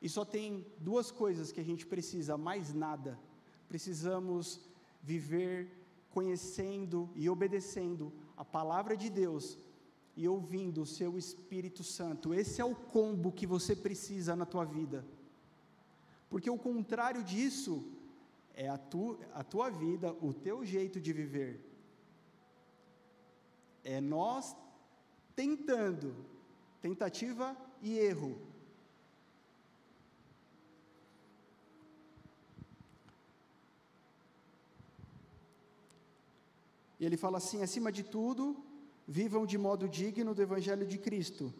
e 0.01 0.07
só 0.07 0.23
tem 0.23 0.65
duas 0.79 1.11
coisas 1.11 1.51
que 1.51 1.59
a 1.59 1.63
gente 1.63 1.85
precisa, 1.85 2.37
mais 2.37 2.73
nada. 2.73 3.19
Precisamos 3.67 4.61
viver 5.01 5.71
conhecendo 6.11 7.09
e 7.15 7.29
obedecendo 7.29 8.13
a 8.35 8.45
palavra 8.45 8.95
de 8.95 9.09
Deus 9.09 9.57
e 10.17 10.27
ouvindo 10.27 10.81
o 10.81 10.85
seu 10.85 11.17
Espírito 11.17 11.83
Santo. 11.83 12.33
Esse 12.33 12.59
é 12.59 12.65
o 12.65 12.75
combo 12.75 13.31
que 13.31 13.45
você 13.45 13.75
precisa 13.75 14.35
na 14.35 14.45
tua 14.45 14.65
vida. 14.65 15.05
Porque 16.27 16.49
o 16.49 16.57
contrário 16.57 17.23
disso 17.23 17.73
é 18.53 18.67
a, 18.67 18.77
tu, 18.77 19.19
a 19.31 19.43
tua 19.43 19.69
vida, 19.69 20.11
o 20.19 20.33
teu 20.33 20.65
jeito 20.65 20.99
de 20.99 21.13
viver. 21.13 21.63
É 23.83 24.01
nós 24.01 24.55
tentando, 25.35 26.15
tentativa 26.81 27.55
e 27.81 27.97
erro, 27.97 28.35
E 36.99 37.05
ele 37.05 37.17
fala 37.17 37.37
assim: 37.37 37.61
acima 37.61 37.91
de 37.91 38.03
tudo, 38.03 38.55
vivam 39.07 39.45
de 39.45 39.57
modo 39.57 39.87
digno 39.87 40.35
do 40.35 40.41
Evangelho 40.41 40.85
de 40.85 40.97
Cristo. 40.97 41.53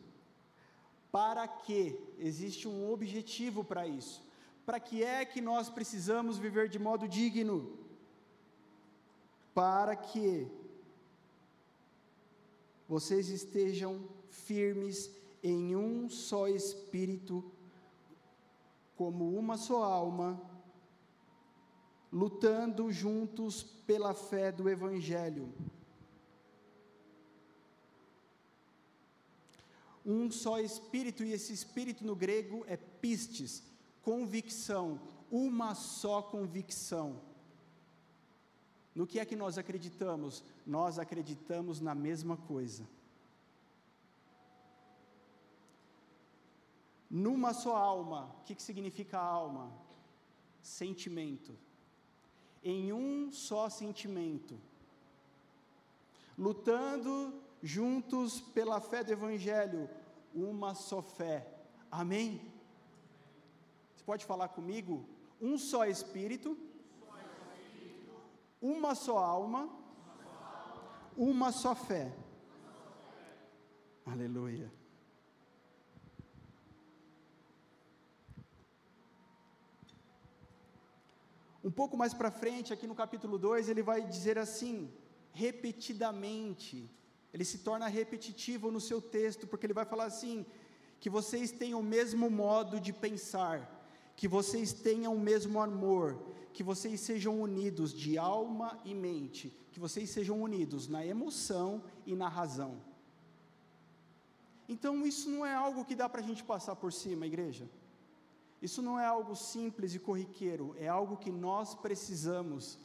Para 1.12 1.48
que? 1.48 1.98
Existe 2.20 2.68
um 2.68 2.92
objetivo 2.92 3.64
para 3.64 3.88
isso. 3.88 4.22
Para 4.66 4.80
que 4.80 5.04
é 5.04 5.24
que 5.24 5.40
nós 5.40 5.70
precisamos 5.70 6.38
viver 6.38 6.68
de 6.68 6.78
modo 6.78 7.08
digno? 7.08 7.80
Para 9.54 9.96
que 9.96 10.46
vocês 12.88 13.30
estejam 13.30 14.08
firmes 14.30 15.10
em 15.42 15.76
um 15.76 16.10
só 16.10 16.48
espírito, 16.48 17.44
como 18.96 19.38
uma 19.38 19.58
só 19.58 19.84
alma, 19.84 20.42
lutando 22.12 22.92
juntos 22.92 23.64
pela 23.64 24.14
fé 24.14 24.52
do 24.52 24.70
Evangelho. 24.70 25.54
Um 30.10 30.32
só 30.32 30.58
Espírito, 30.62 31.22
e 31.22 31.34
esse 31.34 31.52
Espírito 31.52 32.06
no 32.06 32.16
grego 32.16 32.64
é 32.66 32.78
pistes, 32.78 33.62
convicção, 34.02 35.02
uma 35.30 35.76
só 35.76 36.22
convicção. 36.22 37.22
No 38.96 39.06
que 39.06 39.20
é 39.20 39.26
que 39.26 39.36
nós 39.36 39.58
acreditamos? 39.58 40.42
Nós 40.66 40.98
acreditamos 40.98 41.82
na 41.82 41.94
mesma 41.94 42.38
coisa. 42.38 42.88
Numa 47.10 47.54
só 47.54 47.76
alma, 47.76 48.34
o 48.40 48.44
que, 48.46 48.56
que 48.56 48.64
significa 48.64 49.20
alma? 49.20 49.72
Sentimento. 50.62 51.54
Em 52.64 52.94
um 52.94 53.30
só 53.32 53.70
sentimento. 53.70 54.58
Lutando 56.38 57.34
juntos 57.62 58.40
pela 58.40 58.80
fé 58.80 59.04
do 59.04 59.12
Evangelho, 59.12 59.90
uma 60.34 60.74
só 60.74 61.02
fé. 61.02 61.48
Amém? 61.92 62.52
Você 63.96 64.04
pode 64.04 64.26
falar 64.26 64.50
comigo? 64.50 65.08
Um 65.42 65.58
só 65.58 65.86
Espírito, 65.86 66.58
uma 68.62 68.96
só 68.96 69.18
alma, 69.18 69.70
uma 71.16 71.52
só 71.52 71.76
fé. 71.76 72.14
Aleluia. 74.06 74.72
Um 81.64 81.72
pouco 81.72 81.98
mais 81.98 82.14
para 82.14 82.32
frente, 82.32 82.72
aqui 82.72 82.88
no 82.88 82.96
capítulo 82.96 83.38
2, 83.38 83.68
ele 83.68 83.84
vai 83.84 84.02
dizer 84.02 84.38
assim, 84.38 84.90
repetidamente, 85.34 86.90
ele 87.34 87.46
se 87.46 87.60
torna 87.60 87.88
repetitivo 87.88 88.72
no 88.72 88.80
seu 88.80 89.02
texto, 89.02 89.46
porque 89.48 89.66
ele 89.66 89.74
vai 89.74 89.86
falar 89.86 90.06
assim: 90.06 90.46
que 91.00 91.10
vocês 91.10 91.52
tenham 91.52 91.80
o 91.80 91.84
mesmo 91.84 92.30
modo 92.30 92.80
de 92.80 92.92
pensar, 92.92 93.58
que 94.16 94.28
vocês 94.28 94.74
tenham 94.74 95.14
o 95.14 95.20
mesmo 95.20 95.62
amor, 95.62 96.20
que 96.54 96.64
vocês 96.64 97.00
sejam 97.02 97.40
unidos 97.40 97.94
de 97.94 98.18
alma 98.18 98.80
e 98.84 98.94
mente, 98.94 99.56
que 99.72 99.80
vocês 99.80 100.10
sejam 100.10 100.42
unidos 100.42 100.88
na 100.88 101.06
emoção 101.06 101.84
e 102.06 102.16
na 102.16 102.28
razão. 102.28 102.82
Então, 104.68 105.06
isso 105.06 105.30
não 105.30 105.46
é 105.46 105.54
algo 105.54 105.86
que 105.86 105.96
dá 105.96 106.10
para 106.10 106.22
a 106.22 106.24
gente 106.24 106.44
passar 106.44 106.76
por 106.76 106.92
cima, 106.92 107.26
igreja. 107.26 107.70
Isso 108.62 108.82
não 108.82 109.00
é 109.00 109.06
algo 109.06 109.36
simples 109.36 109.94
e 109.94 110.00
corriqueiro, 110.00 110.76
é 110.80 110.88
algo 110.88 111.16
que 111.16 111.32
nós 111.32 111.76
precisamos 111.76 112.80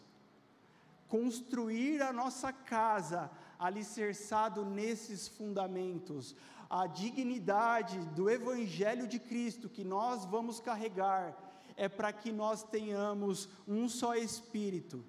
construir 1.09 2.03
a 2.03 2.13
nossa 2.13 2.53
casa 2.53 3.31
alicerçado 3.67 4.65
nesses 4.65 5.29
fundamentos. 5.29 6.35
A 6.69 6.87
dignidade 6.87 7.99
do 8.17 8.29
Evangelho 8.29 9.07
de 9.07 9.19
Cristo 9.19 9.69
que 9.69 9.85
nós 9.85 10.25
vamos 10.25 10.59
carregar 10.59 11.37
é 11.77 11.89
para 11.89 12.13
que 12.13 12.33
nós 12.33 12.63
tenhamos 12.63 13.49
um 13.67 13.89
só 13.89 14.15
Espírito, 14.15 15.05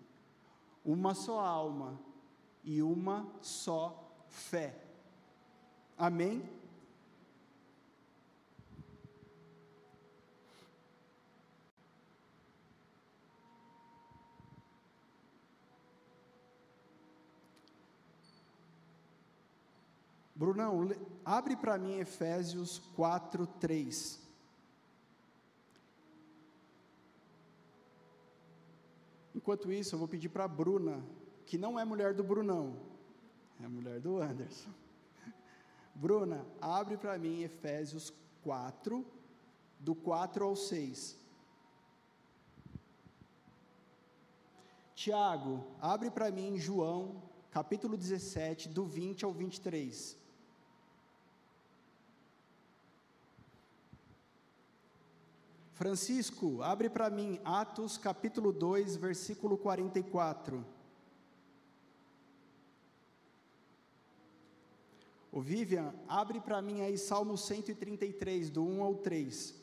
uma 0.86 1.13
só 1.13 1.39
alma 1.39 2.00
e 2.63 2.82
uma 2.82 3.28
só 3.42 4.13
fé. 4.28 4.78
Amém? 5.98 6.44
Brunão, 20.44 20.90
abre 21.24 21.56
para 21.56 21.78
mim 21.78 22.00
Efésios 22.00 22.78
4, 22.98 23.48
3. 23.48 24.20
Enquanto 29.34 29.72
isso, 29.72 29.96
eu 29.96 30.00
vou 30.00 30.08
pedir 30.10 30.28
para 30.28 30.44
a 30.44 30.48
Bruna, 30.50 31.02
que 31.46 31.58
não 31.58 31.80
é 31.80 31.86
mulher 31.86 32.14
do 32.14 32.26
Brunão, 32.26 32.76
é 33.64 33.68
mulher 33.70 34.02
do 34.02 34.18
Anderson. 34.18 34.70
Bruna, 35.96 36.46
abre 36.60 36.98
para 36.98 37.18
mim 37.18 37.42
Efésios 37.44 38.12
4, 38.44 39.06
do 39.80 39.96
4 39.96 40.44
ao 40.44 40.58
6. 40.58 41.18
Tiago, 44.94 45.66
abre 45.80 46.12
para 46.12 46.30
mim 46.30 46.58
João, 46.58 47.24
capítulo 47.50 47.96
17, 47.96 48.68
do 48.68 48.86
20 48.86 49.24
ao 49.24 49.32
23. 49.32 50.22
Francisco, 55.84 56.62
abre 56.62 56.89
para 56.89 57.10
mim 57.10 57.41
Atos 57.43 57.98
capítulo 57.98 58.54
2, 58.54 58.96
versículo 58.96 59.58
44. 59.58 60.65
O 65.30 65.41
Vivian, 65.41 65.93
abre 66.08 66.39
para 66.39 66.62
mim 66.62 66.80
aí 66.80 66.98
Salmo 66.98 67.38
133, 67.38 68.50
do 68.50 68.63
1 68.63 68.82
ao 68.82 68.96
3. 68.96 69.62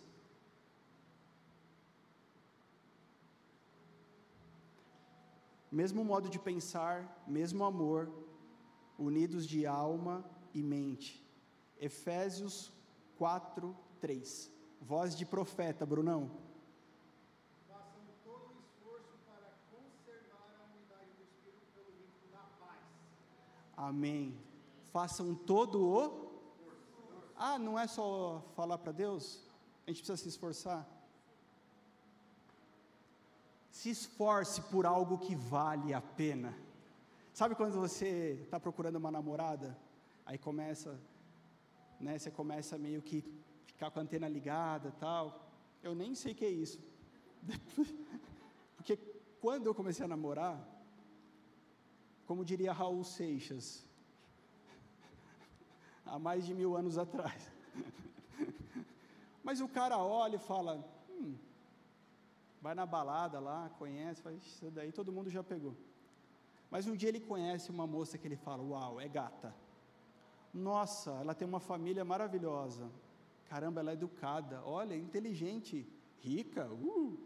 Mesmo 5.73 6.05
modo 6.05 6.29
de 6.29 6.39
pensar, 6.39 7.25
mesmo 7.27 7.65
amor, 7.65 8.13
unidos 8.99 9.47
de 9.47 9.65
alma 9.65 10.23
e 10.53 10.63
mente. 10.63 11.27
Efésios 11.81 12.71
4, 13.17 13.75
3. 14.03 14.60
Voz 14.81 15.15
de 15.15 15.27
profeta, 15.27 15.85
Brunão. 15.85 16.31
Façam 17.69 18.01
todo 18.25 18.49
o 18.49 18.61
esforço 18.61 19.15
para 19.27 19.53
conservar 19.71 20.57
a 20.59 20.75
unidade 20.75 21.11
do 21.17 21.23
Espírito 21.23 21.67
pelo 21.75 21.93
vínculo 21.93 22.33
da 22.33 22.45
paz. 22.59 22.79
Amém. 23.77 24.37
Façam 24.91 25.35
todo 25.35 25.87
o. 25.87 26.31
Ah, 27.37 27.59
não 27.59 27.79
é 27.79 27.87
só 27.87 28.43
falar 28.57 28.79
para 28.79 28.93
Deus? 28.93 29.47
A 29.87 29.91
gente 29.91 29.99
precisa 29.99 30.17
se 30.17 30.29
esforçar. 30.29 30.87
Se 33.71 33.91
esforce 33.91 34.63
por 34.63 34.87
algo 34.87 35.19
que 35.19 35.35
vale 35.35 35.95
a 35.95 36.01
pena. 36.01 36.57
Sabe 37.33 37.55
quando 37.55 37.79
você 37.79 38.41
está 38.43 38.59
procurando 38.59 38.97
uma 38.97 39.11
namorada? 39.11 39.79
Aí 40.27 40.37
começa, 40.37 40.99
né? 41.99 42.19
Você 42.19 42.31
começa 42.31 42.77
meio 42.77 43.01
que 43.01 43.40
ficar 43.81 43.91
com 43.91 44.01
a 44.01 44.03
antena 44.03 44.29
ligada 44.29 44.93
tal. 45.01 45.25
Eu 45.83 45.95
nem 45.95 46.15
sei 46.15 46.33
o 46.33 46.35
que 46.35 46.45
é 46.45 46.51
isso. 46.51 46.79
Porque 48.77 48.99
quando 49.41 49.65
eu 49.67 49.75
comecei 49.75 50.05
a 50.05 50.09
namorar, 50.09 50.57
como 52.27 52.45
diria 52.45 52.75
Raul 52.75 53.03
Seixas, 53.03 53.87
há 56.05 56.19
mais 56.19 56.45
de 56.45 56.53
mil 56.53 56.77
anos 56.77 56.99
atrás. 56.99 57.51
Mas 59.43 59.63
o 59.63 59.69
cara 59.69 59.97
olha 59.97 60.37
e 60.37 60.47
fala: 60.51 60.73
hum, 61.09 61.35
vai 62.61 62.75
na 62.75 62.85
balada 62.85 63.41
lá, 63.41 63.71
conhece, 63.79 64.21
faz 64.21 64.37
isso 64.45 64.71
daí, 64.71 64.93
todo 64.93 65.11
mundo 65.11 65.31
já 65.31 65.43
pegou. 65.43 65.75
Mas 66.71 66.87
um 66.87 66.95
dia 66.95 67.09
ele 67.09 67.21
conhece 67.21 67.71
uma 67.71 67.87
moça 67.87 68.19
que 68.19 68.29
ele 68.29 68.37
fala: 68.37 68.63
Uau, 68.63 69.01
é 69.01 69.09
gata. 69.09 69.55
Nossa, 70.53 71.13
ela 71.13 71.35
tem 71.35 71.49
uma 71.49 71.61
família 71.61 72.05
maravilhosa. 72.05 72.91
Caramba, 73.51 73.81
ela 73.81 73.91
é 73.91 73.95
educada, 73.95 74.63
olha, 74.65 74.95
inteligente, 74.95 75.85
rica, 76.21 76.73
uh, 76.73 77.19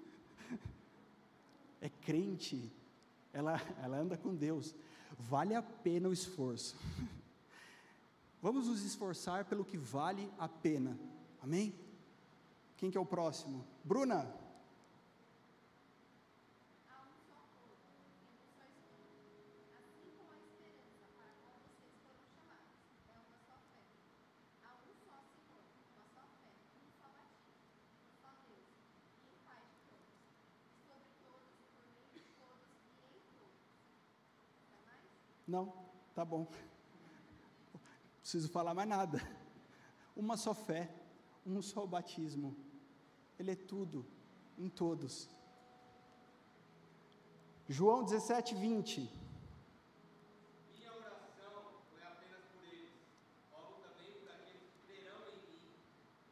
é 1.83 1.91
crente, 1.91 2.73
ela, 3.31 3.61
ela 3.83 3.99
anda 3.99 4.17
com 4.17 4.35
Deus. 4.35 4.75
Vale 5.19 5.55
a 5.55 5.61
pena 5.61 6.09
o 6.09 6.15
esforço. 6.15 6.77
Vamos 8.41 8.69
nos 8.69 8.83
esforçar 8.83 9.45
pelo 9.45 9.67
que 9.67 9.77
vale 9.77 10.33
a 10.39 10.49
pena. 10.49 10.99
Amém? 11.43 11.75
Quem 12.79 12.91
que 12.91 12.97
é 12.97 13.01
o 13.01 13.05
próximo? 13.05 13.63
Bruna. 13.85 14.27
Não, 35.55 35.73
tá 36.17 36.25
bom. 36.25 36.49
Não 37.73 37.81
preciso 38.21 38.49
falar 38.49 38.75
mais 38.75 38.89
nada. 38.89 39.19
Uma 40.17 40.37
só 40.37 40.53
fé, 40.53 40.93
um 41.47 41.63
só 41.63 41.87
batismo. 41.87 42.57
Ele 43.39 43.53
é 43.53 43.55
tudo, 43.55 44.05
em 44.59 44.69
todos. 44.69 45.29
João 47.69 48.03
17, 48.03 48.57
20. 48.57 49.09
Minha 50.77 50.93
oração 50.93 51.55
não 51.93 51.99
é 52.03 52.07
apenas 52.15 52.43
por 52.53 52.65
eles, 52.65 52.93
oro 53.53 53.77
também 53.87 54.11
por 54.19 54.31
aqueles 54.33 54.63
que 54.73 54.79
crerão 54.89 55.21
em 55.35 55.39
mim, 55.47 55.63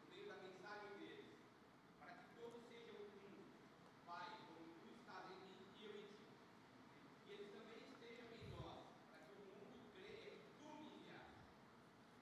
por 0.01 0.11
meio 0.11 0.27
da 0.27 0.37
mensagem 0.47 0.91
deles, 0.99 1.27
para 2.01 2.13
que 2.13 2.25
todos 2.41 2.61
sejam 2.67 2.97
um. 2.99 3.45
Pai, 4.05 4.27
como 4.49 4.67
tu 4.83 4.91
estás 4.99 5.31
em 5.31 5.39
mim 5.47 5.63
e 5.79 5.85
eu 5.85 5.93
em 5.93 6.07
ti. 6.11 6.27
E 7.27 7.33
eles 7.33 7.51
também 7.53 7.79
estejam 7.87 8.29
em 8.37 8.51
nós, 8.51 8.77
para 9.09 9.21
que 9.27 9.33
o 9.41 9.47
mundo 9.57 9.79
creia 9.97 10.31
que 10.37 10.53
tu 10.61 10.69
me 10.79 10.87
enviaste. 10.93 11.49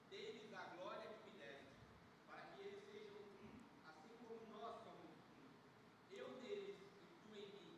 Dê-lhes 0.09 0.53
a 0.53 0.63
glória 0.75 1.09
que 1.11 1.29
me 1.29 1.37
deste, 1.37 1.75
para 2.25 2.41
que 2.55 2.61
eles 2.61 2.81
sejam 2.87 3.17
um, 3.43 3.51
assim 3.91 4.15
como 4.23 4.39
nós 4.55 4.75
somos 4.87 5.11
um. 5.35 5.43
Eu 6.15 6.27
neles 6.41 6.79
e 6.95 7.07
tu 7.23 7.29
em 7.35 7.49
mim, 7.59 7.75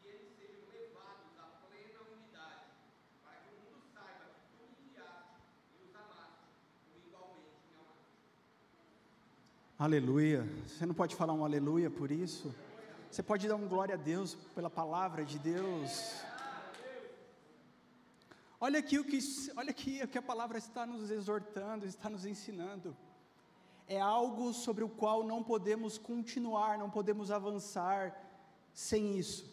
que 0.00 0.06
eles 0.06 0.30
sejam 0.38 0.62
levados 0.70 1.34
à 1.38 1.46
plena 1.66 2.00
unidade, 2.14 2.66
para 3.22 3.36
que 3.42 3.50
o 3.54 3.58
mundo 3.66 3.82
saiba 3.94 4.24
que 4.34 4.42
tu 4.50 4.58
me 4.62 4.76
enviaste 4.78 5.38
e 5.74 5.82
os 5.86 5.94
amaste, 5.94 6.46
como 6.84 6.98
igualmente 7.06 7.58
me 7.68 7.74
amaste. 7.74 8.10
Aleluia. 9.80 10.46
Você 10.66 10.84
não 10.84 10.94
pode 10.94 11.16
falar 11.16 11.32
um 11.32 11.42
aleluia 11.42 11.88
por 11.88 12.10
isso? 12.10 12.54
Você 13.10 13.22
pode 13.22 13.48
dar 13.48 13.56
um 13.56 13.66
glória 13.66 13.94
a 13.94 13.96
Deus 13.96 14.34
pela 14.54 14.68
palavra 14.68 15.24
de 15.24 15.38
Deus. 15.38 16.20
Olha 18.60 18.78
aqui 18.78 18.98
o 18.98 19.04
que, 19.04 19.18
olha 19.56 19.70
aqui 19.70 20.02
o 20.04 20.06
que 20.06 20.18
a 20.18 20.22
palavra 20.30 20.58
está 20.58 20.84
nos 20.84 21.10
exortando, 21.10 21.86
está 21.86 22.10
nos 22.10 22.26
ensinando. 22.26 22.94
É 23.88 23.98
algo 23.98 24.52
sobre 24.52 24.84
o 24.84 24.88
qual 24.90 25.24
não 25.24 25.42
podemos 25.42 25.96
continuar, 25.96 26.76
não 26.76 26.90
podemos 26.90 27.30
avançar 27.30 28.14
sem 28.74 29.16
isso. 29.16 29.50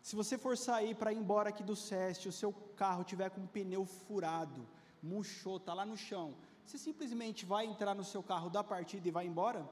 Se 0.00 0.16
você 0.16 0.38
for 0.38 0.56
sair 0.56 0.94
para 0.94 1.12
ir 1.12 1.18
embora 1.18 1.50
aqui 1.50 1.62
do 1.62 1.76
SEST, 1.76 2.30
o 2.30 2.32
seu 2.32 2.50
carro 2.74 3.04
tiver 3.04 3.28
com 3.28 3.42
o 3.42 3.46
pneu 3.46 3.84
furado, 3.84 4.66
murchou, 5.02 5.58
está 5.58 5.74
lá 5.74 5.84
no 5.84 5.98
chão, 5.98 6.34
você 6.66 6.78
simplesmente 6.78 7.46
vai 7.46 7.64
entrar 7.64 7.94
no 7.94 8.02
seu 8.02 8.22
carro, 8.22 8.50
dá 8.50 8.62
partida 8.62 9.06
e 9.06 9.10
vai 9.12 9.24
embora? 9.24 9.64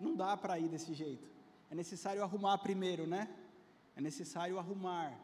Não 0.00 0.14
dá 0.14 0.36
para 0.36 0.58
ir 0.58 0.68
desse 0.68 0.92
jeito. 0.92 1.28
É 1.70 1.74
necessário 1.74 2.22
arrumar 2.22 2.58
primeiro, 2.58 3.06
né? 3.06 3.32
É 3.94 4.00
necessário 4.00 4.58
arrumar. 4.58 5.16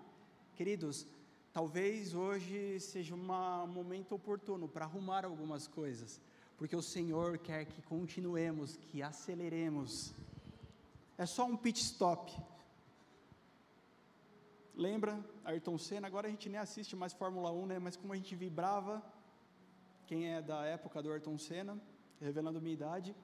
Queridos, 0.54 1.06
talvez 1.52 2.14
hoje 2.14 2.78
seja 2.78 3.16
um 3.16 3.66
momento 3.66 4.14
oportuno 4.14 4.68
para 4.68 4.84
arrumar 4.84 5.24
algumas 5.24 5.66
coisas, 5.66 6.20
porque 6.56 6.76
o 6.76 6.82
Senhor 6.82 7.38
quer 7.38 7.64
que 7.66 7.82
continuemos, 7.82 8.76
que 8.76 9.02
aceleremos. 9.02 10.14
É 11.18 11.26
só 11.26 11.44
um 11.44 11.56
pit 11.56 11.80
stop. 11.80 12.32
Lembra 14.74 15.18
Ayrton 15.44 15.76
Senna? 15.78 16.06
Agora 16.06 16.28
a 16.28 16.30
gente 16.30 16.48
nem 16.48 16.60
assiste 16.60 16.94
mais 16.94 17.12
Fórmula 17.12 17.50
1, 17.50 17.66
né? 17.66 17.78
Mas 17.80 17.96
como 17.96 18.12
a 18.12 18.16
gente 18.16 18.36
vibrava, 18.36 19.02
quem 20.12 20.30
é 20.30 20.42
da 20.42 20.60
época 20.66 21.02
do 21.02 21.10
Ayrton 21.10 21.38
Senna, 21.38 21.74
revelando 22.20 22.60
minha 22.60 22.74
idade. 22.74 23.16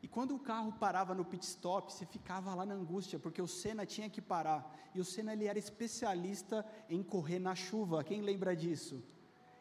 E 0.00 0.06
quando 0.06 0.32
o 0.36 0.38
carro 0.38 0.72
parava 0.84 1.16
no 1.16 1.24
pit 1.24 1.44
stop, 1.44 1.92
você 1.92 2.06
ficava 2.06 2.54
lá 2.54 2.64
na 2.64 2.74
angústia, 2.74 3.18
porque 3.18 3.42
o 3.42 3.48
Senna 3.48 3.84
tinha 3.84 4.08
que 4.08 4.22
parar. 4.22 4.60
E 4.94 5.00
o 5.00 5.04
Senna 5.04 5.32
ele 5.32 5.46
era 5.46 5.58
especialista 5.58 6.64
em 6.88 7.02
correr 7.02 7.40
na 7.40 7.56
chuva. 7.56 8.04
Quem 8.04 8.20
lembra 8.20 8.54
disso? 8.54 9.02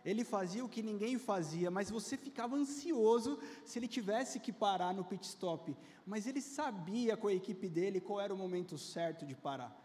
Ele 0.06 0.24
fazia 0.24 0.64
o 0.64 0.70
que 0.70 0.84
ninguém 0.84 1.18
fazia, 1.18 1.72
mas 1.72 1.90
você 1.90 2.16
ficava 2.16 2.56
ansioso 2.56 3.40
se 3.66 3.80
ele 3.80 3.88
tivesse 3.88 4.40
que 4.40 4.54
parar 4.54 4.94
no 4.94 5.04
pit 5.04 5.26
stop. 5.26 5.76
Mas 6.06 6.28
ele 6.28 6.42
sabia 6.42 7.18
com 7.18 7.28
a 7.28 7.34
equipe 7.34 7.68
dele 7.68 8.00
qual 8.00 8.22
era 8.22 8.32
o 8.32 8.38
momento 8.38 8.78
certo 8.78 9.26
de 9.26 9.36
parar. 9.36 9.76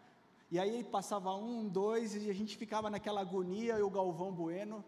E 0.51 0.59
aí 0.59 0.69
ele 0.75 0.85
passava 0.85 1.35
um, 1.35 1.67
dois, 1.67 2.15
e 2.15 2.29
a 2.29 2.35
gente 2.35 2.55
ficava 2.59 2.91
naquela 2.91 3.23
agonia, 3.23 3.79
e 3.79 3.83
o 3.83 3.89
Galvão 3.89 4.31
Bueno 4.31 4.85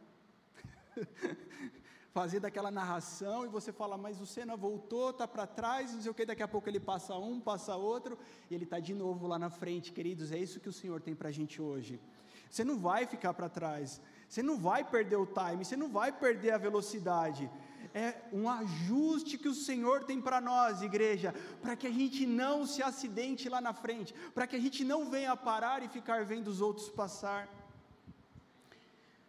fazia 2.14 2.38
daquela 2.38 2.70
narração, 2.70 3.44
e 3.44 3.48
você 3.48 3.72
fala, 3.72 3.98
mas 3.98 4.20
o 4.20 4.26
Senna 4.26 4.54
voltou, 4.54 5.10
está 5.10 5.26
para 5.26 5.48
trás, 5.48 5.92
não 5.92 6.00
sei 6.00 6.10
o 6.12 6.14
que, 6.14 6.24
daqui 6.24 6.44
a 6.44 6.48
pouco 6.48 6.68
ele 6.68 6.78
passa 6.78 7.16
um, 7.16 7.40
passa 7.40 7.74
outro, 7.74 8.16
e 8.48 8.54
ele 8.54 8.62
está 8.62 8.78
de 8.78 8.94
novo 8.94 9.26
lá 9.26 9.36
na 9.36 9.50
frente, 9.50 9.92
queridos, 9.92 10.30
é 10.30 10.38
isso 10.38 10.60
que 10.60 10.68
o 10.68 10.72
Senhor 10.72 11.00
tem 11.00 11.12
para 11.12 11.30
a 11.30 11.32
gente 11.32 11.60
hoje. 11.60 12.00
Você 12.48 12.62
não 12.62 12.78
vai 12.78 13.04
ficar 13.04 13.34
para 13.34 13.48
trás, 13.48 14.00
você 14.28 14.40
não 14.44 14.56
vai 14.56 14.84
perder 14.84 15.16
o 15.16 15.26
time, 15.26 15.64
você 15.64 15.76
não 15.76 15.88
vai 15.88 16.12
perder 16.12 16.52
a 16.52 16.58
velocidade. 16.58 17.50
É 17.92 18.14
um 18.32 18.48
ajuste 18.48 19.36
que 19.36 19.48
o 19.48 19.54
Senhor 19.54 20.04
tem 20.04 20.20
para 20.20 20.40
nós, 20.40 20.82
igreja, 20.82 21.34
para 21.60 21.74
que 21.74 21.88
a 21.88 21.90
gente 21.90 22.24
não 22.26 22.64
se 22.64 22.80
acidente 22.80 23.48
lá 23.48 23.60
na 23.60 23.72
frente, 23.72 24.14
para 24.32 24.46
que 24.46 24.54
a 24.54 24.60
gente 24.60 24.84
não 24.84 25.10
venha 25.10 25.36
parar 25.36 25.82
e 25.82 25.88
ficar 25.88 26.24
vendo 26.24 26.46
os 26.46 26.60
outros 26.60 26.88
passar. 26.88 27.48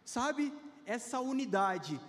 Sabe, 0.04 0.52
essa 0.86 1.20
unidade 1.20 2.00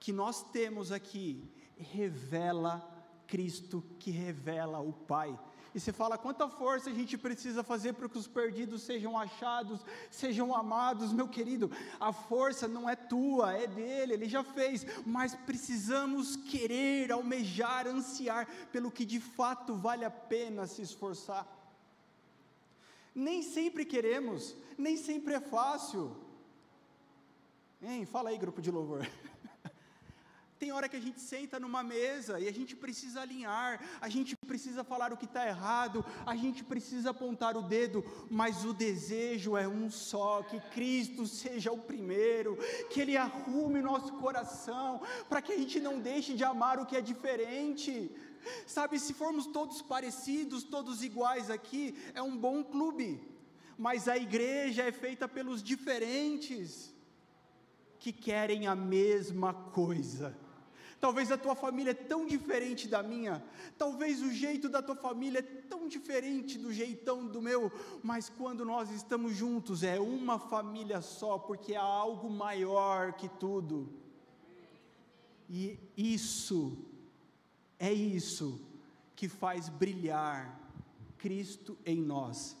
que 0.00 0.12
nós 0.12 0.42
temos 0.42 0.90
aqui 0.90 1.44
revela 1.76 2.82
Cristo, 3.26 3.84
que 3.98 4.10
revela 4.10 4.80
o 4.80 4.92
Pai. 4.92 5.38
E 5.72 5.78
você 5.78 5.92
fala 5.92 6.18
quanta 6.18 6.48
força 6.48 6.90
a 6.90 6.92
gente 6.92 7.16
precisa 7.16 7.62
fazer 7.62 7.92
para 7.92 8.08
que 8.08 8.18
os 8.18 8.26
perdidos 8.26 8.82
sejam 8.82 9.16
achados, 9.16 9.80
sejam 10.10 10.52
amados, 10.52 11.12
meu 11.12 11.28
querido. 11.28 11.70
A 12.00 12.12
força 12.12 12.66
não 12.66 12.90
é 12.90 12.96
tua, 12.96 13.52
é 13.52 13.68
dele, 13.68 14.14
ele 14.14 14.28
já 14.28 14.42
fez, 14.42 14.84
mas 15.06 15.34
precisamos 15.34 16.34
querer, 16.34 17.12
almejar, 17.12 17.86
ansiar 17.86 18.48
pelo 18.72 18.90
que 18.90 19.04
de 19.04 19.20
fato 19.20 19.76
vale 19.76 20.04
a 20.04 20.10
pena 20.10 20.66
se 20.66 20.82
esforçar. 20.82 21.46
Nem 23.14 23.42
sempre 23.42 23.84
queremos, 23.84 24.56
nem 24.76 24.96
sempre 24.96 25.34
é 25.34 25.40
fácil. 25.40 26.16
Hein, 27.82 28.04
fala 28.04 28.28
aí, 28.28 28.36
grupo 28.36 28.60
de 28.60 28.70
louvor. 28.70 29.08
Tem 30.58 30.70
hora 30.70 30.86
que 30.86 30.96
a 30.96 31.00
gente 31.00 31.18
senta 31.18 31.58
numa 31.58 31.82
mesa 31.82 32.38
e 32.38 32.46
a 32.46 32.52
gente 32.52 32.76
precisa 32.76 33.22
alinhar, 33.22 33.80
a 33.98 34.08
gente 34.10 34.36
precisa 34.36 34.84
falar 34.84 35.10
o 35.10 35.16
que 35.16 35.24
está 35.24 35.46
errado, 35.46 36.04
a 36.26 36.36
gente 36.36 36.62
precisa 36.62 37.08
apontar 37.08 37.56
o 37.56 37.62
dedo, 37.62 38.04
mas 38.30 38.66
o 38.66 38.74
desejo 38.74 39.56
é 39.56 39.66
um 39.66 39.88
só: 39.90 40.42
que 40.42 40.60
Cristo 40.74 41.26
seja 41.26 41.72
o 41.72 41.78
primeiro, 41.78 42.58
que 42.90 43.00
Ele 43.00 43.16
arrume 43.16 43.80
nosso 43.80 44.12
coração, 44.18 45.00
para 45.26 45.40
que 45.40 45.52
a 45.52 45.56
gente 45.56 45.80
não 45.80 45.98
deixe 45.98 46.34
de 46.34 46.44
amar 46.44 46.78
o 46.78 46.84
que 46.84 46.98
é 46.98 47.00
diferente. 47.00 48.14
Sabe, 48.66 48.98
se 48.98 49.14
formos 49.14 49.46
todos 49.46 49.80
parecidos, 49.80 50.64
todos 50.64 51.02
iguais 51.02 51.48
aqui, 51.48 51.96
é 52.14 52.20
um 52.20 52.36
bom 52.36 52.62
clube, 52.62 53.26
mas 53.78 54.06
a 54.06 54.18
igreja 54.18 54.82
é 54.82 54.92
feita 54.92 55.26
pelos 55.26 55.62
diferentes 55.62 56.90
que 58.00 58.12
querem 58.12 58.66
a 58.66 58.74
mesma 58.74 59.52
coisa. 59.52 60.36
Talvez 60.98 61.30
a 61.30 61.38
tua 61.38 61.54
família 61.54 61.92
é 61.92 61.94
tão 61.94 62.26
diferente 62.26 62.86
da 62.88 63.02
minha, 63.02 63.42
talvez 63.78 64.20
o 64.20 64.30
jeito 64.30 64.68
da 64.68 64.82
tua 64.82 64.96
família 64.96 65.38
é 65.38 65.42
tão 65.42 65.88
diferente 65.88 66.58
do 66.58 66.72
jeitão 66.72 67.26
do 67.26 67.40
meu, 67.40 67.72
mas 68.02 68.28
quando 68.28 68.66
nós 68.66 68.90
estamos 68.90 69.34
juntos 69.34 69.82
é 69.82 69.98
uma 69.98 70.38
família 70.38 71.00
só, 71.00 71.38
porque 71.38 71.74
há 71.74 71.82
algo 71.82 72.28
maior 72.28 73.14
que 73.14 73.28
tudo. 73.28 73.88
E 75.48 75.78
isso, 75.96 76.76
é 77.78 77.92
isso 77.92 78.60
que 79.16 79.26
faz 79.26 79.70
brilhar 79.70 80.58
Cristo 81.16 81.78
em 81.84 82.00
nós. 82.00 82.56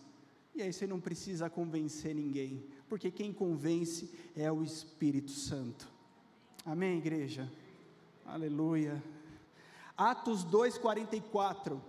E 0.54 0.62
aí 0.62 0.72
você 0.72 0.86
não 0.86 0.98
precisa 0.98 1.48
convencer 1.50 2.14
ninguém, 2.14 2.64
porque 2.90 3.08
quem 3.08 3.32
convence 3.32 4.12
é 4.36 4.50
o 4.50 4.64
Espírito 4.64 5.30
Santo. 5.30 5.88
Amém, 6.66 6.98
igreja? 6.98 7.48
Aleluia. 8.26 9.00
Atos 9.96 10.44
2,44. 10.44 11.80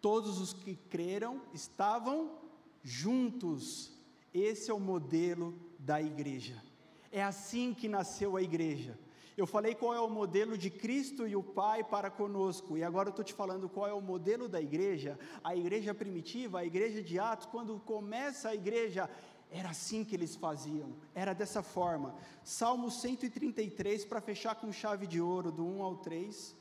Todos 0.00 0.40
os 0.40 0.54
que 0.54 0.74
creram 0.74 1.42
estavam 1.52 2.30
juntos. 2.82 3.92
Esse 4.32 4.70
é 4.70 4.74
o 4.74 4.80
modelo 4.80 5.54
da 5.78 6.00
igreja. 6.00 6.62
É 7.12 7.22
assim 7.22 7.74
que 7.74 7.86
nasceu 7.86 8.38
a 8.38 8.42
igreja. 8.42 8.98
Eu 9.40 9.46
falei 9.46 9.72
qual 9.72 9.94
é 9.94 10.00
o 10.00 10.10
modelo 10.10 10.58
de 10.58 10.68
Cristo 10.68 11.24
e 11.24 11.36
o 11.36 11.44
Pai 11.44 11.84
para 11.84 12.10
conosco, 12.10 12.76
e 12.76 12.82
agora 12.82 13.08
eu 13.08 13.10
estou 13.10 13.24
te 13.24 13.32
falando 13.32 13.68
qual 13.68 13.86
é 13.86 13.92
o 13.92 14.00
modelo 14.00 14.48
da 14.48 14.60
igreja. 14.60 15.16
A 15.44 15.54
igreja 15.54 15.94
primitiva, 15.94 16.58
a 16.58 16.64
igreja 16.64 17.00
de 17.00 17.20
Atos, 17.20 17.46
quando 17.46 17.78
começa 17.78 18.48
a 18.48 18.54
igreja, 18.56 19.08
era 19.48 19.68
assim 19.70 20.04
que 20.04 20.16
eles 20.16 20.34
faziam, 20.34 20.92
era 21.14 21.32
dessa 21.34 21.62
forma. 21.62 22.16
Salmo 22.42 22.90
133, 22.90 24.04
para 24.06 24.20
fechar 24.20 24.56
com 24.56 24.72
chave 24.72 25.06
de 25.06 25.20
ouro, 25.20 25.52
do 25.52 25.64
1 25.64 25.82
ao 25.84 25.96
3. 25.98 26.56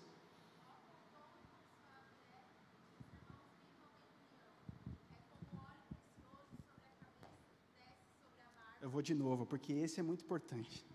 Eu 8.79 8.91
vou 8.91 9.01
de 9.01 9.15
novo, 9.15 9.47
porque 9.47 9.73
esse 9.73 9.99
é 9.99 10.03
muito 10.03 10.23
importante. 10.23 10.85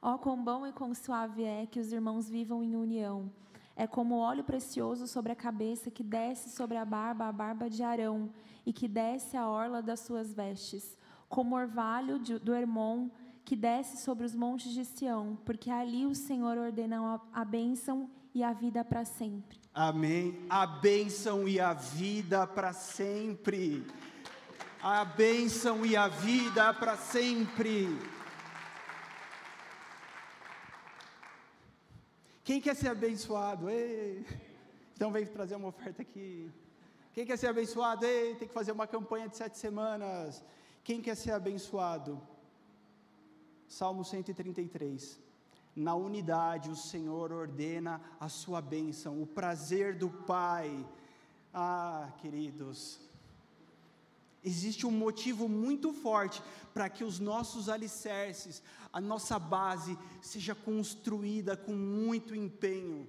Ó, 0.00 0.16
quão 0.18 0.42
bom 0.42 0.66
e 0.66 0.72
quão 0.72 0.94
suave 0.94 1.42
é 1.42 1.66
que 1.66 1.80
os 1.80 1.92
irmãos 1.92 2.28
vivam 2.28 2.62
em 2.62 2.76
união. 2.76 3.30
É 3.74 3.86
como 3.86 4.16
óleo 4.16 4.42
precioso 4.44 5.06
sobre 5.06 5.32
a 5.32 5.36
cabeça 5.36 5.90
que 5.90 6.02
desce 6.02 6.50
sobre 6.50 6.76
a 6.76 6.84
barba, 6.84 7.26
a 7.28 7.32
barba 7.32 7.68
de 7.70 7.82
Arão, 7.82 8.30
e 8.66 8.72
que 8.72 8.88
desce 8.88 9.36
a 9.36 9.48
orla 9.48 9.80
das 9.82 10.00
suas 10.00 10.32
vestes, 10.34 10.96
como 11.28 11.56
orvalho 11.56 12.18
de- 12.18 12.38
do 12.38 12.54
Hermon 12.54 13.08
que 13.44 13.56
desce 13.56 13.96
sobre 13.96 14.26
os 14.26 14.34
montes 14.34 14.72
de 14.72 14.84
Sião, 14.84 15.38
porque 15.44 15.70
ali 15.70 16.04
o 16.04 16.14
Senhor 16.14 16.58
ordena 16.58 17.14
a, 17.32 17.40
a 17.40 17.44
bênção 17.44 18.10
e 18.34 18.42
a 18.42 18.52
vida 18.52 18.84
para 18.84 19.04
sempre. 19.06 19.58
Amém. 19.72 20.38
A 20.50 20.66
bênção 20.66 21.48
e 21.48 21.58
a 21.58 21.72
vida 21.72 22.46
para 22.46 22.72
sempre. 22.74 23.86
A 24.82 25.04
bênção 25.04 25.86
e 25.86 25.96
a 25.96 26.08
vida 26.08 26.74
para 26.74 26.96
sempre. 26.96 27.88
Quem 32.48 32.62
quer 32.62 32.74
ser 32.74 32.88
abençoado? 32.88 33.68
Ei. 33.68 34.24
Então 34.94 35.12
vem 35.12 35.26
trazer 35.26 35.54
uma 35.54 35.68
oferta 35.68 36.00
aqui. 36.00 36.50
Quem 37.12 37.26
quer 37.26 37.36
ser 37.36 37.48
abençoado? 37.48 38.06
Ei, 38.06 38.36
tem 38.36 38.48
que 38.48 38.54
fazer 38.54 38.72
uma 38.72 38.86
campanha 38.86 39.28
de 39.28 39.36
sete 39.36 39.58
semanas. 39.58 40.42
Quem 40.82 41.02
quer 41.02 41.14
ser 41.14 41.32
abençoado? 41.32 42.18
Salmo 43.68 44.02
133. 44.02 45.20
Na 45.76 45.94
unidade, 45.94 46.70
o 46.70 46.74
Senhor 46.74 47.32
ordena 47.32 48.00
a 48.18 48.30
sua 48.30 48.62
bênção, 48.62 49.20
o 49.20 49.26
prazer 49.26 49.98
do 49.98 50.08
Pai. 50.08 50.88
Ah, 51.52 52.10
queridos, 52.16 52.98
existe 54.48 54.82
um 54.90 54.90
motivo 55.06 55.44
muito 55.62 55.88
forte 56.04 56.38
para 56.74 56.88
que 56.94 57.04
os 57.10 57.16
nossos 57.30 57.64
alicerces, 57.76 58.54
a 58.92 59.00
nossa 59.12 59.36
base, 59.38 59.92
seja 60.32 60.54
construída 60.68 61.52
com 61.66 61.74
muito 62.04 62.34
empenho. 62.44 63.00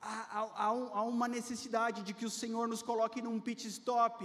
Há, 0.00 0.16
há- 0.38 0.50
há 0.64 0.72
um- 0.72 1.08
uma 1.16 1.28
necessidade 1.38 2.02
de 2.06 2.12
que 2.18 2.26
o 2.30 2.30
Senhor 2.40 2.66
nos 2.72 2.82
coloque 2.90 3.20
num 3.22 3.40
pit 3.46 3.66
stop, 3.68 4.18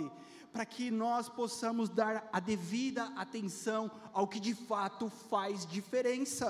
para 0.53 0.65
que 0.73 0.85
nós 0.91 1.27
possamos 1.39 1.89
dar 1.89 2.15
a 2.31 2.39
devida 2.39 3.03
atenção 3.25 3.81
ao 4.17 4.27
que 4.31 4.39
de 4.39 4.53
fato 4.69 5.09
faz 5.31 5.65
diferença. 5.65 6.49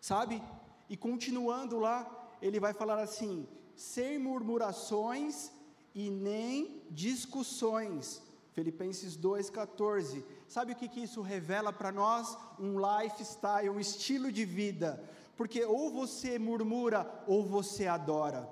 Sabe? 0.00 0.42
E 0.88 0.96
continuando 0.96 1.78
lá, 1.78 1.98
ele 2.42 2.60
vai 2.60 2.72
falar 2.74 2.98
assim: 3.08 3.46
sem 3.74 4.18
murmurações 4.18 5.50
e 5.94 6.10
nem 6.10 6.82
discussões. 6.90 8.22
Filipenses 8.52 9.16
2,14. 9.16 10.24
Sabe 10.48 10.72
o 10.72 10.76
que, 10.76 10.88
que 10.88 11.00
isso 11.00 11.20
revela 11.20 11.72
para 11.72 11.92
nós? 11.92 12.36
Um 12.58 12.76
lifestyle, 12.78 13.70
um 13.70 13.78
estilo 13.78 14.32
de 14.32 14.44
vida. 14.44 15.02
Porque 15.36 15.64
ou 15.64 15.90
você 15.90 16.38
murmura 16.38 17.08
ou 17.26 17.44
você 17.44 17.86
adora, 17.86 18.48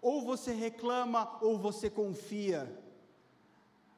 ou 0.00 0.22
você 0.24 0.54
reclama 0.54 1.38
ou 1.42 1.58
você 1.58 1.90
confia. 1.90 2.74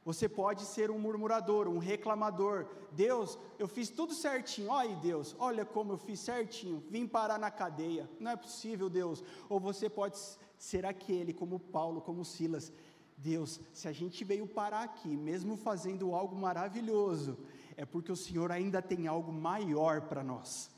Você 0.05 0.27
pode 0.27 0.63
ser 0.63 0.91
um 0.91 0.99
murmurador, 0.99 1.69
um 1.69 1.77
reclamador. 1.77 2.67
Deus, 2.91 3.39
eu 3.57 3.69
fiz 3.69 3.89
tudo 3.89 4.13
certinho. 4.13 4.69
Olha 4.69 4.95
Deus, 4.97 5.33
olha 5.39 5.63
como 5.63 5.93
eu 5.93 5.97
fiz 5.97 6.19
certinho. 6.19 6.83
Vim 6.89 7.07
parar 7.07 7.39
na 7.39 7.49
cadeia. 7.49 8.09
Não 8.19 8.31
é 8.31 8.35
possível, 8.35 8.89
Deus. 8.89 9.23
Ou 9.47 9.61
você 9.61 9.89
pode 9.89 10.19
ser 10.63 10.85
aquele, 10.85 11.33
como 11.33 11.59
Paulo, 11.59 11.99
como 11.99 12.23
Silas. 12.23 12.71
Deus, 13.17 13.59
se 13.73 13.85
a 13.89 13.91
gente 13.91 14.23
veio 14.23 14.47
parar 14.47 14.83
aqui, 14.83 15.09
mesmo 15.09 15.57
fazendo 15.57 16.15
algo 16.15 16.37
maravilhoso, 16.37 17.37
é 17.75 17.85
porque 17.85 18.11
o 18.11 18.15
Senhor 18.15 18.49
ainda 18.49 18.81
tem 18.81 19.05
algo 19.05 19.31
maior 19.31 20.01
para 20.03 20.23
nós. 20.23 20.71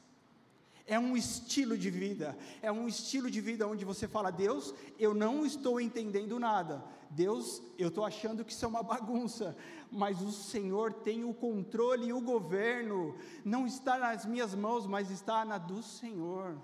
É 0.87 0.97
um 0.99 1.15
estilo 1.15 1.77
de 1.77 1.91
vida, 1.91 2.35
é 2.63 2.71
um 2.71 2.87
estilo 2.87 3.29
de 3.29 3.39
vida 3.39 3.67
onde 3.67 3.85
você 3.85 4.07
fala: 4.07 4.31
Deus, 4.31 4.73
eu 4.97 5.13
não 5.13 5.45
estou 5.45 5.79
entendendo 5.79 6.39
nada. 6.39 6.83
Deus, 7.11 7.61
eu 7.77 7.89
estou 7.89 8.03
achando 8.03 8.43
que 8.43 8.51
isso 8.53 8.65
é 8.65 8.67
uma 8.67 8.83
bagunça, 8.83 9.55
mas 9.91 10.19
o 10.19 10.31
Senhor 10.31 10.93
tem 10.93 11.23
o 11.23 11.33
controle 11.33 12.07
e 12.07 12.13
o 12.13 12.21
governo, 12.21 13.15
não 13.43 13.67
está 13.67 13.99
nas 13.99 14.25
minhas 14.25 14.55
mãos, 14.55 14.87
mas 14.87 15.11
está 15.11 15.45
na 15.45 15.59
do 15.59 15.83
Senhor. 15.83 16.57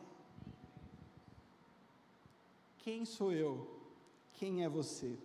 Quem 2.83 3.05
sou 3.05 3.31
eu? 3.31 3.51
Quem 4.33 4.63
é 4.63 4.69
você? 4.69 5.17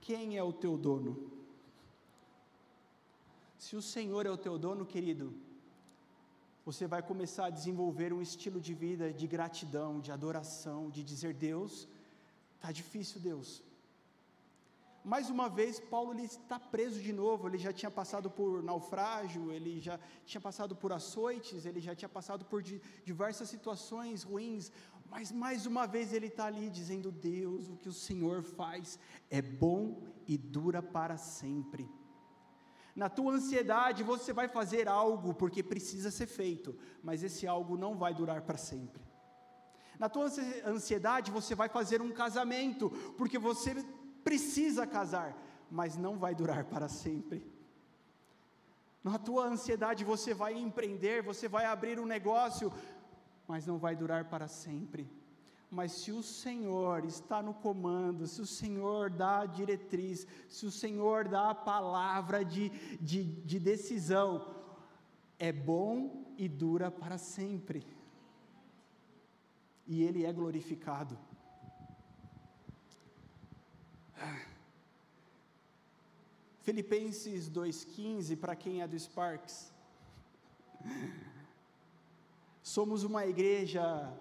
Quem 0.00 0.36
é 0.36 0.42
o 0.42 0.52
teu 0.52 0.76
dono? 0.76 1.12
Se 3.58 3.74
o 3.76 3.82
Senhor 3.82 4.26
é 4.26 4.30
o 4.30 4.36
teu 4.36 4.58
dono, 4.58 4.84
querido, 4.84 5.32
você 6.64 6.86
vai 6.86 7.02
começar 7.02 7.46
a 7.46 7.50
desenvolver 7.58 8.12
um 8.12 8.20
estilo 8.20 8.60
de 8.60 8.74
vida 8.74 9.12
de 9.12 9.26
gratidão, 9.26 10.00
de 10.00 10.10
adoração, 10.10 10.90
de 10.90 11.02
dizer: 11.02 11.32
Deus, 11.34 11.86
está 12.56 12.72
difícil, 12.72 13.20
Deus. 13.20 13.62
Mais 15.04 15.30
uma 15.30 15.48
vez, 15.48 15.78
Paulo 15.78 16.18
está 16.18 16.58
preso 16.58 17.00
de 17.00 17.12
novo. 17.12 17.46
Ele 17.46 17.58
já 17.58 17.72
tinha 17.72 17.90
passado 17.90 18.28
por 18.28 18.60
naufrágio, 18.60 19.52
ele 19.52 19.78
já 19.78 20.00
tinha 20.24 20.40
passado 20.40 20.74
por 20.74 20.92
açoites, 20.92 21.64
ele 21.64 21.80
já 21.80 21.94
tinha 21.94 22.08
passado 22.08 22.44
por 22.44 22.60
di- 22.60 22.82
diversas 23.04 23.48
situações 23.48 24.24
ruins. 24.24 24.72
Mas 25.10 25.30
mais 25.32 25.66
uma 25.66 25.86
vez 25.86 26.12
ele 26.12 26.26
está 26.26 26.46
ali 26.46 26.68
dizendo: 26.68 27.10
Deus, 27.10 27.68
o 27.68 27.76
que 27.76 27.88
o 27.88 27.92
Senhor 27.92 28.42
faz 28.42 28.98
é 29.30 29.40
bom 29.40 30.02
e 30.26 30.36
dura 30.36 30.82
para 30.82 31.16
sempre. 31.16 31.88
Na 32.94 33.08
tua 33.10 33.34
ansiedade, 33.34 34.02
você 34.02 34.32
vai 34.32 34.48
fazer 34.48 34.88
algo 34.88 35.34
porque 35.34 35.62
precisa 35.62 36.10
ser 36.10 36.26
feito, 36.26 36.74
mas 37.02 37.22
esse 37.22 37.46
algo 37.46 37.76
não 37.76 37.96
vai 37.96 38.14
durar 38.14 38.40
para 38.42 38.56
sempre. 38.56 39.02
Na 39.98 40.08
tua 40.08 40.24
ansi- 40.24 40.62
ansiedade, 40.64 41.30
você 41.30 41.54
vai 41.54 41.68
fazer 41.68 42.00
um 42.00 42.10
casamento 42.10 42.90
porque 43.16 43.38
você 43.38 43.74
precisa 44.24 44.86
casar, 44.86 45.36
mas 45.70 45.96
não 45.96 46.18
vai 46.18 46.34
durar 46.34 46.64
para 46.72 46.88
sempre. 46.88 47.44
Na 49.04 49.18
tua 49.18 49.44
ansiedade, 49.46 50.02
você 50.02 50.34
vai 50.34 50.54
empreender, 50.58 51.22
você 51.22 51.46
vai 51.46 51.64
abrir 51.64 52.00
um 52.00 52.06
negócio, 52.06 52.72
mas 53.46 53.66
não 53.66 53.78
vai 53.78 53.94
durar 53.94 54.24
para 54.28 54.48
sempre. 54.48 55.08
Mas 55.70 55.92
se 55.92 56.12
o 56.12 56.22
Senhor 56.22 57.04
está 57.04 57.42
no 57.42 57.52
comando, 57.52 58.26
se 58.26 58.40
o 58.40 58.46
Senhor 58.46 59.10
dá 59.10 59.40
a 59.40 59.46
diretriz, 59.46 60.26
se 60.48 60.64
o 60.64 60.70
Senhor 60.70 61.28
dá 61.28 61.50
a 61.50 61.54
palavra 61.54 62.44
de, 62.44 62.70
de, 63.00 63.24
de 63.24 63.58
decisão, 63.58 64.54
é 65.38 65.52
bom 65.52 66.24
e 66.38 66.48
dura 66.48 66.90
para 66.90 67.18
sempre. 67.18 67.84
E 69.86 70.02
Ele 70.02 70.24
é 70.24 70.32
glorificado. 70.32 71.18
Filipenses 76.62 77.48
2,15, 77.48 78.36
para 78.36 78.56
quem 78.56 78.82
é 78.82 78.88
do 78.88 78.98
Sparks. 78.98 79.72
Somos 82.74 83.04
uma 83.04 83.24
igreja 83.24 84.12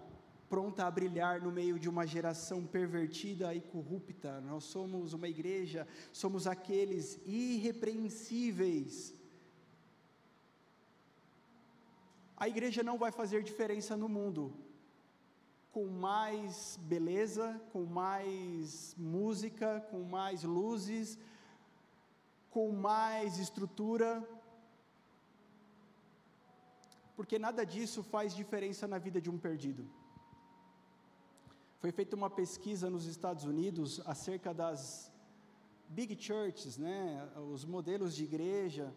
pronta 0.48 0.86
a 0.86 0.92
brilhar 0.92 1.42
no 1.42 1.52
meio 1.52 1.80
de 1.80 1.90
uma 1.90 2.06
geração 2.06 2.64
pervertida 2.64 3.56
e 3.56 3.60
corrupta. 3.60 4.40
Nós 4.42 4.66
somos 4.66 5.14
uma 5.14 5.28
igreja, 5.28 5.88
somos 6.14 6.46
aqueles 6.46 7.20
irrepreensíveis. 7.26 9.16
A 12.38 12.48
igreja 12.48 12.84
não 12.84 13.00
vai 13.00 13.12
fazer 13.12 13.42
diferença 13.42 13.98
no 13.98 14.08
mundo. 14.08 14.54
Com 15.72 15.88
mais 15.88 16.78
beleza, 16.84 17.60
com 17.74 17.84
mais 17.84 18.96
música, 18.96 19.84
com 19.90 20.04
mais 20.04 20.44
luzes, 20.44 21.18
com 22.52 22.72
mais 22.72 23.40
estrutura, 23.40 24.24
porque 27.16 27.38
nada 27.40 27.66
disso 27.66 28.04
faz 28.04 28.36
diferença 28.36 28.88
na 28.88 28.98
vida 28.98 29.20
de 29.22 29.30
um 29.30 29.38
perdido. 29.38 29.84
Foi 31.80 31.92
feita 31.92 32.16
uma 32.16 32.30
pesquisa 32.30 32.90
nos 32.90 33.06
Estados 33.06 33.46
Unidos 33.46 34.02
acerca 34.06 34.54
das 34.54 35.12
big 35.88 36.20
churches, 36.20 36.78
né, 36.78 37.30
os 37.54 37.64
modelos 37.64 38.16
de 38.16 38.24
igreja, 38.24 38.94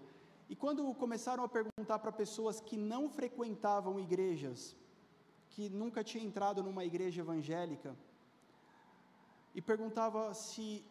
e 0.49 0.57
quando 0.57 0.95
começaram 0.95 1.45
a 1.45 1.49
perguntar 1.49 1.99
para 1.99 2.11
pessoas 2.11 2.61
que 2.61 2.77
não 2.77 3.09
frequentavam 3.11 4.01
igrejas, 4.01 4.75
que 5.51 5.69
nunca 5.69 6.03
tinha 6.03 6.25
entrado 6.25 6.63
numa 6.63 6.85
igreja 6.85 7.21
evangélica, 7.21 7.95
e 9.55 9.61
perguntava 9.61 10.33
se 10.35 10.85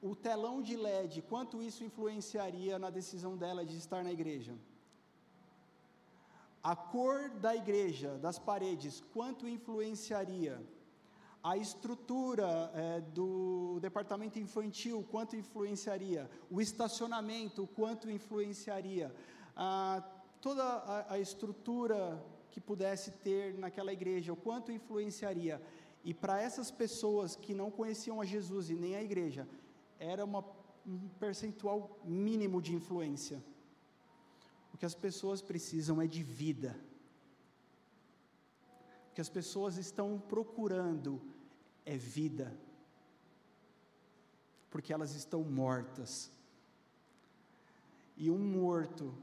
o 0.00 0.14
telão 0.14 0.62
de 0.62 0.76
LED, 0.76 1.22
quanto 1.22 1.62
isso 1.62 1.82
influenciaria 1.82 2.78
na 2.78 2.90
decisão 2.90 3.36
dela 3.36 3.64
de 3.64 3.76
estar 3.76 4.04
na 4.04 4.12
igreja? 4.12 4.54
A 6.64 6.74
cor 6.74 7.28
da 7.28 7.54
igreja, 7.54 8.16
das 8.18 8.38
paredes, 8.38 9.02
quanto 9.12 9.46
influenciaria? 9.46 10.60
A 11.42 11.58
estrutura 11.58 12.72
é, 12.74 13.02
do 13.02 13.78
departamento 13.80 14.38
infantil, 14.38 15.06
quanto 15.10 15.36
influenciaria? 15.36 16.30
O 16.50 16.62
estacionamento, 16.62 17.68
quanto 17.76 18.10
influenciaria? 18.10 19.14
ah, 19.56 20.02
toda 20.40 20.62
a, 20.62 21.14
a 21.14 21.18
estrutura 21.18 22.22
que 22.50 22.60
pudesse 22.60 23.10
ter 23.10 23.54
naquela 23.58 23.92
igreja, 23.92 24.32
o 24.32 24.36
quanto 24.36 24.72
influenciaria. 24.72 25.60
E 26.04 26.12
para 26.12 26.40
essas 26.40 26.70
pessoas 26.70 27.34
que 27.34 27.54
não 27.54 27.70
conheciam 27.70 28.20
a 28.20 28.24
Jesus 28.24 28.70
e 28.70 28.74
nem 28.74 28.94
a 28.96 29.02
igreja, 29.02 29.48
era 29.98 30.24
uma, 30.24 30.44
um 30.86 31.08
percentual 31.18 31.98
mínimo 32.04 32.60
de 32.60 32.74
influência. 32.74 33.42
O 34.74 34.76
que 34.76 34.84
as 34.84 34.94
pessoas 34.94 35.40
precisam 35.40 36.02
é 36.02 36.06
de 36.06 36.22
vida. 36.22 36.76
O 39.10 39.14
que 39.14 39.20
as 39.20 39.28
pessoas 39.28 39.76
estão 39.76 40.18
procurando 40.18 41.22
é 41.86 41.96
vida. 41.96 42.52
Porque 44.70 44.92
elas 44.92 45.14
estão 45.14 45.44
mortas. 45.44 46.32
E 48.16 48.28
um 48.28 48.38
morto 48.38 49.14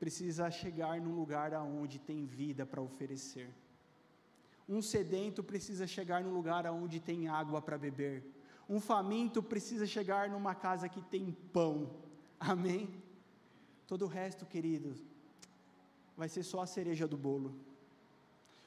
precisa 0.00 0.50
chegar 0.50 1.00
num 1.00 1.14
lugar 1.14 1.54
aonde 1.54 2.00
tem 2.00 2.26
vida 2.26 2.66
para 2.66 2.82
oferecer. 2.82 3.54
Um 4.68 4.82
sedento 4.82 5.44
precisa 5.44 5.86
chegar 5.86 6.24
num 6.24 6.34
lugar 6.34 6.66
aonde 6.66 6.98
tem 6.98 7.28
água 7.28 7.62
para 7.62 7.78
beber. 7.78 8.24
Um 8.68 8.80
faminto 8.80 9.42
precisa 9.42 9.86
chegar 9.86 10.28
numa 10.28 10.56
casa 10.56 10.88
que 10.88 11.02
tem 11.02 11.30
pão. 11.52 11.90
Amém? 12.40 13.01
Todo 13.86 14.04
o 14.04 14.08
resto, 14.08 14.46
queridos, 14.46 14.98
vai 16.16 16.28
ser 16.28 16.42
só 16.42 16.60
a 16.62 16.66
cereja 16.66 17.06
do 17.06 17.16
bolo. 17.16 17.54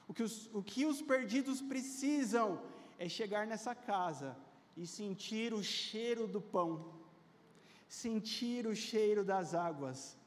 O 0.07 0.13
que 0.13 0.23
os, 0.23 0.49
o 0.53 0.61
que 0.61 0.85
os 0.85 1.01
perdidos 1.01 1.61
precisam 1.61 2.61
é 2.99 3.09
chegar 3.09 3.47
nessa 3.47 3.73
casa 3.73 4.37
e 4.77 4.85
sentir 4.85 5.53
o 5.53 5.63
cheiro 5.63 6.27
do 6.27 6.41
pão, 6.41 6.93
sentir 7.87 8.67
o 8.67 8.75
cheiro 8.75 9.23
das 9.23 9.53
águas, 9.53 10.17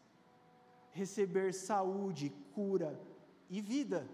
receber 0.93 1.53
saúde, 1.53 2.33
cura 2.55 2.99
e 3.49 3.61
vida. 3.61 4.09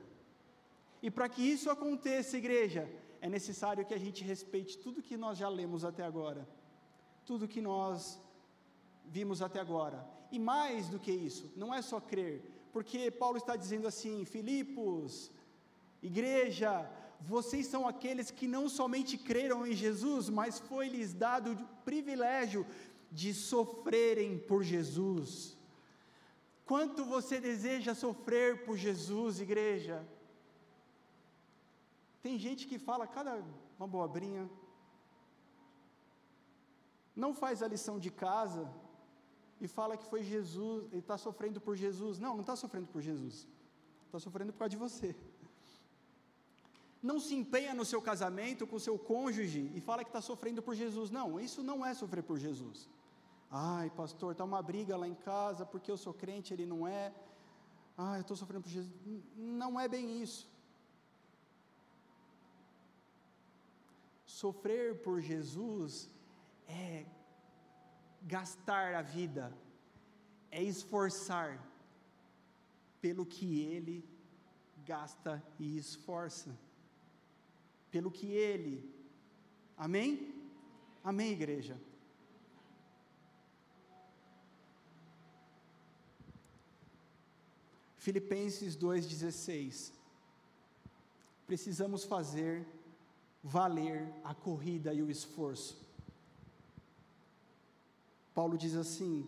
E 1.02 1.10
para 1.10 1.28
que 1.28 1.42
isso 1.42 1.70
aconteça, 1.70 2.36
igreja, 2.36 2.90
é 3.20 3.28
necessário 3.28 3.86
que 3.86 3.94
a 3.94 3.98
gente 3.98 4.22
respeite 4.24 4.78
tudo 4.78 5.02
que 5.02 5.16
nós 5.16 5.38
já 5.38 5.48
lemos 5.48 5.84
até 5.84 6.04
agora, 6.04 6.46
tudo 7.24 7.48
que 7.48 7.60
nós 7.60 8.20
vimos 9.06 9.40
até 9.40 9.60
agora. 9.60 10.13
E 10.34 10.38
mais 10.38 10.88
do 10.92 10.98
que 11.04 11.12
isso, 11.12 11.44
não 11.54 11.72
é 11.72 11.80
só 11.80 11.98
crer, 12.00 12.36
porque 12.72 13.00
Paulo 13.22 13.38
está 13.38 13.54
dizendo 13.62 13.86
assim: 13.86 14.24
Filipos, 14.24 15.30
igreja, 16.02 16.70
vocês 17.20 17.68
são 17.72 17.82
aqueles 17.86 18.32
que 18.38 18.48
não 18.54 18.64
somente 18.78 19.14
creram 19.16 19.60
em 19.64 19.74
Jesus, 19.84 20.28
mas 20.28 20.58
foi-lhes 20.58 21.14
dado 21.14 21.52
o 21.52 21.68
privilégio 21.84 22.66
de 23.12 23.32
sofrerem 23.32 24.36
por 24.48 24.64
Jesus. 24.64 25.56
Quanto 26.70 27.04
você 27.14 27.40
deseja 27.40 27.94
sofrer 27.94 28.64
por 28.64 28.76
Jesus, 28.76 29.40
igreja? 29.40 29.96
Tem 32.24 32.36
gente 32.46 32.66
que 32.66 32.86
fala 32.88 33.06
cada 33.06 33.40
uma 33.78 33.86
bobrinha, 33.86 34.50
não 37.14 37.32
faz 37.42 37.62
a 37.62 37.68
lição 37.68 38.00
de 38.00 38.10
casa, 38.10 38.64
e 39.60 39.68
fala 39.68 39.96
que 39.96 40.06
foi 40.06 40.22
Jesus, 40.22 40.84
ele 40.90 40.98
está 40.98 41.16
sofrendo 41.16 41.60
por 41.60 41.76
Jesus. 41.76 42.18
Não, 42.18 42.34
não 42.34 42.40
está 42.40 42.56
sofrendo 42.56 42.88
por 42.88 43.00
Jesus. 43.00 43.46
Está 44.06 44.18
sofrendo 44.18 44.52
por 44.52 44.60
causa 44.60 44.70
de 44.70 44.76
você. 44.76 45.14
Não 47.02 47.20
se 47.20 47.34
empenha 47.34 47.74
no 47.74 47.84
seu 47.84 48.00
casamento 48.00 48.66
com 48.66 48.76
o 48.76 48.80
seu 48.80 48.98
cônjuge 48.98 49.70
e 49.74 49.80
fala 49.80 50.02
que 50.04 50.10
está 50.10 50.20
sofrendo 50.20 50.62
por 50.62 50.74
Jesus. 50.74 51.10
Não, 51.10 51.38
isso 51.38 51.62
não 51.62 51.84
é 51.84 51.92
sofrer 51.92 52.22
por 52.22 52.38
Jesus. 52.38 52.88
Ai, 53.50 53.90
pastor, 53.90 54.32
está 54.32 54.44
uma 54.44 54.62
briga 54.62 54.96
lá 54.96 55.06
em 55.06 55.14
casa 55.14 55.66
porque 55.66 55.90
eu 55.90 55.96
sou 55.96 56.14
crente, 56.14 56.52
ele 56.54 56.66
não 56.66 56.88
é. 56.88 57.14
Ai, 57.96 58.18
eu 58.18 58.22
estou 58.22 58.36
sofrendo 58.36 58.62
por 58.62 58.70
Jesus. 58.70 58.92
Não 59.36 59.78
é 59.78 59.86
bem 59.86 60.22
isso. 60.22 60.48
Sofrer 64.26 65.00
por 65.02 65.20
Jesus 65.20 66.10
é 66.66 67.06
gastar 68.24 68.94
a 68.94 69.02
vida, 69.02 69.52
é 70.50 70.62
esforçar 70.62 71.62
pelo 73.00 73.26
que 73.26 73.60
ele 73.60 74.08
gasta 74.84 75.42
e 75.58 75.76
esforça, 75.76 76.58
pelo 77.90 78.10
que 78.10 78.26
ele, 78.26 78.90
amém? 79.76 80.34
Amém, 81.02 81.32
igreja? 81.32 81.78
Filipenses 87.98 88.76
2,16. 88.76 89.92
Precisamos 91.46 92.04
fazer 92.04 92.66
valer 93.42 94.10
a 94.24 94.34
corrida 94.34 94.94
e 94.94 95.02
o 95.02 95.10
esforço. 95.10 95.83
Paulo 98.34 98.58
diz 98.58 98.74
assim: 98.74 99.26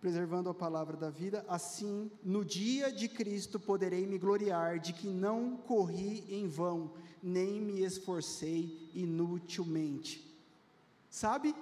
preservando 0.00 0.48
a 0.48 0.54
palavra 0.54 0.96
da 0.96 1.10
vida, 1.10 1.44
assim, 1.48 2.10
no 2.22 2.44
dia 2.44 2.92
de 2.92 3.08
Cristo 3.08 3.58
poderei 3.58 4.06
me 4.06 4.18
gloriar 4.18 4.78
de 4.78 4.92
que 4.92 5.08
não 5.08 5.56
corri 5.56 6.24
em 6.28 6.46
vão, 6.46 6.92
nem 7.20 7.60
me 7.60 7.82
esforcei 7.82 8.88
inutilmente. 8.94 10.24
Sabe? 11.10 11.54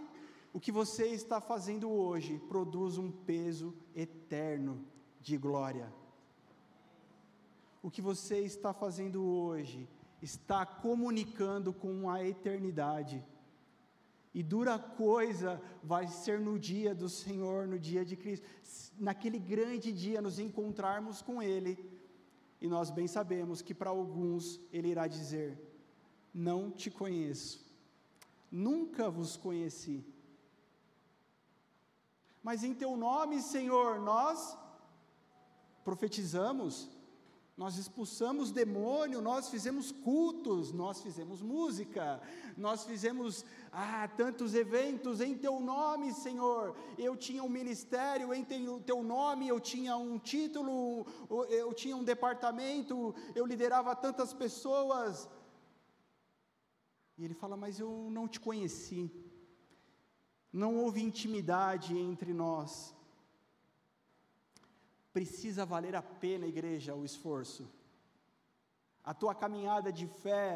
O 0.53 0.61
que 0.61 0.71
você 0.71 1.07
está 1.07 1.41
fazendo 1.41 1.91
hoje 1.91 2.39
produz 2.49 2.99
um 2.99 3.11
peso 3.11 3.75
eterno 3.97 4.85
de 5.21 5.39
glória. 5.39 5.91
O 7.83 7.91
que 7.91 8.03
você 8.03 8.41
está 8.41 8.75
fazendo 8.75 9.25
hoje 9.25 9.89
está 10.25 10.65
comunicando 10.65 11.71
com 11.73 12.09
a 12.09 12.25
eternidade. 12.25 13.23
E 14.33 14.43
dura 14.43 14.79
coisa 14.79 15.63
vai 15.83 16.09
ser 16.09 16.41
no 16.41 16.59
dia 16.59 16.95
do 16.95 17.09
Senhor, 17.09 17.69
no 17.69 17.79
dia 17.79 18.05
de 18.05 18.17
Cristo, 18.17 18.47
naquele 18.99 19.39
grande 19.39 19.93
dia 19.93 20.23
nos 20.23 20.39
encontrarmos 20.39 21.21
com 21.21 21.43
Ele. 21.43 21.73
E 22.61 22.67
nós 22.67 22.91
bem 22.91 23.07
sabemos 23.07 23.61
que 23.61 23.75
para 23.75 23.91
alguns 23.91 24.59
Ele 24.73 24.89
irá 24.89 25.07
dizer: 25.07 25.61
Não 26.33 26.71
te 26.71 26.91
conheço, 26.91 27.63
nunca 28.51 29.11
vos 29.11 29.37
conheci. 29.37 30.05
Mas 32.43 32.65
em 32.65 32.75
Teu 32.75 32.97
nome, 32.97 33.41
Senhor, 33.43 34.01
nós 34.01 34.59
profetizamos, 35.85 36.89
nós 37.57 37.79
expulsamos 37.79 38.51
demônio, 38.51 39.21
nós 39.21 39.49
fizemos 39.49 39.93
cultos, 39.93 40.73
nós 40.73 41.01
fizemos 41.01 41.41
música, 41.41 42.21
nós 42.57 42.85
fizemos 42.85 43.45
ah, 43.71 44.09
tantos 44.09 44.55
eventos 44.55 45.21
em 45.21 45.39
teu 45.39 45.61
nome, 45.61 46.13
Senhor. 46.13 46.77
Eu 46.99 47.17
tinha 47.17 47.45
um 47.45 47.49
ministério 47.49 48.35
em 48.35 48.45
teu 48.45 49.05
nome, 49.05 49.47
eu 49.47 49.61
tinha 49.61 49.97
um 49.97 50.19
título, 50.19 51.07
eu 51.49 51.73
tinha 51.73 51.97
um 51.97 52.03
departamento, 52.03 53.15
eu 53.37 53.47
liderava 53.47 53.95
tantas 53.95 54.33
pessoas. 54.33 55.31
E 57.17 57.25
ele 57.25 57.35
fala: 57.35 57.57
Mas 57.57 57.79
eu 57.79 58.09
não 58.11 58.27
te 58.27 58.41
conheci, 58.41 59.09
não 60.53 60.77
houve 60.79 61.01
intimidade 61.01 61.97
entre 61.97 62.33
nós 62.33 62.94
precisa 65.17 65.65
valer 65.65 65.95
a 65.95 66.03
pena, 66.03 66.45
igreja, 66.55 66.95
o 67.01 67.05
esforço. 67.11 67.65
A 69.11 69.15
tua 69.15 69.35
caminhada 69.43 69.91
de 69.99 70.07
fé, 70.23 70.49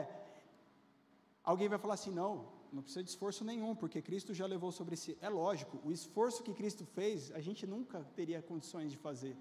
alguém 1.44 1.68
vai 1.68 1.78
falar 1.78 1.94
assim: 1.94 2.14
não, 2.22 2.32
não 2.72 2.82
precisa 2.82 3.04
de 3.04 3.11
esforço 3.11 3.44
nenhum, 3.50 3.74
porque 3.82 4.02
Cristo 4.09 4.34
já 4.34 4.46
levou 4.54 4.72
sobre 4.72 4.96
si. 5.02 5.16
É 5.20 5.28
lógico, 5.28 5.78
o 5.84 5.92
esforço 5.92 6.42
que 6.42 6.59
Cristo 6.61 6.84
fez, 6.84 7.30
a 7.38 7.40
gente 7.40 7.66
nunca 7.74 8.02
teria 8.18 8.42
condições 8.42 8.90
de 8.90 8.98
fazer. 9.06 9.36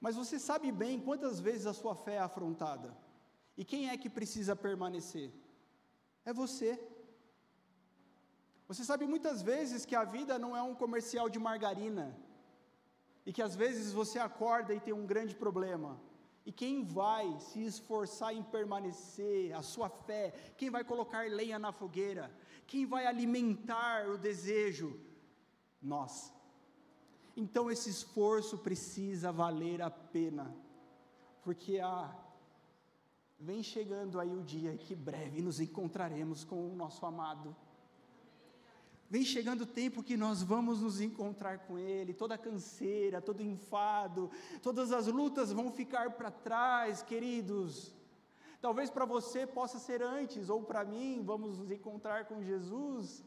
Mas 0.00 0.16
você 0.16 0.38
sabe 0.38 0.72
bem 0.72 0.98
quantas 0.98 1.38
vezes 1.38 1.66
a 1.66 1.74
sua 1.74 1.94
fé 1.94 2.14
é 2.14 2.20
afrontada. 2.20 2.96
E 3.60 3.64
quem 3.70 3.90
é 3.90 3.96
que 4.02 4.08
precisa 4.08 4.56
permanecer? 4.56 5.30
É 6.24 6.32
você. 6.32 6.70
Você 8.66 8.84
sabe 8.90 9.06
muitas 9.06 9.42
vezes 9.42 9.84
que 9.84 9.96
a 10.02 10.04
vida 10.04 10.38
não 10.38 10.56
é 10.56 10.62
um 10.62 10.74
comercial 10.74 11.28
de 11.28 11.38
margarina 11.38 12.06
e 13.30 13.32
que 13.32 13.42
às 13.42 13.54
vezes 13.54 13.92
você 13.92 14.18
acorda 14.18 14.74
e 14.74 14.80
tem 14.80 14.92
um 14.92 15.06
grande 15.06 15.36
problema. 15.36 15.96
E 16.44 16.50
quem 16.50 16.82
vai 16.82 17.38
se 17.38 17.64
esforçar 17.64 18.34
em 18.34 18.42
permanecer, 18.42 19.54
a 19.54 19.62
sua 19.62 19.88
fé, 19.88 20.34
quem 20.58 20.68
vai 20.68 20.82
colocar 20.82 21.30
lenha 21.30 21.56
na 21.56 21.70
fogueira, 21.70 22.28
quem 22.66 22.84
vai 22.84 23.06
alimentar 23.06 24.08
o 24.08 24.18
desejo? 24.18 24.98
Nós. 25.80 26.32
Então 27.36 27.70
esse 27.70 27.88
esforço 27.88 28.58
precisa 28.58 29.30
valer 29.30 29.80
a 29.80 29.90
pena, 29.90 30.52
porque 31.44 31.78
ah, 31.78 32.12
vem 33.38 33.62
chegando 33.62 34.18
aí 34.18 34.34
o 34.34 34.42
dia 34.42 34.76
que 34.76 34.96
breve 34.96 35.40
nos 35.40 35.60
encontraremos 35.60 36.42
com 36.42 36.68
o 36.68 36.74
nosso 36.74 37.06
amado. 37.06 37.54
Vem 39.10 39.24
chegando 39.24 39.62
o 39.62 39.66
tempo 39.66 40.04
que 40.04 40.16
nós 40.16 40.40
vamos 40.40 40.82
nos 40.82 41.00
encontrar 41.00 41.58
com 41.66 41.76
Ele, 41.76 42.14
toda 42.14 42.38
canseira, 42.38 43.20
todo 43.20 43.42
enfado, 43.42 44.30
todas 44.62 44.92
as 44.92 45.08
lutas 45.08 45.50
vão 45.52 45.72
ficar 45.72 46.12
para 46.12 46.30
trás, 46.30 47.02
queridos. 47.02 47.92
Talvez 48.60 48.88
para 48.88 49.04
você 49.04 49.48
possa 49.48 49.80
ser 49.80 50.00
antes, 50.00 50.48
ou 50.48 50.62
para 50.62 50.84
mim, 50.84 51.24
vamos 51.24 51.58
nos 51.58 51.72
encontrar 51.72 52.26
com 52.26 52.40
Jesus. 52.40 53.24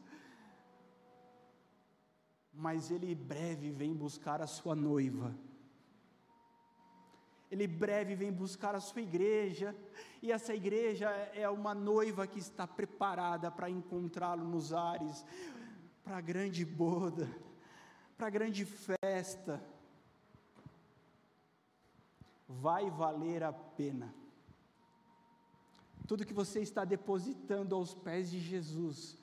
Mas 2.50 2.90
Ele 2.90 3.14
breve 3.14 3.70
vem 3.70 3.92
buscar 3.92 4.40
a 4.40 4.46
sua 4.46 4.74
noiva. 4.74 5.36
Ele 7.50 7.66
breve 7.66 8.14
vem 8.14 8.32
buscar 8.32 8.74
a 8.74 8.80
sua 8.80 9.02
igreja, 9.02 9.76
e 10.22 10.32
essa 10.32 10.54
igreja 10.54 11.10
é 11.34 11.46
uma 11.46 11.74
noiva 11.74 12.26
que 12.26 12.38
está 12.38 12.66
preparada 12.66 13.50
para 13.50 13.68
encontrá-lo 13.68 14.48
nos 14.48 14.72
ares 14.72 15.22
para 16.04 16.18
a 16.18 16.20
grande 16.20 16.64
boda, 16.64 17.26
para 18.16 18.26
a 18.26 18.30
grande 18.30 18.64
festa, 18.64 19.60
vai 22.46 22.90
valer 22.90 23.42
a 23.42 23.52
pena. 23.52 24.14
Tudo 26.06 26.26
que 26.26 26.34
você 26.34 26.60
está 26.60 26.84
depositando 26.84 27.74
aos 27.74 27.94
pés 27.94 28.30
de 28.30 28.38
Jesus, 28.38 29.16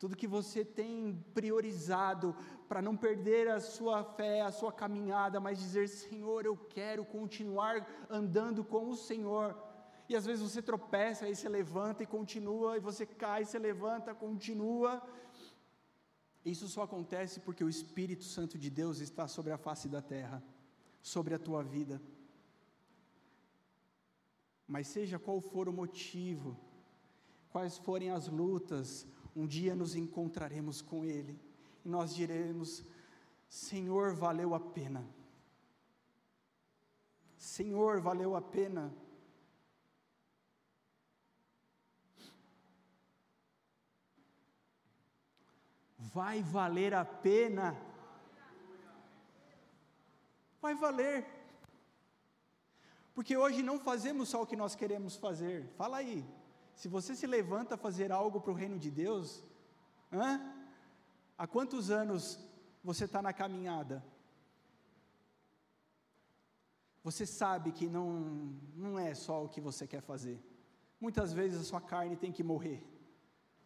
tudo 0.00 0.16
que 0.16 0.26
você 0.26 0.64
tem 0.64 1.24
priorizado 1.32 2.34
para 2.68 2.82
não 2.82 2.96
perder 2.96 3.48
a 3.48 3.60
sua 3.60 4.02
fé, 4.02 4.40
a 4.40 4.50
sua 4.50 4.72
caminhada, 4.72 5.38
mas 5.38 5.60
dizer: 5.60 5.88
Senhor, 5.88 6.44
eu 6.44 6.56
quero 6.56 7.04
continuar 7.04 7.86
andando 8.10 8.64
com 8.64 8.88
o 8.88 8.96
Senhor. 8.96 9.56
E 10.08 10.16
às 10.16 10.26
vezes 10.26 10.42
você 10.42 10.60
tropeça, 10.60 11.24
aí 11.24 11.34
você 11.34 11.48
levanta 11.48 12.02
e 12.02 12.06
continua, 12.06 12.76
e 12.76 12.80
você 12.80 13.06
cai, 13.06 13.44
você 13.44 13.58
levanta, 13.58 14.14
continua, 14.14 15.00
isso 16.44 16.68
só 16.68 16.82
acontece 16.82 17.40
porque 17.40 17.64
o 17.64 17.68
Espírito 17.68 18.24
Santo 18.24 18.58
de 18.58 18.68
Deus 18.68 18.98
está 19.00 19.26
sobre 19.26 19.52
a 19.52 19.58
face 19.58 19.88
da 19.88 20.02
terra, 20.02 20.42
sobre 21.02 21.34
a 21.34 21.38
tua 21.38 21.62
vida. 21.62 22.00
Mas 24.66 24.88
seja 24.88 25.18
qual 25.18 25.40
for 25.40 25.68
o 25.68 25.72
motivo, 25.72 26.56
quais 27.50 27.78
forem 27.78 28.10
as 28.10 28.28
lutas, 28.28 29.06
um 29.34 29.46
dia 29.46 29.74
nos 29.74 29.94
encontraremos 29.94 30.82
com 30.82 31.04
Ele 31.04 31.38
e 31.84 31.88
nós 31.88 32.14
diremos: 32.14 32.84
Senhor, 33.48 34.14
valeu 34.14 34.54
a 34.54 34.60
pena. 34.60 35.06
Senhor, 37.36 38.00
valeu 38.00 38.34
a 38.34 38.40
pena. 38.42 38.92
Vai 46.14 46.42
valer 46.42 46.94
a 46.94 47.04
pena. 47.04 47.76
Vai 50.62 50.74
valer. 50.74 51.26
Porque 53.12 53.36
hoje 53.36 53.62
não 53.62 53.78
fazemos 53.80 54.28
só 54.28 54.42
o 54.42 54.46
que 54.46 54.56
nós 54.56 54.76
queremos 54.76 55.16
fazer. 55.16 55.68
Fala 55.76 55.96
aí. 55.96 56.24
Se 56.76 56.86
você 56.88 57.16
se 57.16 57.26
levanta 57.26 57.74
a 57.74 57.78
fazer 57.86 58.12
algo 58.12 58.40
para 58.40 58.52
o 58.52 58.54
reino 58.54 58.78
de 58.78 58.90
Deus, 58.90 59.42
hã? 60.12 60.40
há 61.36 61.46
quantos 61.46 61.90
anos 61.90 62.38
você 62.82 63.04
está 63.06 63.20
na 63.20 63.32
caminhada? 63.32 64.04
Você 67.02 67.26
sabe 67.26 67.72
que 67.72 67.86
não, 67.88 68.56
não 68.74 68.98
é 68.98 69.14
só 69.14 69.44
o 69.44 69.48
que 69.48 69.60
você 69.60 69.86
quer 69.86 70.00
fazer. 70.00 70.40
Muitas 71.00 71.32
vezes 71.32 71.60
a 71.60 71.64
sua 71.64 71.80
carne 71.80 72.16
tem 72.16 72.32
que 72.32 72.42
morrer. 72.42 72.82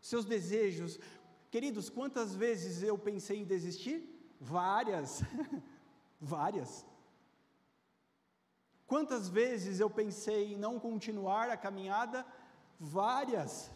Seus 0.00 0.24
desejos, 0.24 0.98
Queridos, 1.50 1.88
quantas 1.88 2.34
vezes 2.34 2.82
eu 2.82 2.98
pensei 2.98 3.38
em 3.38 3.44
desistir? 3.44 3.98
Várias, 4.40 5.22
várias. 6.20 6.84
Quantas 8.86 9.28
vezes 9.28 9.80
eu 9.80 9.90
pensei 9.90 10.52
em 10.52 10.56
não 10.56 10.78
continuar 10.78 11.50
a 11.50 11.56
caminhada? 11.56 12.26
Várias. 12.78 13.70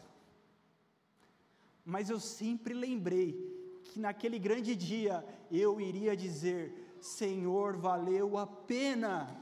Mas 1.84 2.08
eu 2.08 2.20
sempre 2.20 2.74
lembrei 2.74 3.52
que 3.84 3.98
naquele 3.98 4.38
grande 4.38 4.76
dia 4.76 5.24
eu 5.50 5.80
iria 5.80 6.16
dizer: 6.16 6.96
Senhor, 7.00 7.76
valeu 7.76 8.38
a 8.38 8.46
pena. 8.46 9.41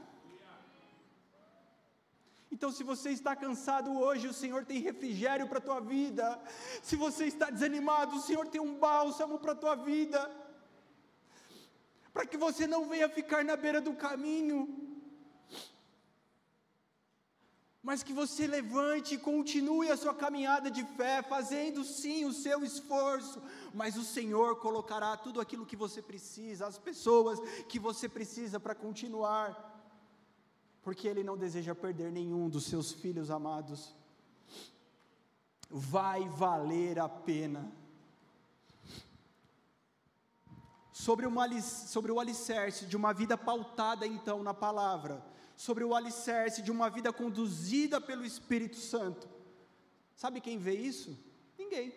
Então, 2.53 2.69
se 2.69 2.83
você 2.83 3.11
está 3.11 3.33
cansado 3.33 3.97
hoje, 3.97 4.27
o 4.27 4.33
Senhor 4.33 4.65
tem 4.65 4.79
refrigério 4.79 5.47
para 5.47 5.59
a 5.59 5.67
tua 5.69 5.79
vida. 5.79 6.37
Se 6.83 6.97
você 6.97 7.25
está 7.25 7.49
desanimado, 7.49 8.17
o 8.17 8.21
Senhor 8.21 8.45
tem 8.47 8.59
um 8.59 8.77
bálsamo 8.77 9.39
para 9.39 9.53
a 9.53 9.61
tua 9.63 9.75
vida. 9.75 10.19
Para 12.13 12.25
que 12.25 12.35
você 12.35 12.67
não 12.67 12.89
venha 12.89 13.07
ficar 13.07 13.45
na 13.45 13.55
beira 13.55 13.79
do 13.79 13.93
caminho. 13.93 14.57
Mas 17.81 18.03
que 18.03 18.11
você 18.11 18.45
levante 18.45 19.15
e 19.15 19.17
continue 19.17 19.89
a 19.89 19.95
sua 19.95 20.13
caminhada 20.13 20.69
de 20.69 20.83
fé, 20.97 21.23
fazendo 21.23 21.85
sim 21.85 22.25
o 22.25 22.33
seu 22.33 22.63
esforço, 22.63 23.41
mas 23.73 23.97
o 23.97 24.03
Senhor 24.03 24.57
colocará 24.57 25.17
tudo 25.17 25.41
aquilo 25.41 25.65
que 25.65 25.75
você 25.75 25.99
precisa, 25.99 26.67
as 26.67 26.77
pessoas 26.77 27.39
que 27.67 27.79
você 27.79 28.07
precisa 28.07 28.59
para 28.59 28.75
continuar 28.75 29.70
porque 30.81 31.07
Ele 31.07 31.23
não 31.23 31.37
deseja 31.37 31.75
perder 31.75 32.11
nenhum 32.11 32.49
dos 32.49 32.65
seus 32.65 32.91
filhos 32.91 33.29
amados. 33.29 33.95
Vai 35.69 36.27
valer 36.27 36.99
a 36.99 37.07
pena. 37.07 37.71
Sobre, 40.91 41.25
uma, 41.25 41.61
sobre 41.61 42.11
o 42.11 42.19
alicerce 42.19 42.85
de 42.85 42.95
uma 42.95 43.13
vida 43.13 43.37
pautada 43.37 44.05
então 44.05 44.43
na 44.43 44.53
palavra, 44.53 45.23
sobre 45.55 45.83
o 45.83 45.95
alicerce 45.95 46.61
de 46.61 46.71
uma 46.71 46.89
vida 46.89 47.11
conduzida 47.11 47.99
pelo 47.99 48.25
Espírito 48.25 48.77
Santo. 48.77 49.27
Sabe 50.15 50.41
quem 50.41 50.57
vê 50.57 50.75
isso? 50.75 51.17
Ninguém. 51.57 51.93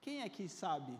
Quem 0.00 0.22
é 0.22 0.28
que 0.28 0.48
sabe? 0.48 0.98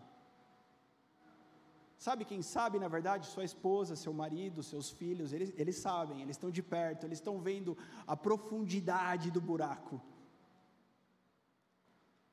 Sabe 1.97 2.25
quem 2.25 2.41
sabe, 2.41 2.77
na 2.77 2.87
verdade? 2.87 3.27
Sua 3.27 3.43
esposa, 3.43 3.95
seu 3.95 4.13
marido, 4.13 4.61
seus 4.61 4.89
filhos, 4.91 5.31
eles, 5.31 5.53
eles 5.55 5.77
sabem, 5.77 6.21
eles 6.21 6.35
estão 6.35 6.51
de 6.51 6.61
perto, 6.61 7.05
eles 7.05 7.19
estão 7.19 7.39
vendo 7.39 7.77
a 8.05 8.15
profundidade 8.17 9.31
do 9.31 9.39
buraco. 9.39 10.01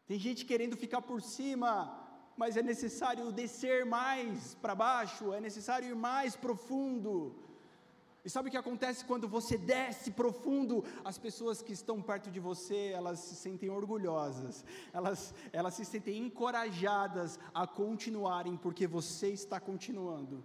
Tem 0.07 0.19
gente 0.19 0.45
querendo 0.45 0.77
ficar 0.77 1.01
por 1.01 1.23
cima, 1.23 1.73
mas 2.37 2.57
é 2.57 2.63
necessário 2.63 3.31
descer 3.33 3.87
mais 3.87 4.55
para 4.57 4.75
baixo, 4.75 5.33
é 5.33 5.41
necessário 5.41 5.89
ir 5.89 5.95
mais 5.95 6.35
profundo. 6.35 7.42
E 8.25 8.31
sabe 8.31 8.49
o 8.49 8.51
que 8.53 8.57
acontece 8.57 9.05
quando 9.05 9.27
você 9.27 9.59
desce 9.59 10.13
profundo? 10.13 10.85
As 11.05 11.19
pessoas 11.19 11.61
que 11.61 11.73
estão 11.73 12.01
perto 12.01 12.31
de 12.31 12.39
você, 12.39 12.93
elas 12.95 13.19
se 13.19 13.35
sentem 13.35 13.69
orgulhosas, 13.69 14.65
elas, 14.93 15.35
elas 15.53 15.75
se 15.75 15.85
sentem 15.85 16.19
encorajadas 16.19 17.39
a 17.53 17.67
continuarem, 17.67 18.57
porque 18.57 18.87
você 18.87 19.31
está 19.31 19.59
continuando. 19.59 20.45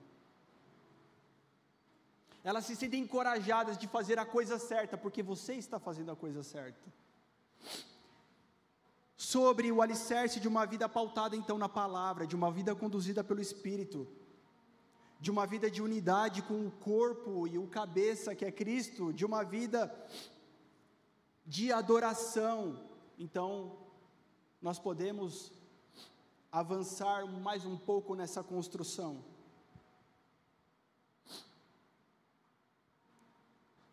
Elas 2.43 2.65
se 2.65 2.75
sentem 2.75 3.03
encorajadas 3.03 3.77
de 3.77 3.87
fazer 3.87 4.17
a 4.17 4.25
coisa 4.25 4.57
certa, 4.57 4.97
porque 4.97 5.21
você 5.21 5.53
está 5.53 5.77
fazendo 5.79 6.11
a 6.11 6.15
coisa 6.15 6.41
certa. 6.41 6.91
Sobre 9.15 9.71
o 9.71 9.83
alicerce 9.83 10.39
de 10.39 10.47
uma 10.47 10.65
vida 10.65 10.89
pautada 10.89 11.35
então 11.35 11.59
na 11.59 11.69
palavra, 11.69 12.25
de 12.25 12.35
uma 12.35 12.51
vida 12.51 12.73
conduzida 12.73 13.23
pelo 13.23 13.41
Espírito 13.41 14.07
de 15.19 15.31
uma 15.31 15.45
vida 15.47 15.69
de 15.69 15.81
unidade 15.81 16.41
com 16.41 16.65
o 16.65 16.71
corpo 16.71 17.47
e 17.47 17.57
o 17.57 17.67
cabeça 17.67 18.35
que 18.35 18.45
é 18.45 18.51
Cristo, 18.51 19.11
de 19.11 19.25
uma 19.25 19.43
vida 19.43 19.93
de 21.45 21.71
adoração. 21.71 22.87
Então, 23.17 23.77
nós 24.61 24.77
podemos 24.77 25.51
avançar 26.51 27.25
mais 27.25 27.65
um 27.65 27.77
pouco 27.77 28.15
nessa 28.15 28.43
construção. 28.43 29.23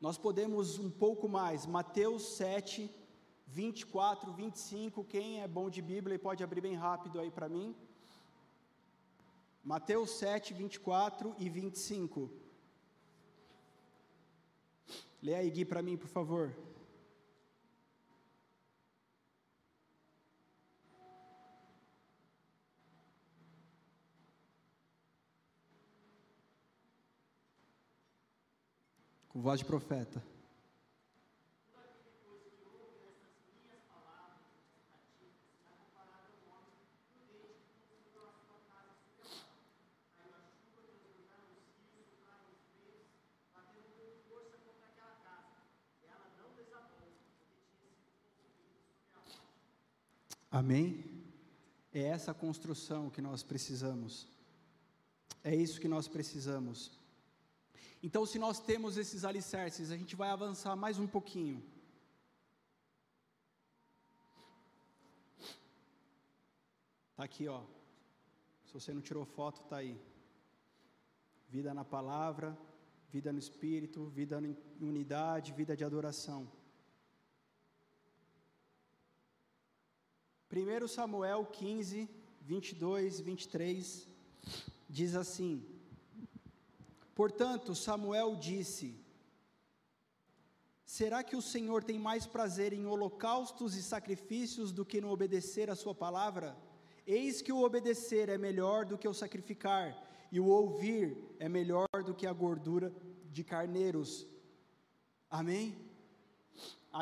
Nós 0.00 0.18
podemos 0.18 0.78
um 0.78 0.90
pouco 0.90 1.26
mais, 1.26 1.64
Mateus 1.64 2.36
7, 2.36 2.90
24, 3.46 4.32
25. 4.32 5.02
Quem 5.04 5.40
é 5.40 5.48
bom 5.48 5.70
de 5.70 5.80
Bíblia 5.80 6.16
e 6.16 6.18
pode 6.18 6.44
abrir 6.44 6.60
bem 6.60 6.74
rápido 6.74 7.18
aí 7.18 7.30
para 7.30 7.48
mim. 7.48 7.74
Mateus 9.64 10.10
7, 10.18 10.52
24 10.52 11.34
e 11.38 11.48
25. 11.48 12.30
Lê 15.22 15.34
aí, 15.34 15.50
Gui, 15.50 15.64
para 15.64 15.80
mim, 15.80 15.96
por 15.96 16.06
favor. 16.06 16.54
Com 29.28 29.40
voz 29.40 29.60
de 29.60 29.64
profeta. 29.64 30.33
Amém? 50.54 51.04
É 51.92 52.02
essa 52.02 52.32
construção 52.32 53.10
que 53.10 53.20
nós 53.20 53.42
precisamos. 53.42 54.28
É 55.42 55.52
isso 55.52 55.80
que 55.80 55.88
nós 55.88 56.06
precisamos. 56.06 56.92
Então, 58.00 58.24
se 58.24 58.38
nós 58.38 58.60
temos 58.60 58.96
esses 58.96 59.24
alicerces, 59.24 59.90
a 59.90 59.96
gente 59.96 60.14
vai 60.14 60.30
avançar 60.30 60.76
mais 60.76 60.96
um 60.96 61.08
pouquinho. 61.08 61.60
Tá 67.16 67.24
aqui, 67.24 67.48
ó. 67.48 67.60
Se 68.66 68.72
você 68.74 68.94
não 68.94 69.02
tirou 69.02 69.24
foto, 69.24 69.64
tá 69.64 69.78
aí. 69.78 70.00
Vida 71.48 71.74
na 71.74 71.84
palavra, 71.84 72.56
vida 73.10 73.32
no 73.32 73.40
espírito, 73.40 74.06
vida 74.06 74.40
em 74.40 74.56
unidade, 74.80 75.52
vida 75.52 75.76
de 75.76 75.82
adoração. 75.82 76.48
1 80.56 80.86
Samuel 80.86 81.44
15, 81.46 82.08
22, 82.42 83.20
23 83.20 84.08
diz 84.88 85.16
assim: 85.16 85.66
Portanto, 87.12 87.74
Samuel 87.74 88.36
disse: 88.36 88.94
Será 90.86 91.24
que 91.24 91.34
o 91.34 91.42
Senhor 91.42 91.82
tem 91.82 91.98
mais 91.98 92.24
prazer 92.24 92.72
em 92.72 92.86
holocaustos 92.86 93.74
e 93.74 93.82
sacrifícios 93.82 94.70
do 94.70 94.84
que 94.84 95.00
no 95.00 95.10
obedecer 95.10 95.68
a 95.68 95.74
Sua 95.74 95.92
palavra? 95.92 96.56
Eis 97.04 97.42
que 97.42 97.52
o 97.52 97.62
obedecer 97.64 98.28
é 98.28 98.38
melhor 98.38 98.84
do 98.84 98.96
que 98.96 99.08
o 99.08 99.12
sacrificar, 99.12 100.00
e 100.30 100.38
o 100.38 100.46
ouvir 100.46 101.16
é 101.40 101.48
melhor 101.48 101.88
do 102.04 102.14
que 102.14 102.28
a 102.28 102.32
gordura 102.32 102.94
de 103.32 103.42
carneiros. 103.42 104.24
Amém? 105.28 105.83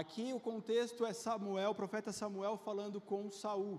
Aqui 0.00 0.26
o 0.32 0.40
contexto 0.40 1.04
é 1.04 1.12
Samuel, 1.12 1.70
o 1.72 1.80
profeta 1.82 2.12
Samuel 2.12 2.56
falando 2.56 2.98
com 3.00 3.30
Saul. 3.30 3.78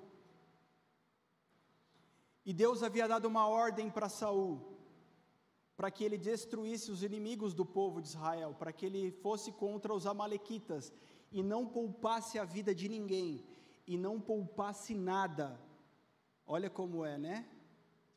E 2.45 2.53
Deus 2.53 2.83
havia 2.83 3.07
dado 3.07 3.25
uma 3.25 3.47
ordem 3.47 3.89
para 3.89 4.07
Saul, 4.07 4.51
para 5.75 5.89
que 5.89 6.03
ele 6.03 6.17
destruísse 6.17 6.91
os 6.91 7.01
inimigos 7.09 7.53
do 7.53 7.65
povo 7.65 8.01
de 8.01 8.09
Israel, 8.09 8.55
para 8.59 8.71
que 8.71 8.85
ele 8.85 9.11
fosse 9.23 9.51
contra 9.51 9.93
os 9.93 10.05
amalequitas 10.05 10.93
e 11.31 11.41
não 11.41 11.65
poupasse 11.65 12.37
a 12.37 12.45
vida 12.45 12.75
de 12.75 12.87
ninguém 12.87 13.43
e 13.87 13.97
não 13.97 14.21
poupasse 14.21 14.93
nada 14.93 15.47
Olha 16.45 16.69
como 16.69 17.05
é, 17.05 17.17
né? 17.17 17.47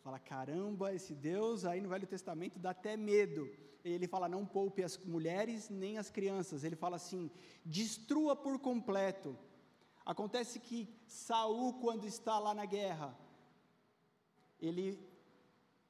Fala, 0.07 0.21
caramba, 0.21 0.95
esse 0.95 1.17
Deus 1.17 1.65
aí 1.65 1.81
no 1.81 1.89
Velho 1.89 2.07
Testamento 2.07 2.61
dá 2.61 2.71
até 2.71 2.97
medo. 2.97 3.51
Ele 3.85 4.07
fala, 4.07 4.29
não 4.29 4.47
poupe 4.47 4.85
as 4.85 4.97
mulheres 4.99 5.69
nem 5.69 5.99
as 5.99 6.11
crianças. 6.11 6.63
Ele 6.63 6.77
fala 6.77 6.95
assim, 6.95 7.29
destrua 7.65 8.37
por 8.37 8.57
completo. 8.61 9.37
Acontece 10.05 10.61
que 10.61 10.89
Saul, 11.09 11.81
quando 11.81 12.07
está 12.07 12.39
lá 12.39 12.55
na 12.55 12.65
guerra, 12.65 13.19
ele 14.61 14.97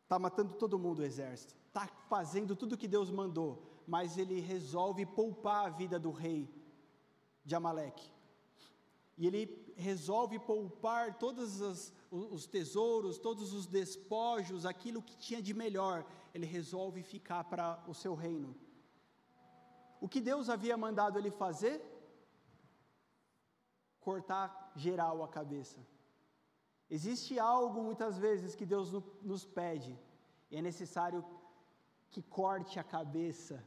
está 0.02 0.18
matando 0.18 0.54
todo 0.54 0.78
mundo, 0.78 1.00
o 1.00 1.04
exército, 1.04 1.54
está 1.66 1.86
fazendo 2.08 2.56
tudo 2.56 2.78
que 2.78 2.88
Deus 2.88 3.10
mandou, 3.10 3.62
mas 3.86 4.16
ele 4.16 4.40
resolve 4.40 5.04
poupar 5.04 5.66
a 5.66 5.68
vida 5.68 5.98
do 5.98 6.10
rei 6.10 6.48
de 7.44 7.54
Amaleque. 7.54 8.10
E 9.18 9.26
ele 9.26 9.74
resolve 9.76 10.38
poupar 10.38 11.18
todos 11.18 11.60
os, 11.60 11.92
os 12.11 12.46
tesouros, 12.46 13.18
todos 13.18 13.52
os 13.52 13.66
despojos, 13.66 14.64
aquilo 14.64 15.02
que 15.02 15.16
tinha 15.16 15.42
de 15.42 15.54
melhor, 15.54 16.07
ele 16.34 16.46
resolve 16.46 17.02
ficar 17.02 17.44
para 17.44 17.82
o 17.88 17.94
seu 17.94 18.14
reino. 18.14 18.54
O 20.00 20.09
que 20.09 20.20
Deus 20.20 20.48
havia 20.48 20.76
mandado 20.76 21.18
ele 21.18 21.30
fazer? 21.30 21.82
Cortar 24.00 24.72
geral 24.76 25.22
a 25.22 25.28
cabeça. 25.28 25.78
Existe 26.88 27.38
algo 27.38 27.82
muitas 27.82 28.16
vezes 28.16 28.54
que 28.54 28.64
Deus 28.64 28.92
nos 29.22 29.44
pede, 29.44 29.98
e 30.50 30.57
é 30.57 30.62
necessário 30.62 31.24
que 32.11 32.22
corte 32.22 32.78
a 32.78 32.84
cabeça, 32.84 33.64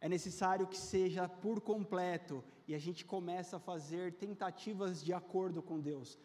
é 0.00 0.08
necessário 0.08 0.66
que 0.66 0.76
seja 0.76 1.28
por 1.28 1.60
completo, 1.60 2.42
e 2.66 2.74
a 2.74 2.78
gente 2.78 3.04
começa 3.04 3.56
a 3.56 3.60
fazer 3.60 4.14
tentativas 4.14 5.02
de 5.02 5.12
acordo 5.12 5.62
com 5.62 5.80
Deus. 5.80 6.18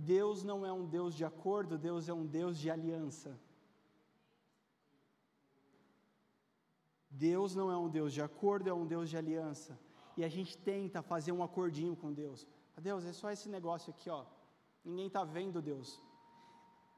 Deus 0.00 0.42
não 0.42 0.64
é 0.64 0.72
um 0.72 0.86
Deus 0.86 1.14
de 1.14 1.24
acordo, 1.24 1.76
Deus 1.76 2.08
é 2.08 2.14
um 2.14 2.26
Deus 2.26 2.58
de 2.58 2.70
aliança. 2.70 3.38
Deus 7.10 7.54
não 7.54 7.70
é 7.70 7.76
um 7.76 7.88
Deus 7.88 8.12
de 8.14 8.22
acordo, 8.22 8.68
é 8.70 8.72
um 8.72 8.86
Deus 8.86 9.10
de 9.10 9.16
aliança. 9.18 9.78
E 10.16 10.24
a 10.24 10.28
gente 10.28 10.56
tenta 10.56 11.02
fazer 11.02 11.32
um 11.32 11.42
acordinho 11.42 11.94
com 11.94 12.12
Deus. 12.12 12.46
Deus, 12.80 13.04
é 13.04 13.12
só 13.12 13.30
esse 13.30 13.48
negócio 13.48 13.90
aqui, 13.90 14.08
ó. 14.08 14.24
Ninguém 14.82 15.08
está 15.08 15.22
vendo 15.22 15.60
Deus. 15.60 16.00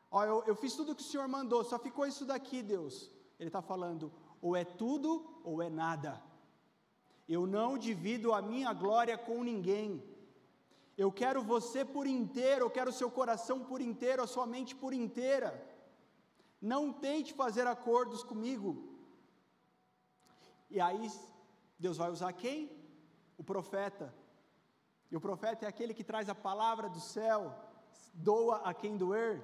Ó, 0.08 0.24
eu, 0.24 0.44
eu 0.46 0.54
fiz 0.54 0.76
tudo 0.76 0.94
que 0.94 1.02
o 1.02 1.04
Senhor 1.04 1.26
mandou, 1.26 1.64
só 1.64 1.78
ficou 1.78 2.06
isso 2.06 2.24
daqui, 2.24 2.62
Deus. 2.62 3.10
Ele 3.38 3.48
está 3.48 3.60
falando, 3.60 4.12
ou 4.40 4.54
é 4.54 4.64
tudo 4.64 5.40
ou 5.42 5.60
é 5.60 5.68
nada. 5.68 6.22
Eu 7.28 7.48
não 7.48 7.76
divido 7.76 8.32
a 8.32 8.40
minha 8.40 8.72
glória 8.72 9.18
com 9.18 9.42
ninguém. 9.42 10.04
Eu 10.96 11.10
quero 11.10 11.42
você 11.42 11.84
por 11.84 12.06
inteiro, 12.06 12.66
eu 12.66 12.70
quero 12.70 12.92
seu 12.92 13.10
coração 13.10 13.64
por 13.64 13.80
inteiro, 13.80 14.22
a 14.22 14.26
sua 14.26 14.46
mente 14.46 14.74
por 14.74 14.92
inteira. 14.92 15.50
Não 16.60 16.92
tente 16.92 17.32
fazer 17.32 17.66
acordos 17.66 18.22
comigo. 18.22 18.70
E 20.70 20.80
aí, 20.80 21.10
Deus 21.78 21.96
vai 21.96 22.10
usar 22.10 22.32
quem? 22.32 22.70
O 23.36 23.44
profeta. 23.44 24.14
E 25.10 25.16
o 25.16 25.20
profeta 25.20 25.64
é 25.64 25.68
aquele 25.68 25.94
que 25.94 26.04
traz 26.04 26.28
a 26.28 26.34
palavra 26.34 26.88
do 26.88 27.00
céu, 27.00 27.54
doa 28.14 28.56
a 28.58 28.72
quem 28.72 28.96
doer. 28.96 29.42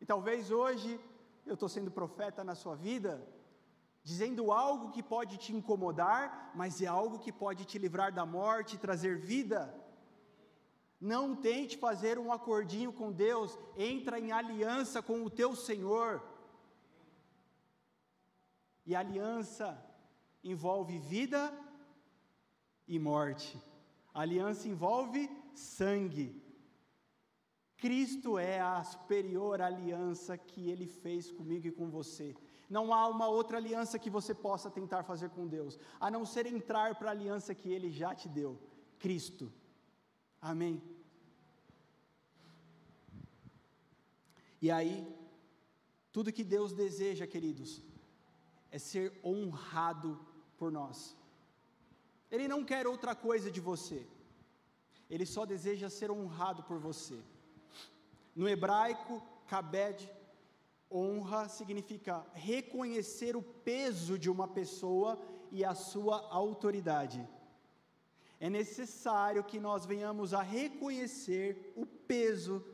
E 0.00 0.04
talvez 0.04 0.50
hoje 0.50 1.00
eu 1.46 1.54
estou 1.54 1.68
sendo 1.68 1.90
profeta 1.90 2.42
na 2.42 2.54
sua 2.54 2.74
vida, 2.74 3.26
dizendo 4.02 4.52
algo 4.52 4.90
que 4.90 5.02
pode 5.02 5.36
te 5.36 5.54
incomodar, 5.54 6.52
mas 6.54 6.82
é 6.82 6.86
algo 6.86 7.18
que 7.18 7.32
pode 7.32 7.64
te 7.64 7.78
livrar 7.78 8.12
da 8.12 8.26
morte 8.26 8.74
e 8.74 8.78
trazer 8.78 9.18
vida. 9.18 9.74
Não 11.00 11.36
tente 11.36 11.76
fazer 11.76 12.18
um 12.18 12.32
acordinho 12.32 12.92
com 12.92 13.12
Deus, 13.12 13.58
entra 13.76 14.18
em 14.18 14.32
aliança 14.32 15.02
com 15.02 15.24
o 15.24 15.30
teu 15.30 15.54
Senhor. 15.54 16.22
E 18.84 18.94
aliança 18.94 19.78
envolve 20.42 20.98
vida 20.98 21.52
e 22.86 22.98
morte. 22.98 23.60
aliança 24.14 24.68
envolve 24.68 25.28
sangue. 25.54 26.42
Cristo 27.76 28.38
é 28.38 28.58
a 28.58 28.82
superior 28.82 29.60
aliança 29.60 30.38
que 30.38 30.70
ele 30.70 30.86
fez 30.86 31.30
comigo 31.30 31.66
e 31.66 31.72
com 31.72 31.90
você. 31.90 32.34
Não 32.70 32.92
há 32.92 33.06
uma 33.06 33.28
outra 33.28 33.58
aliança 33.58 33.98
que 33.98 34.08
você 34.08 34.34
possa 34.34 34.70
tentar 34.70 35.02
fazer 35.02 35.28
com 35.30 35.46
Deus, 35.46 35.78
a 36.00 36.10
não 36.10 36.24
ser 36.24 36.46
entrar 36.46 36.94
para 36.94 37.08
a 37.08 37.12
aliança 37.12 37.54
que 37.54 37.70
ele 37.70 37.90
já 37.90 38.14
te 38.14 38.28
deu 38.28 38.58
Cristo. 38.98 39.52
Amém. 40.40 40.82
E 44.60 44.70
aí, 44.70 45.06
tudo 46.12 46.32
que 46.32 46.44
Deus 46.44 46.72
deseja, 46.72 47.26
queridos, 47.26 47.82
é 48.70 48.78
ser 48.78 49.18
honrado 49.24 50.18
por 50.56 50.72
nós. 50.72 51.16
Ele 52.30 52.48
não 52.48 52.64
quer 52.64 52.86
outra 52.86 53.14
coisa 53.14 53.50
de 53.50 53.60
você, 53.60 54.06
ele 55.08 55.24
só 55.24 55.46
deseja 55.46 55.88
ser 55.88 56.10
honrado 56.10 56.62
por 56.64 56.78
você. 56.78 57.18
No 58.34 58.48
hebraico, 58.48 59.22
kabed, 59.46 60.10
honra 60.90 61.48
significa 61.48 62.26
reconhecer 62.32 63.36
o 63.36 63.42
peso 63.42 64.18
de 64.18 64.28
uma 64.28 64.48
pessoa 64.48 65.18
e 65.50 65.64
a 65.64 65.74
sua 65.74 66.28
autoridade 66.30 67.26
é 68.38 68.50
necessário 68.50 69.42
que 69.44 69.58
nós 69.58 69.86
venhamos 69.86 70.34
a 70.34 70.42
reconhecer 70.42 71.72
o 71.74 71.86
peso 71.86 72.64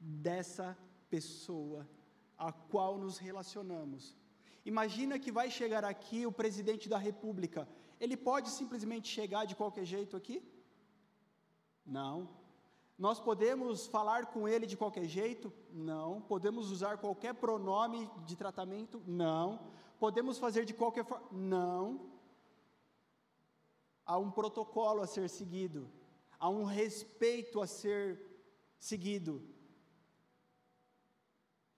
dessa 0.00 0.76
pessoa 1.08 1.88
a 2.36 2.52
qual 2.52 2.98
nos 2.98 3.18
relacionamos. 3.18 4.16
Imagina 4.64 5.18
que 5.18 5.30
vai 5.30 5.50
chegar 5.50 5.84
aqui 5.84 6.26
o 6.26 6.32
presidente 6.32 6.88
da 6.88 6.98
República. 6.98 7.68
Ele 8.00 8.16
pode 8.16 8.50
simplesmente 8.50 9.08
chegar 9.08 9.44
de 9.44 9.54
qualquer 9.54 9.84
jeito 9.84 10.16
aqui? 10.16 10.42
Não. 11.86 12.28
Nós 12.98 13.20
podemos 13.20 13.86
falar 13.86 14.26
com 14.26 14.48
ele 14.48 14.66
de 14.66 14.76
qualquer 14.76 15.04
jeito? 15.04 15.52
Não. 15.72 16.20
Podemos 16.22 16.70
usar 16.70 16.98
qualquer 16.98 17.34
pronome 17.34 18.10
de 18.26 18.34
tratamento? 18.34 19.02
Não. 19.06 19.60
Podemos 19.98 20.38
fazer 20.38 20.64
de 20.64 20.74
qualquer 20.74 21.04
forma? 21.04 21.28
Não 21.30 22.13
há 24.04 24.18
um 24.18 24.30
protocolo 24.30 25.02
a 25.02 25.06
ser 25.06 25.28
seguido, 25.28 25.90
há 26.38 26.48
um 26.48 26.64
respeito 26.64 27.60
a 27.60 27.66
ser 27.66 28.20
seguido. 28.78 29.42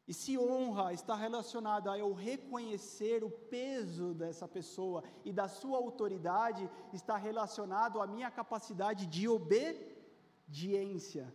E 0.09 0.15
se 0.15 0.39
honra 0.39 0.93
está 0.93 1.17
relacionada 1.17 1.91
a 1.91 1.99
eu 1.99 2.13
reconhecer 2.13 3.25
o 3.25 3.31
peso 3.31 4.15
dessa 4.15 4.47
pessoa 4.47 5.03
e 5.25 5.33
da 5.33 5.49
sua 5.49 5.79
autoridade, 5.79 6.71
está 6.93 7.17
relacionado 7.17 8.01
à 8.01 8.07
minha 8.07 8.31
capacidade 8.31 9.05
de 9.07 9.29
obediência. 9.29 11.35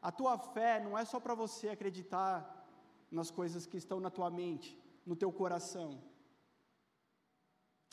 A 0.00 0.10
tua 0.10 0.38
fé 0.38 0.80
não 0.80 0.96
é 0.96 1.04
só 1.04 1.20
para 1.20 1.34
você 1.34 1.68
acreditar 1.68 2.66
nas 3.10 3.30
coisas 3.30 3.66
que 3.66 3.76
estão 3.76 4.00
na 4.00 4.10
tua 4.10 4.30
mente, 4.30 4.78
no 5.04 5.16
teu 5.16 5.30
coração. 5.30 6.02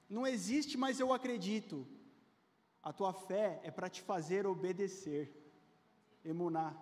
Não 0.09 0.25
existe, 0.25 0.77
mas 0.77 0.99
eu 0.99 1.11
acredito. 1.11 1.87
A 2.81 2.93
tua 2.93 3.13
fé 3.13 3.59
é 3.63 3.71
para 3.71 3.89
te 3.89 4.01
fazer 4.01 4.45
obedecer, 4.45 5.31
emunar. 6.23 6.79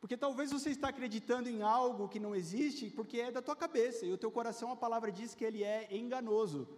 Porque 0.00 0.16
talvez 0.16 0.52
você 0.52 0.70
está 0.70 0.88
acreditando 0.88 1.48
em 1.48 1.62
algo 1.62 2.08
que 2.08 2.20
não 2.20 2.34
existe, 2.34 2.90
porque 2.90 3.20
é 3.20 3.30
da 3.30 3.42
tua 3.42 3.56
cabeça, 3.56 4.06
e 4.06 4.12
o 4.12 4.18
teu 4.18 4.30
coração, 4.30 4.70
a 4.70 4.76
palavra 4.76 5.10
diz 5.10 5.34
que 5.34 5.44
ele 5.44 5.62
é 5.62 5.88
enganoso. 5.94 6.68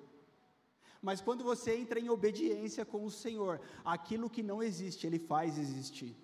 Mas 1.01 1.21
quando 1.21 1.45
você 1.45 1.77
entra 1.77 2.01
em 2.01 2.09
obediência 2.09 2.85
com 2.85 3.05
o 3.05 3.11
Senhor, 3.11 3.61
aquilo 3.85 4.29
que 4.29 4.43
não 4.43 4.63
existe, 4.63 5.07
Ele 5.07 5.19
faz 5.19 5.57
existir. 5.57 6.17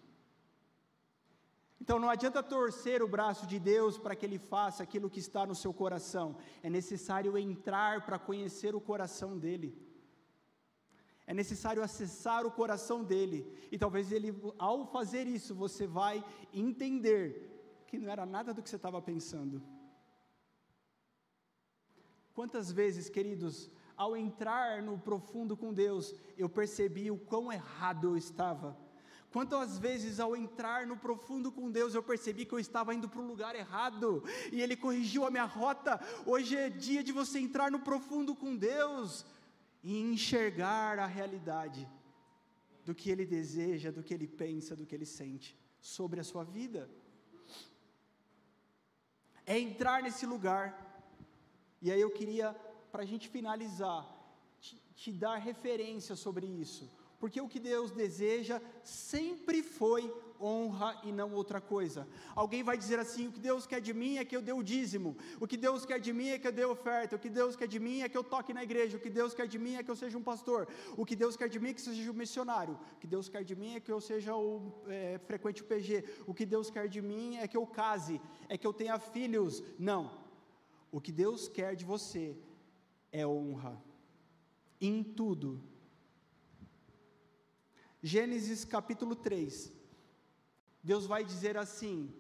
Então 1.80 1.98
não 1.98 2.08
adianta 2.08 2.42
torcer 2.42 3.02
o 3.02 3.08
braço 3.08 3.46
de 3.46 3.58
Deus 3.58 3.98
para 3.98 4.16
que 4.16 4.24
Ele 4.24 4.38
faça 4.38 4.82
aquilo 4.82 5.10
que 5.10 5.20
está 5.20 5.44
no 5.46 5.54
seu 5.54 5.72
coração, 5.72 6.36
é 6.62 6.70
necessário 6.70 7.36
entrar 7.36 8.04
para 8.06 8.18
conhecer 8.18 8.74
o 8.74 8.80
coração 8.80 9.38
dEle. 9.38 9.76
É 11.26 11.32
necessário 11.32 11.82
acessar 11.82 12.44
o 12.44 12.50
coração 12.50 13.02
dele, 13.02 13.50
e 13.72 13.78
talvez 13.78 14.12
ele, 14.12 14.34
ao 14.58 14.86
fazer 14.86 15.26
isso, 15.26 15.54
você 15.54 15.86
vai 15.86 16.22
entender 16.52 17.84
que 17.86 17.98
não 17.98 18.10
era 18.10 18.26
nada 18.26 18.52
do 18.52 18.62
que 18.62 18.68
você 18.68 18.76
estava 18.76 19.00
pensando. 19.00 19.62
Quantas 22.34 22.70
vezes, 22.70 23.08
queridos, 23.08 23.70
ao 23.96 24.16
entrar 24.16 24.82
no 24.82 24.98
profundo 24.98 25.56
com 25.56 25.72
Deus, 25.72 26.14
eu 26.36 26.48
percebi 26.48 27.10
o 27.10 27.16
quão 27.16 27.50
errado 27.50 28.08
eu 28.08 28.16
estava. 28.16 28.76
Quantas 29.35 29.78
vezes 29.78 30.20
ao 30.20 30.37
entrar 30.37 30.87
no 30.87 30.97
profundo 30.97 31.51
com 31.51 31.68
Deus 31.68 31.93
eu 31.93 32.03
percebi 32.05 32.45
que 32.47 32.53
eu 32.53 32.61
estava 32.61 32.95
indo 32.95 33.09
para 33.09 33.20
o 33.20 33.26
lugar 33.26 33.57
errado 33.57 34.22
e 34.53 34.62
Ele 34.62 34.76
corrigiu 34.76 35.26
a 35.26 35.30
minha 35.37 35.45
rota. 35.45 36.01
Hoje 36.24 36.57
é 36.57 36.70
dia 36.70 37.03
de 37.03 37.11
você 37.11 37.41
entrar 37.41 37.68
no 37.68 37.80
profundo 37.80 38.32
com 38.37 38.55
Deus 38.55 39.26
e 39.82 39.99
enxergar 40.01 41.01
a 41.01 41.07
realidade 41.07 41.82
do 42.85 42.95
que 42.95 43.11
Ele 43.11 43.26
deseja, 43.26 43.91
do 43.91 44.05
que 44.05 44.14
Ele 44.14 44.28
pensa, 44.28 44.76
do 44.76 44.87
que 44.87 44.95
Ele 44.95 45.05
sente 45.05 45.59
sobre 45.80 46.20
a 46.20 46.24
sua 46.24 46.45
vida. 46.45 46.89
É 49.45 49.59
entrar 49.59 50.01
nesse 50.01 50.24
lugar. 50.24 50.66
E 51.82 51.91
aí 51.91 52.01
eu 52.01 52.12
queria 52.12 52.55
para 52.93 53.03
a 53.03 53.11
gente 53.12 53.28
finalizar, 53.28 54.07
te, 54.61 54.80
te 54.95 55.11
dar 55.11 55.39
referência 55.39 56.14
sobre 56.14 56.47
isso, 56.47 56.89
porque 57.24 57.40
o 57.40 57.48
que 57.48 57.58
Deus 57.58 57.90
deseja 57.90 58.60
sempre 58.82 59.62
foi 59.62 60.02
honra 60.38 61.00
e 61.04 61.10
não 61.10 61.32
outra 61.32 61.58
coisa. 61.58 62.06
Alguém 62.34 62.62
vai 62.62 62.76
dizer 62.76 62.98
assim: 62.98 63.28
o 63.28 63.32
que 63.32 63.40
Deus 63.40 63.66
quer 63.66 63.80
de 63.80 63.94
mim 64.00 64.18
é 64.18 64.24
que 64.26 64.36
eu 64.36 64.42
dê 64.42 64.52
o 64.52 64.62
dízimo, 64.62 65.16
o 65.40 65.46
que 65.46 65.56
Deus 65.56 65.86
quer 65.86 65.98
de 65.98 66.12
mim 66.12 66.28
é 66.28 66.38
que 66.38 66.46
eu 66.46 66.52
dê 66.52 66.66
oferta, 66.66 67.16
o 67.16 67.18
que 67.18 67.30
Deus 67.30 67.56
quer 67.56 67.66
de 67.66 67.80
mim 67.80 68.02
é 68.02 68.10
que 68.10 68.18
eu 68.18 68.22
toque 68.22 68.52
na 68.52 68.62
igreja, 68.62 68.98
o 68.98 69.00
que 69.00 69.08
Deus 69.08 69.32
quer 69.32 69.48
de 69.48 69.58
mim 69.58 69.76
é 69.76 69.82
que 69.82 69.90
eu 69.90 69.96
seja 69.96 70.18
um 70.18 70.22
pastor, 70.22 70.68
o 70.98 71.06
que 71.06 71.16
Deus 71.16 71.34
quer 71.34 71.48
de 71.48 71.58
mim 71.58 71.70
é 71.70 71.72
que 71.72 71.80
eu 71.80 71.94
seja 71.94 72.10
um 72.10 72.20
missionário, 72.22 72.78
o 72.96 72.98
que 72.98 73.06
Deus 73.06 73.30
quer 73.30 73.42
de 73.42 73.56
mim 73.56 73.74
é 73.74 73.80
que 73.80 73.90
eu 73.96 74.02
seja 74.02 74.36
o 74.36 74.84
é, 74.86 75.18
frequente 75.30 75.64
PG, 75.64 76.04
o 76.26 76.34
que 76.34 76.44
Deus 76.44 76.68
quer 76.68 76.88
de 76.90 77.00
mim 77.00 77.38
é 77.38 77.48
que 77.48 77.56
eu 77.56 77.66
case, 77.66 78.20
é 78.50 78.58
que 78.58 78.66
eu 78.66 78.74
tenha 78.74 78.98
filhos. 78.98 79.62
Não. 79.78 80.02
O 80.92 81.00
que 81.00 81.10
Deus 81.10 81.48
quer 81.48 81.74
de 81.74 81.86
você 81.86 82.36
é 83.10 83.26
honra. 83.26 83.82
Em 84.78 85.02
tudo. 85.02 85.72
Gênesis 88.07 88.66
capítulo 88.66 89.16
3. 89.16 89.72
Deus 90.82 91.07
vai 91.07 91.24
dizer 91.24 91.57
assim: 91.57 92.14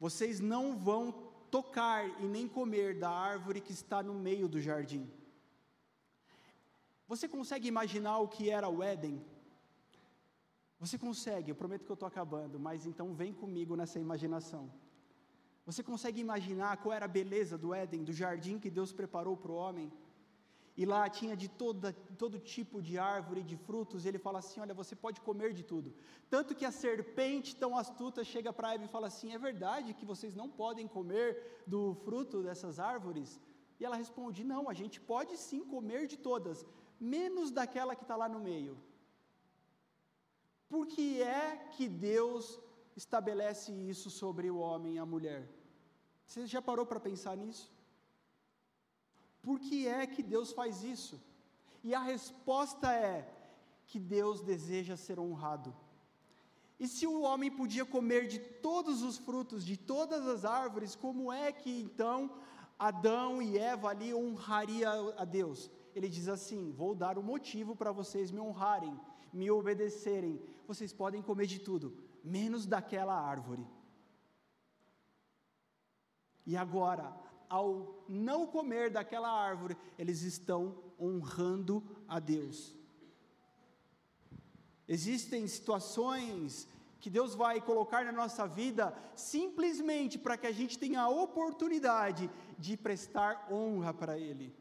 Vocês 0.00 0.40
não 0.40 0.76
vão 0.76 1.12
tocar 1.52 2.00
e 2.20 2.26
nem 2.26 2.48
comer 2.48 2.98
da 2.98 3.08
árvore 3.08 3.60
que 3.60 3.72
está 3.72 4.02
no 4.02 4.12
meio 4.12 4.48
do 4.48 4.60
jardim. 4.60 5.08
Você 7.06 7.28
consegue 7.28 7.68
imaginar 7.68 8.18
o 8.18 8.26
que 8.26 8.50
era 8.50 8.68
o 8.68 8.82
Éden? 8.82 9.24
Você 10.80 10.98
consegue, 10.98 11.52
eu 11.52 11.54
prometo 11.54 11.84
que 11.84 11.92
eu 11.92 11.94
estou 11.94 12.08
acabando, 12.08 12.58
mas 12.58 12.86
então 12.86 13.14
vem 13.14 13.32
comigo 13.32 13.76
nessa 13.76 14.00
imaginação. 14.00 14.68
Você 15.64 15.80
consegue 15.80 16.20
imaginar 16.20 16.78
qual 16.78 16.92
era 16.92 17.04
a 17.04 17.16
beleza 17.20 17.56
do 17.56 17.72
Éden, 17.72 18.02
do 18.02 18.12
jardim 18.12 18.58
que 18.58 18.68
Deus 18.68 18.92
preparou 18.92 19.36
para 19.36 19.52
o 19.52 19.54
homem? 19.54 19.92
E 20.76 20.84
lá 20.84 21.08
tinha 21.08 21.34
de 21.42 21.48
toda, 21.48 21.92
todo 22.22 22.38
tipo 22.38 22.82
de 22.82 22.98
árvore, 22.98 23.42
de 23.42 23.56
frutos, 23.56 24.04
e 24.04 24.08
ele 24.08 24.18
fala 24.18 24.40
assim: 24.40 24.60
Olha, 24.60 24.74
você 24.74 24.94
pode 24.94 25.20
comer 25.22 25.54
de 25.54 25.62
tudo. 25.62 25.94
Tanto 26.28 26.54
que 26.54 26.66
a 26.66 26.70
serpente 26.70 27.56
tão 27.56 27.78
astuta 27.78 28.22
chega 28.22 28.52
para 28.52 28.74
Eva 28.74 28.84
e 28.84 28.94
fala 28.96 29.06
assim: 29.06 29.32
É 29.32 29.38
verdade 29.38 29.94
que 29.94 30.04
vocês 30.04 30.34
não 30.34 30.48
podem 30.50 30.86
comer 30.86 31.62
do 31.66 31.94
fruto 32.04 32.42
dessas 32.42 32.78
árvores? 32.78 33.40
E 33.80 33.84
ela 33.86 33.96
responde: 33.96 34.44
Não, 34.44 34.68
a 34.68 34.74
gente 34.74 35.00
pode 35.00 35.36
sim 35.38 35.64
comer 35.64 36.06
de 36.06 36.18
todas, 36.18 36.66
menos 37.00 37.50
daquela 37.50 37.96
que 37.96 38.02
está 38.02 38.16
lá 38.16 38.28
no 38.28 38.38
meio. 38.38 38.76
Por 40.68 40.86
que 40.86 41.22
é 41.22 41.56
que 41.74 41.88
Deus 41.88 42.60
estabelece 42.94 43.72
isso 43.72 44.10
sobre 44.10 44.50
o 44.50 44.58
homem 44.58 44.94
e 44.94 44.98
a 44.98 45.06
mulher? 45.06 45.48
Você 46.26 46.46
já 46.46 46.60
parou 46.60 46.84
para 46.84 47.00
pensar 47.00 47.36
nisso? 47.36 47.72
Por 49.46 49.60
que 49.60 49.86
é 49.86 50.04
que 50.08 50.24
Deus 50.24 50.50
faz 50.50 50.82
isso? 50.82 51.16
E 51.84 51.94
a 51.94 52.00
resposta 52.00 52.92
é 52.92 53.16
que 53.86 54.00
Deus 54.00 54.40
deseja 54.40 54.96
ser 54.96 55.20
honrado. 55.20 55.72
E 56.80 56.88
se 56.88 57.06
o 57.06 57.20
homem 57.20 57.48
podia 57.48 57.84
comer 57.84 58.26
de 58.26 58.40
todos 58.40 59.02
os 59.02 59.16
frutos, 59.16 59.64
de 59.64 59.76
todas 59.76 60.26
as 60.26 60.44
árvores, 60.44 60.96
como 60.96 61.32
é 61.32 61.52
que 61.52 61.70
então 61.80 62.18
Adão 62.76 63.40
e 63.40 63.56
Eva 63.56 63.90
ali 63.90 64.12
honraria 64.12 64.90
a 65.16 65.24
Deus? 65.24 65.70
Ele 65.94 66.08
diz 66.08 66.26
assim: 66.26 66.72
Vou 66.72 66.92
dar 66.92 67.16
o 67.16 67.20
um 67.20 67.24
motivo 67.24 67.76
para 67.76 67.92
vocês 67.92 68.32
me 68.32 68.40
honrarem, 68.40 68.98
me 69.32 69.48
obedecerem. 69.48 70.42
Vocês 70.66 70.92
podem 70.92 71.22
comer 71.22 71.46
de 71.46 71.60
tudo, 71.60 71.96
menos 72.24 72.66
daquela 72.66 73.14
árvore. 73.14 73.64
E 76.44 76.56
agora, 76.56 77.14
ao 77.48 78.04
não 78.08 78.46
comer 78.46 78.90
daquela 78.90 79.30
árvore, 79.30 79.76
eles 79.98 80.22
estão 80.22 80.76
honrando 80.98 81.82
a 82.08 82.18
Deus. 82.18 82.74
Existem 84.88 85.46
situações 85.46 86.68
que 87.00 87.10
Deus 87.10 87.34
vai 87.34 87.60
colocar 87.60 88.04
na 88.04 88.12
nossa 88.12 88.46
vida 88.46 88.96
simplesmente 89.14 90.18
para 90.18 90.36
que 90.36 90.46
a 90.46 90.52
gente 90.52 90.78
tenha 90.78 91.02
a 91.02 91.08
oportunidade 91.08 92.30
de 92.58 92.76
prestar 92.76 93.48
honra 93.50 93.92
para 93.92 94.18
Ele. 94.18 94.54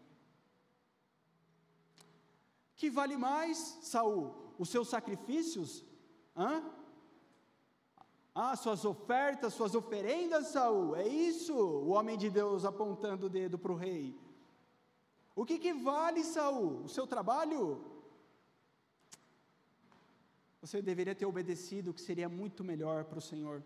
Que 2.76 2.90
vale 2.90 3.18
mais, 3.18 3.80
Saul, 3.82 4.36
os 4.60 4.70
seus 4.70 4.90
sacrifícios? 4.90 5.86
Hã? 6.36 6.64
Ah, 8.38 8.56
suas 8.58 8.84
ofertas, 8.84 9.54
suas 9.54 9.74
oferendas, 9.76 10.48
Saul, 10.48 10.94
é 10.98 11.08
isso? 11.08 11.56
O 11.56 11.92
homem 11.92 12.18
de 12.18 12.30
Deus 12.30 12.66
apontando 12.66 13.28
o 13.28 13.30
dedo 13.30 13.58
para 13.58 13.72
o 13.72 13.78
rei. 13.78 14.20
O 15.34 15.46
que, 15.46 15.58
que 15.58 15.74
vale, 15.74 16.22
Saul? 16.22 16.84
O 16.84 16.90
seu 16.90 17.08
trabalho? 17.08 17.82
Você 20.60 20.82
deveria 20.82 21.16
ter 21.16 21.26
obedecido, 21.26 21.94
que 21.94 22.02
seria 22.02 22.28
muito 22.28 22.62
melhor 22.62 23.06
para 23.06 23.20
o 23.20 23.22
Senhor. 23.22 23.64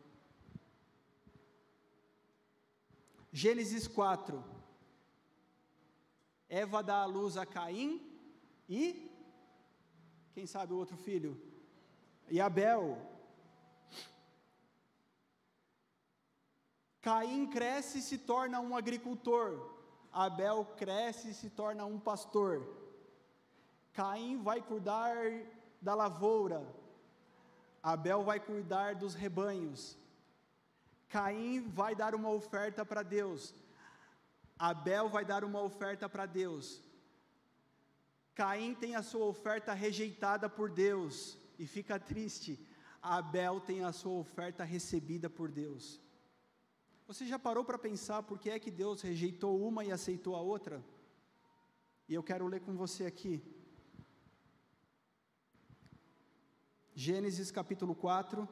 Gênesis 3.31 3.87
4. 3.87 4.43
Eva 6.47 6.83
dá 6.83 7.01
a 7.01 7.05
luz 7.05 7.37
a 7.37 7.45
Caim 7.45 8.01
e 8.67 9.09
quem 10.33 10.45
sabe 10.45 10.73
o 10.73 10.77
outro 10.77 10.95
filho? 10.95 11.39
E 12.29 12.39
Abel. 12.39 13.18
Caim 17.01 17.47
cresce 17.47 17.99
e 17.99 18.01
se 18.01 18.17
torna 18.17 18.59
um 18.59 18.75
agricultor. 18.75 19.69
Abel 20.11 20.65
cresce 20.77 21.29
e 21.29 21.33
se 21.33 21.49
torna 21.49 21.85
um 21.85 21.99
pastor. 21.99 22.67
Caim 23.93 24.41
vai 24.41 24.61
cuidar 24.61 25.15
da 25.81 25.95
lavoura. 25.95 26.67
Abel 27.81 28.23
vai 28.23 28.39
cuidar 28.39 28.95
dos 28.95 29.13
rebanhos. 29.13 29.97
Caim 31.07 31.69
vai 31.69 31.95
dar 31.95 32.13
uma 32.13 32.29
oferta 32.29 32.85
para 32.85 33.01
Deus. 33.01 33.53
Abel 34.57 35.07
vai 35.07 35.23
dar 35.23 35.43
uma 35.43 35.61
oferta 35.61 36.09
para 36.09 36.25
Deus. 36.25 36.81
Caim 38.35 38.73
tem 38.75 38.95
a 38.95 39.01
sua 39.01 39.25
oferta 39.25 39.73
rejeitada 39.73 40.49
por 40.49 40.69
Deus 40.69 41.37
e 41.57 41.65
fica 41.65 41.97
triste. 41.97 42.59
Abel 43.01 43.61
tem 43.61 43.83
a 43.83 43.91
sua 43.93 44.13
oferta 44.13 44.63
recebida 44.63 45.29
por 45.29 45.49
Deus. 45.49 45.99
Você 47.09 47.25
já 47.25 47.39
parou 47.39 47.65
para 47.65 47.79
pensar 47.79 48.21
por 48.21 48.37
que 48.37 48.51
é 48.51 48.59
que 48.59 48.69
Deus 48.69 49.01
rejeitou 49.01 49.59
uma 49.67 49.83
e 49.83 49.91
aceitou 49.91 50.35
a 50.35 50.41
outra? 50.41 50.85
E 52.07 52.13
eu 52.13 52.21
quero 52.21 52.45
ler 52.45 52.59
com 52.59 52.75
você 52.75 53.03
aqui. 53.03 53.41
Gênesis 56.93 57.49
capítulo 57.49 57.95
4. 57.95 58.47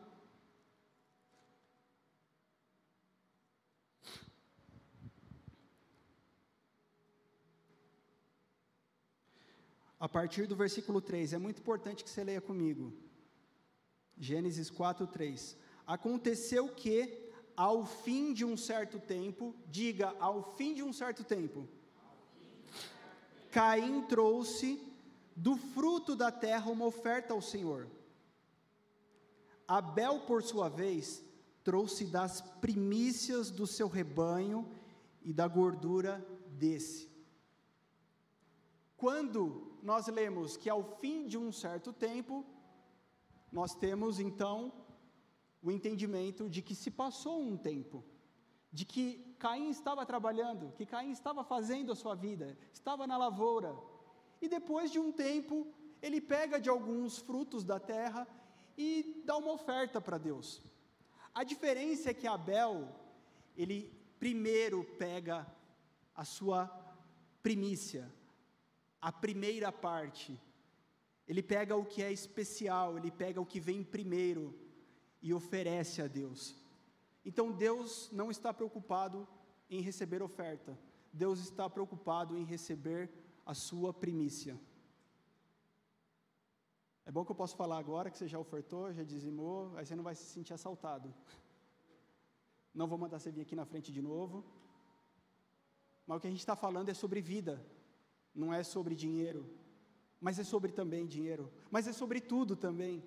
A 10.00 10.10
partir 10.10 10.48
do 10.48 10.56
versículo 10.56 11.00
3, 11.00 11.34
é 11.34 11.38
muito 11.38 11.60
importante 11.62 12.04
que 12.04 12.10
você 12.10 12.24
leia 12.24 12.42
comigo. 12.42 12.92
Gênesis 14.18 14.72
4, 14.72 15.06
3. 15.06 15.56
Aconteceu 15.86 16.68
que, 16.74 17.27
ao 17.58 17.84
fim 17.84 18.34
de 18.34 18.46
um 18.46 18.56
certo 18.56 19.00
tempo, 19.00 19.56
diga, 19.66 20.16
ao 20.20 20.54
fim 20.56 20.76
de 20.76 20.84
um 20.84 20.94
certo 20.94 21.24
tempo, 21.24 21.68
Caim 23.50 24.04
trouxe 24.04 24.80
do 25.36 25.58
fruto 25.58 26.16
da 26.16 26.32
terra 26.32 26.70
uma 26.70 26.86
oferta 26.86 27.34
ao 27.34 27.42
Senhor. 27.42 27.88
Abel, 29.68 30.20
por 30.20 30.44
sua 30.44 30.70
vez, 30.70 31.24
trouxe 31.64 32.06
das 32.06 32.42
primícias 32.62 33.50
do 33.50 33.66
seu 33.66 33.88
rebanho 33.88 34.70
e 35.24 35.34
da 35.34 35.48
gordura 35.48 36.24
desse. 36.50 37.10
Quando 38.96 39.78
nós 39.82 40.08
lemos 40.08 40.56
que 40.58 40.70
ao 40.70 40.84
fim 41.00 41.28
de 41.28 41.38
um 41.38 41.52
certo 41.52 41.92
tempo, 41.92 42.46
nós 43.52 43.74
temos 43.74 44.20
então 44.20 44.72
o 45.62 45.72
entendimento 45.72 46.50
de 46.50 46.62
que 46.62 46.76
se 46.76 46.92
passou 46.92 47.42
um 47.42 47.58
tempo, 47.58 48.04
de 48.72 48.86
que 48.86 49.36
Caim 49.40 49.70
estava 49.70 50.06
trabalhando, 50.06 50.74
que 50.74 50.86
Caim 50.86 51.12
estava 51.12 51.44
fazendo 51.44 51.92
a 51.92 51.96
sua 51.96 52.16
vida, 52.16 52.58
estava 52.74 53.08
na 53.08 53.18
lavoura, 53.18 53.76
e 54.42 54.48
depois 54.48 54.92
de 54.92 55.00
um 55.00 55.12
tempo, 55.12 55.68
ele 56.02 56.22
pega 56.22 56.60
de 56.60 56.70
alguns 56.70 57.18
frutos 57.18 57.64
da 57.64 57.80
terra 57.80 58.28
e 58.78 59.24
dá 59.26 59.38
uma 59.38 59.52
oferta 59.52 60.00
para 60.00 60.18
Deus. 60.18 60.62
A 61.34 61.44
diferença 61.44 62.12
é 62.12 62.14
que 62.14 62.28
Abel, 62.28 62.88
ele 63.56 63.92
primeiro 64.20 64.84
pega 64.98 65.48
a 66.16 66.24
sua 66.24 66.68
primícia, 67.42 68.12
a 69.02 69.12
primeira 69.12 69.72
parte. 69.72 70.40
Ele 71.28 71.44
pega 71.44 71.76
o 71.76 71.86
que 71.86 72.02
é 72.02 72.12
especial, 72.12 72.98
ele 72.98 73.12
pega 73.12 73.42
o 73.42 73.46
que 73.46 73.60
vem 73.60 73.84
primeiro 73.84 74.67
e 75.22 75.34
oferece 75.34 76.02
a 76.02 76.08
Deus. 76.08 76.56
Então 77.26 77.52
Deus 77.52 78.10
não 78.12 78.32
está 78.32 78.54
preocupado 78.54 79.28
em 79.70 79.82
receber 79.82 80.22
oferta, 80.22 80.78
Deus 81.12 81.40
está 81.40 81.70
preocupado 81.70 82.38
em 82.38 82.44
receber 82.44 83.10
a 83.46 83.54
sua 83.54 83.94
primícia. 83.94 84.60
É 87.06 87.12
bom 87.12 87.24
que 87.24 87.32
eu 87.32 87.36
posso 87.36 87.56
falar 87.56 87.78
agora 87.78 88.10
que 88.10 88.18
você 88.18 88.28
já 88.28 88.38
ofertou, 88.38 88.92
já 88.92 89.04
dizimou, 89.04 89.76
aí 89.78 89.86
você 89.86 89.96
não 89.96 90.04
vai 90.04 90.14
se 90.14 90.26
sentir 90.26 90.54
assaltado. 90.54 91.14
Não 92.74 92.86
vou 92.86 92.98
mandar 92.98 93.18
você 93.18 93.32
vir 93.32 93.42
aqui 93.42 93.56
na 93.56 93.66
frente 93.66 93.92
de 93.92 94.02
novo. 94.02 94.44
Mas 96.06 96.18
o 96.18 96.20
que 96.20 96.28
a 96.28 96.30
gente 96.30 96.40
está 96.40 96.56
falando 96.56 96.90
é 96.90 96.94
sobre 96.94 97.22
vida, 97.22 97.66
não 98.36 98.54
é 98.54 98.62
sobre 98.62 98.94
dinheiro. 98.94 99.50
Mas 100.20 100.38
é 100.38 100.44
sobre 100.44 100.72
também 100.72 101.08
dinheiro. 101.08 101.52
Mas 101.72 101.88
é 101.88 101.94
sobre 101.94 102.20
tudo 102.20 102.56
também. 102.56 103.04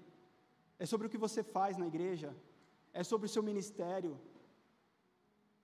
É 0.83 0.87
sobre 0.93 1.07
o 1.07 1.11
que 1.13 1.25
você 1.27 1.43
faz 1.57 1.77
na 1.77 1.87
igreja. 1.93 2.31
É 3.01 3.03
sobre 3.11 3.27
o 3.27 3.33
seu 3.35 3.43
ministério. 3.51 4.13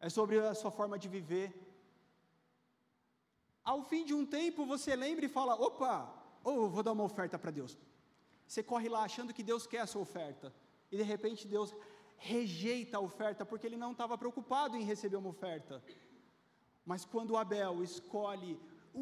É 0.06 0.08
sobre 0.16 0.38
a 0.38 0.54
sua 0.60 0.72
forma 0.78 0.98
de 1.02 1.08
viver. 1.16 1.48
Ao 3.72 3.80
fim 3.90 4.04
de 4.08 4.14
um 4.18 4.24
tempo 4.38 4.66
você 4.74 4.94
lembra 4.94 5.24
e 5.24 5.34
fala: 5.36 5.54
opa, 5.68 5.94
oh, 6.44 6.68
vou 6.74 6.82
dar 6.82 6.92
uma 6.92 7.08
oferta 7.10 7.38
para 7.38 7.56
Deus. 7.60 7.72
Você 8.46 8.62
corre 8.62 8.88
lá 8.90 9.02
achando 9.04 9.34
que 9.36 9.42
Deus 9.42 9.66
quer 9.66 9.80
a 9.80 9.86
sua 9.92 10.02
oferta. 10.02 10.54
E 10.92 10.98
de 10.98 11.02
repente 11.02 11.48
Deus 11.48 11.74
rejeita 12.18 12.98
a 12.98 13.00
oferta 13.00 13.44
porque 13.44 13.66
ele 13.66 13.82
não 13.84 13.92
estava 13.92 14.18
preocupado 14.18 14.76
em 14.76 14.84
receber 14.92 15.16
uma 15.16 15.30
oferta. 15.30 15.82
Mas 16.84 17.04
quando 17.04 17.38
Abel 17.38 17.82
escolhe 17.82 18.52
o, 18.94 19.00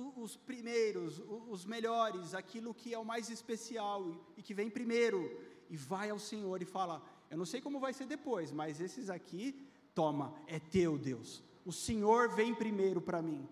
o, 0.00 0.22
os 0.22 0.36
primeiros, 0.36 1.20
os 1.54 1.66
melhores, 1.66 2.34
aquilo 2.34 2.72
que 2.72 2.94
é 2.94 2.98
o 2.98 3.04
mais 3.04 3.28
especial 3.28 4.00
e 4.36 4.42
que 4.42 4.54
vem 4.54 4.70
primeiro, 4.70 5.20
e 5.68 5.76
vai 5.76 6.10
ao 6.10 6.18
Senhor 6.18 6.60
e 6.62 6.64
fala: 6.64 7.02
Eu 7.30 7.38
não 7.38 7.44
sei 7.46 7.60
como 7.60 7.80
vai 7.80 7.92
ser 7.92 8.06
depois, 8.06 8.52
mas 8.52 8.80
esses 8.80 9.10
aqui, 9.10 9.68
toma, 9.94 10.34
é 10.46 10.58
teu 10.58 10.98
Deus. 10.98 11.42
O 11.64 11.72
Senhor 11.72 12.28
vem 12.34 12.54
primeiro 12.54 13.00
para 13.00 13.22
mim. 13.22 13.48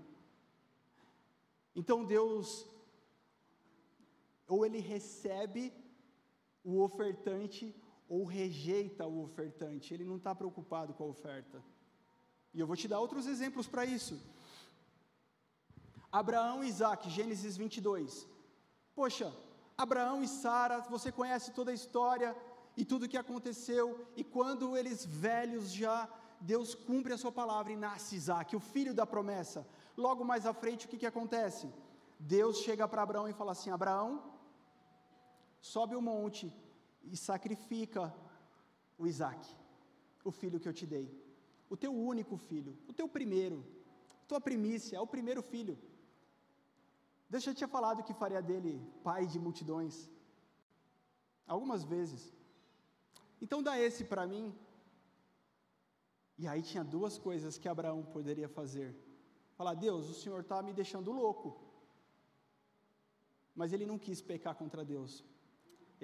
Então 1.74 2.04
Deus 2.04 2.66
ou 4.46 4.64
ele 4.64 4.78
recebe 4.78 5.72
o 6.62 6.80
ofertante 6.80 7.74
ou 8.08 8.24
rejeita 8.24 9.06
o 9.06 9.22
ofertante, 9.22 9.92
ele 9.92 10.04
não 10.04 10.16
está 10.16 10.34
preocupado 10.34 10.92
com 10.92 11.04
a 11.04 11.08
oferta. 11.08 11.62
E 12.52 12.60
eu 12.60 12.66
vou 12.66 12.76
te 12.76 12.86
dar 12.86 13.00
outros 13.00 13.26
exemplos 13.26 13.66
para 13.66 13.84
isso. 13.84 14.20
Abraão 16.12 16.62
e 16.62 16.68
Isaac, 16.68 17.10
Gênesis 17.10 17.56
22. 17.56 18.28
Poxa, 18.94 19.34
Abraão 19.76 20.22
e 20.22 20.28
Sara, 20.28 20.80
você 20.88 21.10
conhece 21.10 21.50
toda 21.52 21.70
a 21.70 21.74
história 21.74 22.36
e 22.76 22.84
tudo 22.84 23.04
o 23.04 23.08
que 23.08 23.16
aconteceu, 23.16 24.06
e 24.16 24.24
quando 24.24 24.76
eles 24.76 25.04
velhos 25.04 25.72
já, 25.72 26.08
Deus 26.40 26.74
cumpre 26.74 27.12
a 27.12 27.18
sua 27.18 27.32
palavra 27.32 27.72
e 27.72 27.76
nasce 27.76 28.16
Isaac, 28.16 28.54
o 28.54 28.60
filho 28.60 28.92
da 28.92 29.06
promessa. 29.06 29.66
Logo 29.96 30.24
mais 30.24 30.46
à 30.46 30.52
frente, 30.52 30.86
o 30.86 30.88
que, 30.88 30.98
que 30.98 31.06
acontece? 31.06 31.72
Deus 32.18 32.58
chega 32.58 32.86
para 32.86 33.02
Abraão 33.02 33.28
e 33.28 33.32
fala 33.32 33.52
assim: 33.52 33.70
Abraão, 33.70 34.22
sobe 35.60 35.94
o 35.96 36.02
monte 36.02 36.52
e 37.02 37.16
sacrifica 37.16 38.14
o 38.98 39.06
Isaac, 39.06 39.48
o 40.24 40.30
filho 40.30 40.60
que 40.60 40.68
eu 40.68 40.72
te 40.72 40.86
dei, 40.86 41.10
o 41.68 41.76
teu 41.76 41.92
único 41.94 42.36
filho, 42.36 42.76
o 42.88 42.92
teu 42.92 43.08
primeiro, 43.08 43.64
tua 44.28 44.40
primícia, 44.40 44.96
é 44.96 45.00
o 45.00 45.06
primeiro 45.06 45.42
filho. 45.42 45.78
Deus 47.34 47.44
já 47.48 47.54
tinha 47.58 47.70
falado 47.76 48.04
que 48.08 48.20
faria 48.22 48.42
dele 48.50 48.74
pai 49.08 49.22
de 49.32 49.38
multidões, 49.46 49.96
algumas 51.54 51.84
vezes. 51.94 52.22
Então 53.44 53.60
dá 53.68 53.74
esse 53.86 54.04
para 54.12 54.26
mim. 54.32 54.46
E 56.42 56.46
aí 56.50 56.62
tinha 56.70 56.84
duas 56.96 57.14
coisas 57.26 57.58
que 57.58 57.68
Abraão 57.74 58.00
poderia 58.16 58.48
fazer. 58.58 58.88
Falar, 59.58 59.74
Deus, 59.86 60.08
o 60.12 60.18
Senhor 60.22 60.40
está 60.40 60.58
me 60.68 60.72
deixando 60.80 61.16
louco. 61.20 61.48
Mas 63.60 63.72
ele 63.72 63.86
não 63.90 63.98
quis 64.06 64.20
pecar 64.32 64.54
contra 64.62 64.84
Deus 64.94 65.12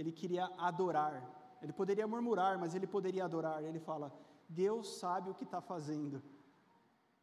ele 0.01 0.13
queria 0.13 0.47
adorar. 0.57 1.15
Ele 1.63 1.73
poderia 1.73 2.07
murmurar, 2.07 2.59
mas 2.59 2.75
ele 2.75 2.87
poderia 2.87 3.25
adorar. 3.25 3.63
Ele 3.63 3.79
fala: 3.79 4.13
Deus 4.49 4.99
sabe 4.99 5.31
o 5.31 5.35
que 5.35 5.45
está 5.45 5.61
fazendo. 5.61 6.23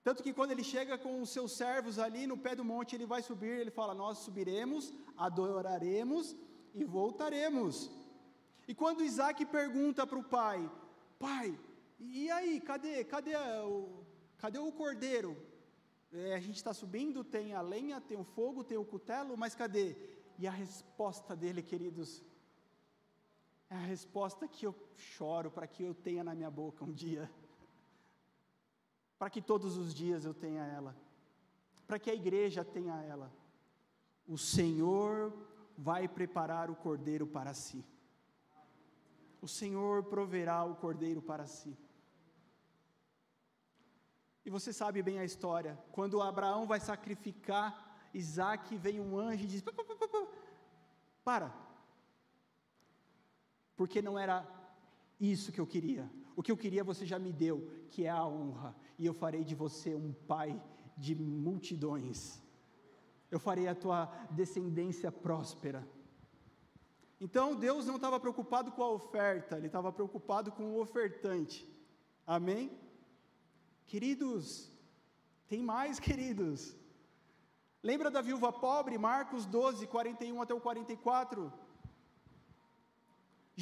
Tanto 0.08 0.24
que 0.24 0.32
quando 0.32 0.52
ele 0.52 0.64
chega 0.64 0.98
com 0.98 1.22
os 1.22 1.32
seus 1.32 1.52
servos 1.52 2.00
ali 2.00 2.26
no 2.26 2.38
pé 2.38 2.56
do 2.56 2.64
monte, 2.64 2.96
ele 2.96 3.06
vai 3.06 3.22
subir, 3.22 3.60
ele 3.60 3.70
fala: 3.70 3.94
Nós 3.94 4.20
subiremos, 4.20 4.94
adoraremos 5.18 6.34
e 6.74 6.86
voltaremos. 6.86 7.92
E 8.70 8.74
quando 8.74 9.04
Isaac 9.04 9.46
pergunta 9.48 10.08
para 10.08 10.18
o 10.18 10.24
pai: 10.24 10.60
Pai, 11.20 11.60
e 12.00 12.32
aí, 12.32 12.62
cadê, 12.62 13.04
cadê, 13.04 13.36
o, 13.36 14.06
cadê 14.38 14.58
o 14.58 14.72
cordeiro? 14.72 15.36
É, 16.14 16.36
a 16.36 16.40
gente 16.40 16.56
está 16.56 16.74
subindo, 16.74 17.22
tem 17.22 17.54
a 17.54 17.60
lenha, 17.60 18.00
tem 18.00 18.18
o 18.18 18.24
fogo, 18.24 18.64
tem 18.64 18.78
o 18.78 18.86
cutelo, 18.86 19.36
mas 19.36 19.56
cadê? 19.56 19.94
E 20.40 20.48
a 20.48 20.52
resposta 20.52 21.36
dele, 21.36 21.62
queridos, 21.62 22.24
é 23.70 23.76
a 23.76 23.88
resposta 23.96 24.48
que 24.48 24.66
eu 24.66 24.74
choro 24.96 25.52
para 25.52 25.68
que 25.68 25.84
eu 25.84 25.94
tenha 25.94 26.24
na 26.24 26.34
minha 26.34 26.50
boca 26.50 26.86
um 26.86 26.94
dia. 26.94 27.30
Para 29.18 29.30
que 29.30 29.42
todos 29.42 29.78
os 29.78 29.94
dias 29.94 30.26
eu 30.26 30.34
tenha 30.34 30.64
ela. 30.66 30.96
Para 31.88 32.00
que 32.00 32.10
a 32.10 32.16
igreja 32.16 32.64
tenha 32.64 33.02
ela. 33.04 33.32
O 34.28 34.38
Senhor 34.38 35.34
vai 35.78 36.08
preparar 36.08 36.70
o 36.70 36.76
cordeiro 36.76 37.26
para 37.26 37.54
si. 37.54 37.84
O 39.42 39.48
Senhor 39.48 40.04
proverá 40.04 40.64
o 40.66 40.76
cordeiro 40.76 41.22
para 41.22 41.46
si. 41.46 41.78
E 44.46 44.50
você 44.50 44.72
sabe 44.72 45.04
bem 45.04 45.20
a 45.20 45.26
história. 45.26 45.78
Quando 45.92 46.22
Abraão 46.22 46.66
vai 46.66 46.80
sacrificar 46.80 48.10
Isaac, 48.14 48.76
vem 48.78 49.00
um 49.00 49.18
anjo 49.18 49.44
e 49.44 49.48
diz: 49.48 49.64
Para, 51.24 51.54
porque 53.76 54.02
não 54.02 54.18
era 54.18 54.48
isso 55.20 55.52
que 55.52 55.60
eu 55.60 55.68
queria. 55.68 56.10
O 56.36 56.42
que 56.42 56.52
eu 56.52 56.58
queria 56.58 56.84
você 56.84 57.06
já 57.06 57.20
me 57.20 57.34
deu, 57.34 57.70
que 57.90 58.06
é 58.06 58.10
a 58.10 58.26
honra, 58.26 58.76
e 58.98 59.06
eu 59.06 59.14
farei 59.14 59.44
de 59.44 59.56
você 59.56 59.94
um 59.94 60.12
pai 60.12 60.62
de 60.98 61.16
multidões. 61.16 62.42
Eu 63.30 63.40
farei 63.40 63.68
a 63.68 63.76
tua 63.76 64.06
descendência 64.32 65.12
próspera. 65.12 65.88
Então 67.20 67.56
Deus 67.56 67.86
não 67.86 67.96
estava 67.96 68.20
preocupado 68.20 68.72
com 68.72 68.84
a 68.84 68.90
oferta, 68.90 69.58
Ele 69.58 69.68
estava 69.68 69.92
preocupado 69.92 70.52
com 70.52 70.72
o 70.72 70.82
ofertante. 70.82 71.68
Amém? 72.26 72.72
Queridos, 73.86 74.72
tem 75.48 75.64
mais, 75.64 76.00
queridos. 76.08 76.76
Lembra 77.82 78.10
da 78.10 78.22
viúva 78.22 78.52
pobre, 78.52 78.98
Marcos 78.98 79.46
12, 79.46 79.88
41 79.88 80.42
até 80.42 80.54
o 80.54 80.60
44? 80.60 81.54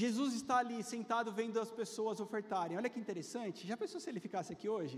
Jesus 0.02 0.34
está 0.40 0.56
ali 0.58 0.78
sentado 0.84 1.32
vendo 1.40 1.58
as 1.66 1.72
pessoas 1.82 2.20
ofertarem. 2.26 2.78
Olha 2.80 2.90
que 2.94 3.00
interessante. 3.04 3.68
Já 3.70 3.78
pensou 3.82 4.00
se 4.02 4.10
ele 4.10 4.20
ficasse 4.26 4.52
aqui 4.56 4.68
hoje? 4.78 4.98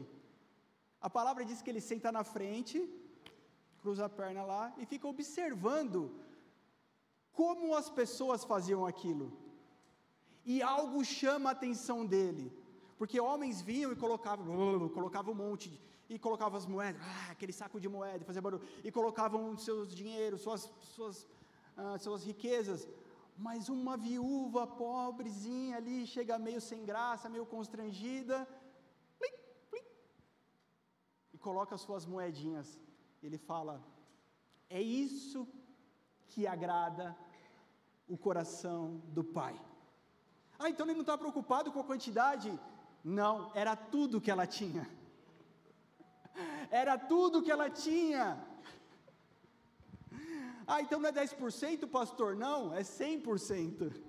A 0.99 1.09
palavra 1.17 1.45
diz 1.49 1.61
que 1.61 1.69
ele 1.71 1.83
senta 1.89 2.11
na 2.11 2.23
frente, 2.23 2.77
cruza 3.81 4.05
a 4.05 4.09
perna 4.09 4.43
lá 4.53 4.63
e 4.81 4.87
fica 4.93 5.07
observando 5.07 5.99
como 7.31 7.75
as 7.75 7.89
pessoas 7.99 8.43
faziam 8.43 8.83
aquilo. 8.91 9.27
E 10.43 10.55
algo 10.63 11.05
chama 11.05 11.49
a 11.49 11.51
atenção 11.57 11.99
dele, 12.13 12.51
porque 12.97 13.19
homens 13.19 13.61
vinham 13.61 13.91
e 13.91 13.95
colocavam, 13.95 14.89
colocavam 14.89 15.33
um 15.33 15.37
monte 15.37 15.69
de, 15.69 15.79
e 16.09 16.17
colocavam 16.17 16.57
as 16.57 16.65
moedas, 16.65 17.01
ah, 17.03 17.31
aquele 17.33 17.53
saco 17.53 17.79
de 17.79 17.87
moeda, 17.87 18.25
fazia 18.25 18.41
barulho, 18.41 18.63
e 18.83 18.91
colocavam 18.91 19.55
seus 19.57 19.93
dinheiros, 19.93 20.41
suas, 20.41 20.71
suas, 20.95 21.27
ah, 21.75 21.97
suas 21.99 22.23
riquezas. 22.23 22.87
Mas 23.37 23.69
uma 23.69 23.95
viúva 23.95 24.65
pobrezinha 24.65 25.77
ali 25.77 26.07
chega 26.07 26.39
meio 26.39 26.59
sem 26.59 26.83
graça, 26.83 27.29
meio 27.29 27.45
constrangida, 27.45 28.47
plim, 29.19 29.37
plim, 29.69 29.85
e 31.33 31.37
coloca 31.37 31.75
as 31.75 31.81
suas 31.81 32.05
moedinhas. 32.05 32.79
Ele 33.21 33.37
fala: 33.37 33.75
é 34.69 34.81
isso 34.81 35.47
que 36.29 36.47
agrada 36.47 37.15
o 38.07 38.17
coração 38.17 39.01
do 39.07 39.23
Pai. 39.23 39.55
Ah, 40.59 40.69
então 40.69 40.85
ele 40.85 40.95
não 40.95 41.01
está 41.01 41.17
preocupado 41.17 41.71
com 41.71 41.79
a 41.79 41.83
quantidade? 41.83 42.59
Não, 43.03 43.51
era 43.53 43.75
tudo 43.75 44.19
que 44.19 44.31
ela 44.31 44.47
tinha. 44.47 44.89
Era 46.69 46.97
tudo 46.97 47.41
que 47.41 47.51
ela 47.51 47.69
tinha. 47.69 48.25
Ah, 50.69 50.81
então 50.81 50.99
não 50.99 51.09
é 51.09 51.13
10%, 51.13 51.87
pastor? 51.87 52.35
Não, 52.35 52.73
é 52.73 52.81
100%. 52.81 54.03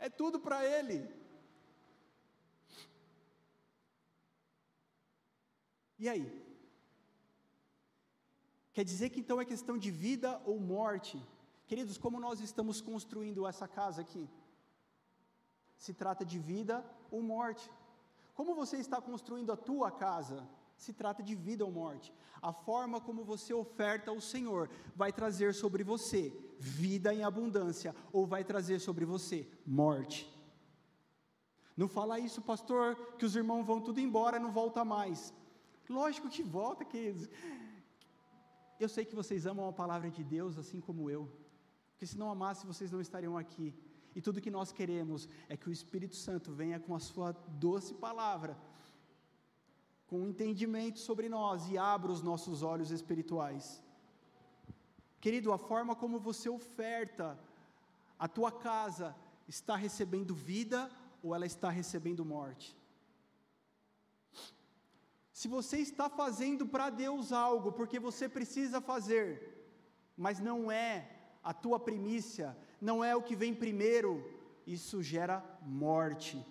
É 0.00 0.08
tudo 0.10 0.40
para 0.40 0.66
ele. 0.66 1.08
E 5.96 6.08
aí? 6.08 6.26
Quer 8.72 8.84
dizer 8.84 9.10
que 9.10 9.20
então 9.20 9.40
é 9.40 9.44
questão 9.44 9.78
de 9.78 9.92
vida 9.92 10.42
ou 10.44 10.58
morte? 10.58 11.22
Queridos, 11.68 11.96
como 11.96 12.18
nós 12.18 12.40
estamos 12.40 12.80
construindo 12.80 13.46
essa 13.46 13.68
casa 13.68 14.00
aqui? 14.00 14.28
Se 15.76 15.94
trata 15.94 16.24
de 16.24 16.38
vida 16.40 16.84
ou 17.08 17.22
morte. 17.22 17.70
Como 18.34 18.56
você 18.56 18.78
está 18.78 19.00
construindo 19.00 19.52
a 19.52 19.56
tua 19.56 19.92
casa? 19.92 20.48
Se 20.84 20.92
trata 20.92 21.22
de 21.22 21.34
vida 21.46 21.64
ou 21.64 21.70
morte. 21.70 22.12
A 22.50 22.52
forma 22.52 23.00
como 23.00 23.28
você 23.32 23.52
oferta 23.54 24.10
ao 24.10 24.20
Senhor 24.20 24.68
vai 24.96 25.12
trazer 25.12 25.54
sobre 25.54 25.84
você 25.84 26.22
vida 26.58 27.14
em 27.14 27.22
abundância 27.22 27.94
ou 28.12 28.26
vai 28.32 28.42
trazer 28.42 28.80
sobre 28.80 29.04
você 29.04 29.38
morte. 29.64 30.20
Não 31.76 31.88
fala 31.96 32.18
isso, 32.18 32.42
pastor, 32.42 32.96
que 33.16 33.24
os 33.24 33.36
irmãos 33.36 33.64
vão 33.70 33.80
tudo 33.80 34.00
embora, 34.00 34.40
não 34.40 34.50
volta 34.50 34.84
mais. 34.84 35.32
Lógico 35.88 36.28
que 36.28 36.42
volta, 36.42 36.84
queridos. 36.84 37.28
Eu 38.80 38.88
sei 38.88 39.04
que 39.04 39.14
vocês 39.14 39.46
amam 39.46 39.68
a 39.68 39.72
palavra 39.72 40.10
de 40.10 40.24
Deus 40.24 40.58
assim 40.58 40.80
como 40.80 41.08
eu, 41.08 41.30
porque 41.92 42.06
se 42.06 42.18
não 42.18 42.28
amasse, 42.28 42.66
vocês 42.66 42.90
não 42.90 43.00
estariam 43.00 43.38
aqui. 43.38 43.72
E 44.16 44.20
tudo 44.20 44.40
que 44.40 44.50
nós 44.50 44.72
queremos 44.72 45.28
é 45.48 45.56
que 45.56 45.68
o 45.68 45.72
Espírito 45.72 46.16
Santo 46.16 46.52
venha 46.52 46.80
com 46.80 46.92
a 46.92 46.98
sua 46.98 47.30
doce 47.66 47.94
palavra, 47.94 48.58
com 50.12 50.28
entendimento 50.28 50.98
sobre 50.98 51.26
nós 51.26 51.70
e 51.70 51.78
abra 51.78 52.12
os 52.12 52.22
nossos 52.22 52.62
olhos 52.62 52.90
espirituais. 52.90 53.82
Querido, 55.18 55.54
a 55.54 55.56
forma 55.56 55.96
como 55.96 56.20
você 56.20 56.50
oferta 56.50 57.38
a 58.18 58.28
tua 58.28 58.52
casa 58.52 59.16
está 59.48 59.74
recebendo 59.74 60.34
vida 60.34 60.90
ou 61.22 61.34
ela 61.34 61.46
está 61.46 61.70
recebendo 61.70 62.26
morte? 62.26 62.76
Se 65.32 65.48
você 65.48 65.78
está 65.78 66.10
fazendo 66.10 66.66
para 66.66 66.90
Deus 66.90 67.32
algo 67.32 67.72
porque 67.72 67.98
você 67.98 68.28
precisa 68.28 68.82
fazer, 68.82 69.26
mas 70.14 70.38
não 70.38 70.70
é 70.70 70.92
a 71.42 71.54
tua 71.54 71.80
primícia, 71.80 72.54
não 72.78 73.02
é 73.02 73.16
o 73.16 73.22
que 73.22 73.34
vem 73.34 73.54
primeiro, 73.54 74.22
isso 74.66 75.02
gera 75.02 75.42
morte. 75.62 76.46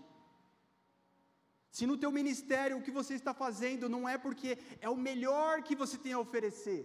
Se 1.71 1.87
no 1.87 1.97
teu 1.97 2.11
ministério 2.11 2.77
o 2.77 2.81
que 2.81 2.91
você 2.99 3.13
está 3.15 3.33
fazendo 3.33 3.89
não 3.89 4.07
é 4.07 4.17
porque 4.17 4.57
é 4.79 4.89
o 4.89 5.01
melhor 5.09 5.63
que 5.63 5.75
você 5.75 5.97
tem 5.97 6.13
a 6.13 6.19
oferecer. 6.19 6.81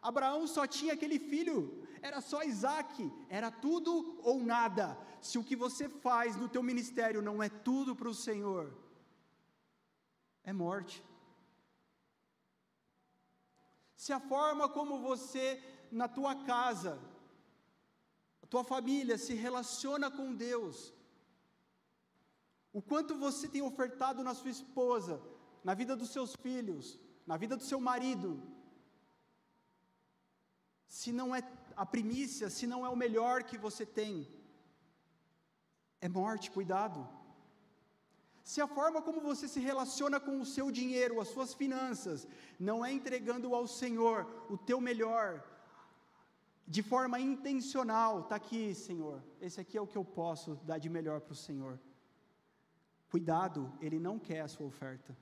Abraão 0.00 0.46
só 0.46 0.66
tinha 0.66 0.94
aquele 0.94 1.18
filho, 1.18 1.86
era 2.00 2.20
só 2.20 2.42
Isaac, 2.42 3.10
era 3.28 3.50
tudo 3.50 4.18
ou 4.22 4.42
nada. 4.42 4.96
Se 5.20 5.38
o 5.38 5.44
que 5.44 5.56
você 5.56 5.88
faz 5.88 6.36
no 6.36 6.48
teu 6.48 6.62
ministério 6.62 7.20
não 7.20 7.42
é 7.42 7.48
tudo 7.48 7.96
para 7.96 8.08
o 8.08 8.14
Senhor, 8.14 8.72
é 10.44 10.52
morte 10.52 11.02
se 14.02 14.14
a 14.14 14.18
forma 14.18 14.66
como 14.66 14.98
você, 14.98 15.62
na 15.92 16.08
tua 16.08 16.34
casa, 16.34 16.98
a 18.42 18.46
tua 18.46 18.64
família 18.64 19.18
se 19.18 19.34
relaciona 19.34 20.10
com 20.10 20.34
Deus, 20.34 20.94
o 22.72 22.80
quanto 22.80 23.16
você 23.16 23.48
tem 23.48 23.62
ofertado 23.62 24.22
na 24.22 24.34
sua 24.34 24.50
esposa, 24.50 25.20
na 25.62 25.74
vida 25.74 25.94
dos 25.96 26.10
seus 26.10 26.34
filhos, 26.36 26.98
na 27.26 27.36
vida 27.36 27.56
do 27.56 27.64
seu 27.64 27.80
marido, 27.80 28.42
se 30.86 31.12
não 31.12 31.34
é 31.34 31.42
a 31.76 31.86
primícia, 31.86 32.50
se 32.50 32.66
não 32.66 32.84
é 32.84 32.88
o 32.88 32.96
melhor 32.96 33.42
que 33.44 33.56
você 33.56 33.84
tem, 33.86 34.28
é 36.00 36.08
morte, 36.08 36.50
cuidado 36.50 37.08
se 38.50 38.60
a 38.60 38.66
forma 38.66 39.00
como 39.00 39.20
você 39.20 39.46
se 39.46 39.60
relaciona 39.60 40.18
com 40.18 40.40
o 40.40 40.44
seu 40.44 40.72
dinheiro, 40.72 41.20
as 41.20 41.28
suas 41.28 41.54
finanças, 41.54 42.26
não 42.58 42.84
é 42.84 42.92
entregando 42.92 43.54
ao 43.54 43.66
Senhor 43.66 44.26
o 44.48 44.56
teu 44.56 44.80
melhor, 44.80 45.44
de 46.66 46.82
forma 46.82 47.20
intencional, 47.20 48.20
está 48.20 48.34
aqui, 48.36 48.74
Senhor, 48.74 49.22
esse 49.40 49.60
aqui 49.60 49.76
é 49.76 49.80
o 49.80 49.86
que 49.86 49.96
eu 49.96 50.04
posso 50.04 50.56
dar 50.64 50.78
de 50.78 50.88
melhor 50.88 51.20
para 51.20 51.32
o 51.32 51.36
Senhor. 51.36 51.78
Cuidado, 53.10 53.72
Ele 53.80 53.98
não 53.98 54.18
quer 54.18 54.40
a 54.40 54.48
sua 54.48 54.66
oferta. 54.66 55.16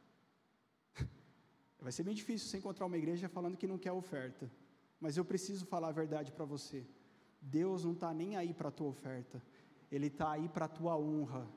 Vai 1.81 1.91
ser 1.91 2.03
bem 2.03 2.15
difícil 2.15 2.47
você 2.47 2.59
encontrar 2.59 2.85
uma 2.85 2.99
igreja 2.99 3.31
falando 3.31 3.57
que 3.57 3.67
não 3.67 3.79
quer 3.79 3.93
oferta, 3.93 4.51
mas 5.01 5.17
eu 5.17 5.25
preciso 5.25 5.65
falar 5.65 5.89
a 5.89 5.93
verdade 5.93 6.31
para 6.31 6.45
você. 6.45 6.87
Deus 7.41 7.85
não 7.85 7.93
está 7.93 8.13
nem 8.13 8.37
aí 8.37 8.53
para 8.53 8.69
a 8.69 8.73
tua 8.79 8.89
oferta, 8.89 9.43
Ele 9.91 10.09
está 10.09 10.33
aí 10.33 10.51
para 10.51 10.67
a 10.67 10.69
tua 10.69 10.99
honra. 10.99 11.49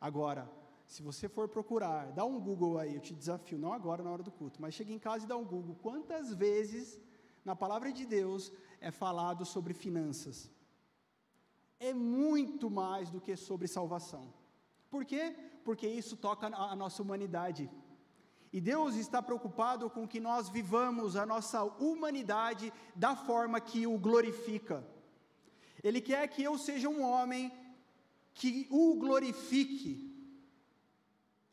Agora, 0.00 0.50
se 0.86 1.02
você 1.02 1.28
for 1.28 1.48
procurar, 1.48 2.12
dá 2.12 2.24
um 2.24 2.40
Google 2.40 2.78
aí, 2.78 2.94
eu 2.94 3.00
te 3.00 3.14
desafio, 3.14 3.58
não 3.58 3.74
agora 3.74 4.02
na 4.02 4.10
hora 4.10 4.22
do 4.22 4.30
culto, 4.30 4.60
mas 4.60 4.74
chega 4.74 4.92
em 4.92 4.98
casa 4.98 5.26
e 5.26 5.28
dá 5.28 5.36
um 5.36 5.44
Google. 5.44 5.76
Quantas 5.82 6.32
vezes 6.32 6.98
na 7.44 7.54
palavra 7.54 7.92
de 7.92 8.06
Deus 8.06 8.50
é 8.80 8.90
falado 8.90 9.44
sobre 9.44 9.74
finanças? 9.74 10.50
É 11.78 11.92
muito 11.92 12.70
mais 12.70 13.10
do 13.10 13.20
que 13.20 13.36
sobre 13.36 13.68
salvação. 13.68 14.32
Por 14.92 15.06
quê? 15.06 15.34
Porque 15.64 15.88
isso 15.88 16.14
toca 16.26 16.46
a 16.48 16.76
nossa 16.76 17.02
humanidade. 17.02 17.70
E 18.52 18.60
Deus 18.60 18.94
está 18.94 19.22
preocupado 19.22 19.88
com 19.88 20.06
que 20.06 20.20
nós 20.20 20.50
vivamos 20.50 21.16
a 21.16 21.24
nossa 21.24 21.64
humanidade 21.64 22.70
da 22.94 23.16
forma 23.16 23.58
que 23.58 23.86
o 23.86 23.98
glorifica. 23.98 24.86
Ele 25.82 26.00
quer 26.08 26.28
que 26.28 26.42
eu 26.42 26.58
seja 26.58 26.90
um 26.90 27.02
homem 27.02 27.50
que 28.34 28.66
o 28.70 28.94
glorifique. 28.96 29.92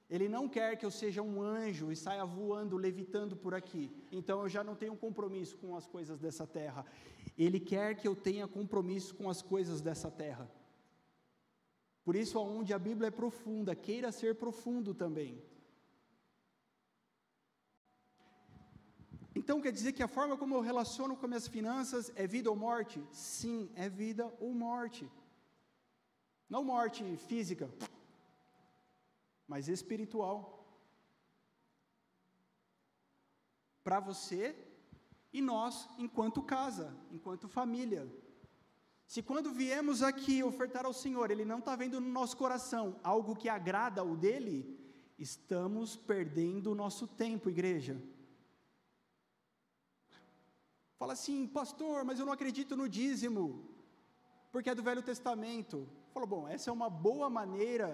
Ele 0.09 0.27
não 0.27 0.49
quer 0.49 0.75
que 0.75 0.85
eu 0.85 0.91
seja 0.91 1.21
um 1.21 1.41
anjo 1.41 1.93
e 1.93 1.95
saia 1.95 2.25
voando, 2.25 2.75
levitando 2.75 3.37
por 3.37 3.53
aqui. 3.53 3.89
Então 4.11 4.41
eu 4.41 4.49
já 4.49 4.65
não 4.65 4.75
tenho 4.75 4.97
compromisso 4.97 5.55
com 5.57 5.77
as 5.77 5.87
coisas 5.87 6.19
dessa 6.19 6.45
terra. 6.45 6.85
Ele 7.37 7.59
quer 7.59 7.95
que 7.95 8.07
eu 8.07 8.17
tenha 8.17 8.49
compromisso 8.49 9.15
com 9.15 9.29
as 9.29 9.41
coisas 9.41 9.79
dessa 9.79 10.11
terra. 10.11 10.51
Por 12.09 12.15
isso, 12.15 12.39
aonde 12.39 12.73
a 12.73 12.79
Bíblia 12.79 13.09
é 13.09 13.11
profunda, 13.11 13.75
queira 13.75 14.11
ser 14.11 14.33
profundo 14.33 14.95
também. 14.95 15.39
Então 19.35 19.61
quer 19.61 19.71
dizer 19.71 19.93
que 19.93 20.01
a 20.01 20.07
forma 20.07 20.35
como 20.35 20.55
eu 20.55 20.59
relaciono 20.59 21.15
com 21.15 21.27
minhas 21.27 21.47
finanças 21.47 22.11
é 22.15 22.25
vida 22.25 22.49
ou 22.49 22.55
morte? 22.55 22.99
Sim, 23.11 23.71
é 23.75 23.87
vida 23.87 24.25
ou 24.39 24.55
morte. 24.55 25.07
Não 26.49 26.63
morte 26.63 27.03
física, 27.27 27.69
mas 29.47 29.67
espiritual. 29.67 30.39
Para 33.83 33.99
você 33.99 34.55
e 35.31 35.41
nós, 35.41 35.87
enquanto 35.99 36.41
casa, 36.41 36.91
enquanto 37.11 37.47
família. 37.47 38.11
Se 39.13 39.23
quando 39.23 39.51
viemos 39.51 40.03
aqui 40.03 40.43
ofertar 40.43 40.85
ao 40.85 40.93
Senhor, 40.93 41.31
Ele 41.31 41.43
não 41.43 41.57
está 41.57 41.75
vendo 41.75 41.99
no 41.99 42.11
nosso 42.17 42.37
coração 42.37 42.83
algo 43.03 43.35
que 43.35 43.49
agrada 43.49 44.03
o 44.03 44.15
dele, 44.15 44.57
estamos 45.17 45.95
perdendo 45.95 46.71
o 46.71 46.75
nosso 46.75 47.07
tempo, 47.07 47.49
igreja. 47.49 47.99
Fala 50.99 51.13
assim, 51.13 51.47
pastor, 51.47 52.05
mas 52.05 52.19
eu 52.19 52.25
não 52.27 52.33
acredito 52.33 52.77
no 52.77 52.87
dízimo. 52.87 53.45
porque 54.51 54.69
é 54.69 54.75
do 54.75 54.83
Velho 54.83 55.01
Testamento. 55.01 55.89
Falou, 56.13 56.27
bom, 56.27 56.47
essa 56.47 56.69
é 56.69 56.73
uma 56.73 56.89
boa 56.89 57.31
maneira 57.31 57.89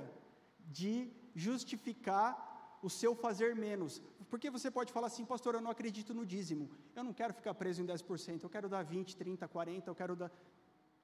de 0.60 1.10
justificar 1.34 2.80
o 2.84 2.90
seu 2.90 3.16
fazer 3.16 3.56
menos. 3.56 4.02
Porque 4.30 4.50
você 4.50 4.70
pode 4.70 4.92
falar 4.92 5.08
assim, 5.08 5.24
pastor, 5.24 5.56
eu 5.56 5.62
não 5.62 5.72
acredito 5.72 6.14
no 6.14 6.26
dízimo. 6.26 6.70
Eu 6.94 7.06
não 7.06 7.14
quero 7.14 7.34
ficar 7.34 7.54
preso 7.54 7.82
em 7.82 7.86
10%, 7.86 8.44
eu 8.44 8.50
quero 8.50 8.68
dar 8.68 8.84
20, 8.84 9.16
30, 9.16 9.48
40, 9.48 9.90
eu 9.90 9.96
quero 9.96 10.14
dar. 10.14 10.32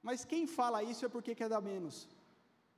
Mas 0.02 0.24
quem 0.24 0.46
fala 0.46 0.82
isso 0.82 1.04
é 1.04 1.08
porque 1.08 1.34
quer 1.34 1.48
dar 1.48 1.60
menos. 1.60 2.08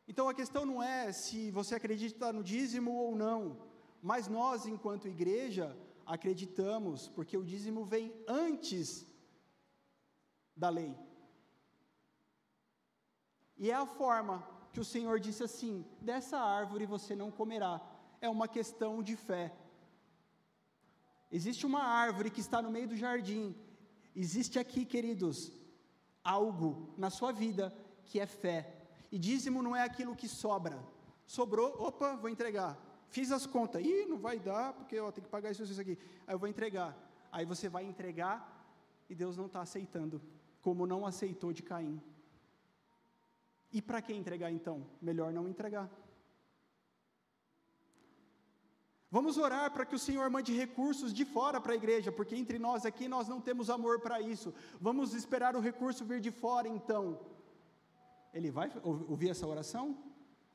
Então 0.07 0.29
a 0.29 0.35
questão 0.35 0.67
não 0.67 0.83
é 0.83 1.13
se 1.13 1.51
você 1.51 1.75
acredita 1.75 2.33
no 2.33 2.45
dízimo 2.45 2.93
ou 2.93 3.17
não, 3.17 3.57
mas 4.03 4.29
nós, 4.29 4.67
enquanto 4.67 5.09
igreja, 5.09 5.75
acreditamos, 6.05 7.09
porque 7.09 7.37
o 7.39 7.45
dízimo 7.45 7.85
vem 7.85 8.13
antes 8.29 9.07
da 10.55 10.69
lei. 10.69 10.95
E 13.57 13.71
é 13.71 13.75
a 13.75 13.87
forma 13.87 14.47
que 14.73 14.81
o 14.81 14.85
Senhor 14.85 15.19
disse 15.19 15.43
assim: 15.43 15.87
dessa 16.01 16.39
árvore 16.39 16.85
você 16.85 17.17
não 17.17 17.31
comerá. 17.31 17.81
É 18.21 18.29
uma 18.29 18.47
questão 18.47 19.03
de 19.03 19.17
fé. 19.17 19.55
Existe 21.31 21.65
uma 21.67 21.83
árvore 21.83 22.31
que 22.31 22.41
está 22.41 22.61
no 22.61 22.71
meio 22.71 22.89
do 22.89 22.97
jardim. 22.97 23.55
Existe 24.15 24.59
aqui, 24.59 24.85
queridos, 24.85 25.53
algo 26.25 26.89
na 26.97 27.11
sua 27.11 27.31
vida 27.31 27.73
que 28.07 28.19
é 28.19 28.27
fé. 28.27 28.75
E 29.13 29.19
dízimo 29.19 29.63
não 29.63 29.77
é 29.77 29.83
aquilo 29.83 30.17
que 30.17 30.27
sobra. 30.27 30.83
Sobrou, 31.27 31.77
opa, 31.79 32.17
vou 32.17 32.31
entregar. 32.31 32.77
Fiz 33.09 33.31
as 33.31 33.47
contas, 33.47 33.85
ih, 33.85 34.07
não 34.07 34.19
vai 34.19 34.41
dar, 34.41 34.73
porque 34.73 34.97
eu 34.97 35.13
tenho 35.13 35.27
que 35.27 35.31
pagar 35.31 35.51
isso, 35.53 35.63
isso 35.63 35.81
aqui. 35.81 35.99
Aí 36.27 36.35
eu 36.35 36.39
vou 36.39 36.49
entregar. 36.49 36.97
Aí 37.31 37.45
você 37.45 37.69
vai 37.69 37.85
entregar 37.85 38.67
e 39.09 39.15
Deus 39.15 39.37
não 39.37 39.47
está 39.47 39.61
aceitando, 39.61 40.21
como 40.63 40.87
não 40.87 41.07
aceitou 41.07 41.53
de 41.53 41.63
Caim. 41.63 42.01
E 43.73 43.83
para 43.83 44.01
que 44.01 44.13
entregar 44.13 44.51
então? 44.51 44.87
Melhor 45.01 45.33
não 45.33 45.49
entregar. 45.49 45.91
Vamos 49.17 49.39
orar 49.39 49.71
para 49.73 49.87
que 49.87 49.95
o 49.95 49.99
Senhor 50.07 50.29
mande 50.29 50.53
recursos 50.53 51.15
de 51.15 51.25
fora 51.25 51.61
para 51.61 51.73
a 51.73 51.77
igreja, 51.77 52.11
porque 52.11 52.35
entre 52.35 52.59
nós 52.59 52.85
aqui 52.85 53.07
nós 53.07 53.29
não 53.29 53.41
temos 53.41 53.71
amor 53.71 54.01
para 54.01 54.21
isso. 54.21 54.53
Vamos 54.81 55.15
esperar 55.15 55.55
o 55.55 55.61
recurso 55.61 56.05
vir 56.05 56.21
de 56.21 56.33
fora 56.33 56.67
então. 56.67 57.21
Ele 58.33 58.51
vai 58.51 58.73
ouvir 58.83 59.29
essa 59.29 59.47
oração? 59.47 59.97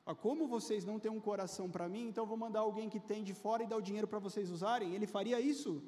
Ah, 0.06 0.14
como 0.14 0.46
vocês 0.46 0.84
não 0.84 1.00
têm 1.00 1.10
um 1.10 1.22
coração 1.22 1.70
para 1.70 1.88
mim, 1.88 2.10
então 2.10 2.26
vou 2.26 2.36
mandar 2.36 2.60
alguém 2.60 2.90
que 2.90 3.00
tem 3.00 3.24
de 3.24 3.34
fora 3.34 3.64
e 3.64 3.68
dar 3.68 3.78
o 3.78 3.82
dinheiro 3.82 4.10
para 4.10 4.20
vocês 4.20 4.52
usarem? 4.52 4.94
Ele 4.94 5.08
faria 5.08 5.40
isso? 5.40 5.82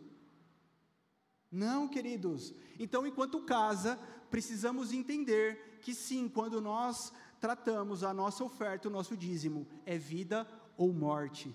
Não, 1.52 1.90
queridos. 1.90 2.54
Então, 2.80 3.06
enquanto 3.06 3.42
casa, 3.42 4.00
precisamos 4.30 4.94
entender 4.94 5.78
que 5.82 5.94
sim, 5.94 6.30
quando 6.30 6.62
nós 6.62 7.12
tratamos 7.38 8.02
a 8.02 8.14
nossa 8.14 8.46
oferta, 8.46 8.88
o 8.88 8.92
nosso 8.92 9.18
dízimo, 9.18 9.68
é 9.86 9.98
vida 9.98 10.48
ou 10.78 10.94
morte. 10.94 11.54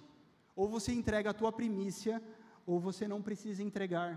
Ou 0.56 0.66
você 0.68 0.90
entrega 0.92 1.30
a 1.30 1.38
tua 1.40 1.52
primícia, 1.52 2.20
ou 2.64 2.80
você 2.80 3.06
não 3.06 3.20
precisa 3.22 3.62
entregar. 3.62 4.10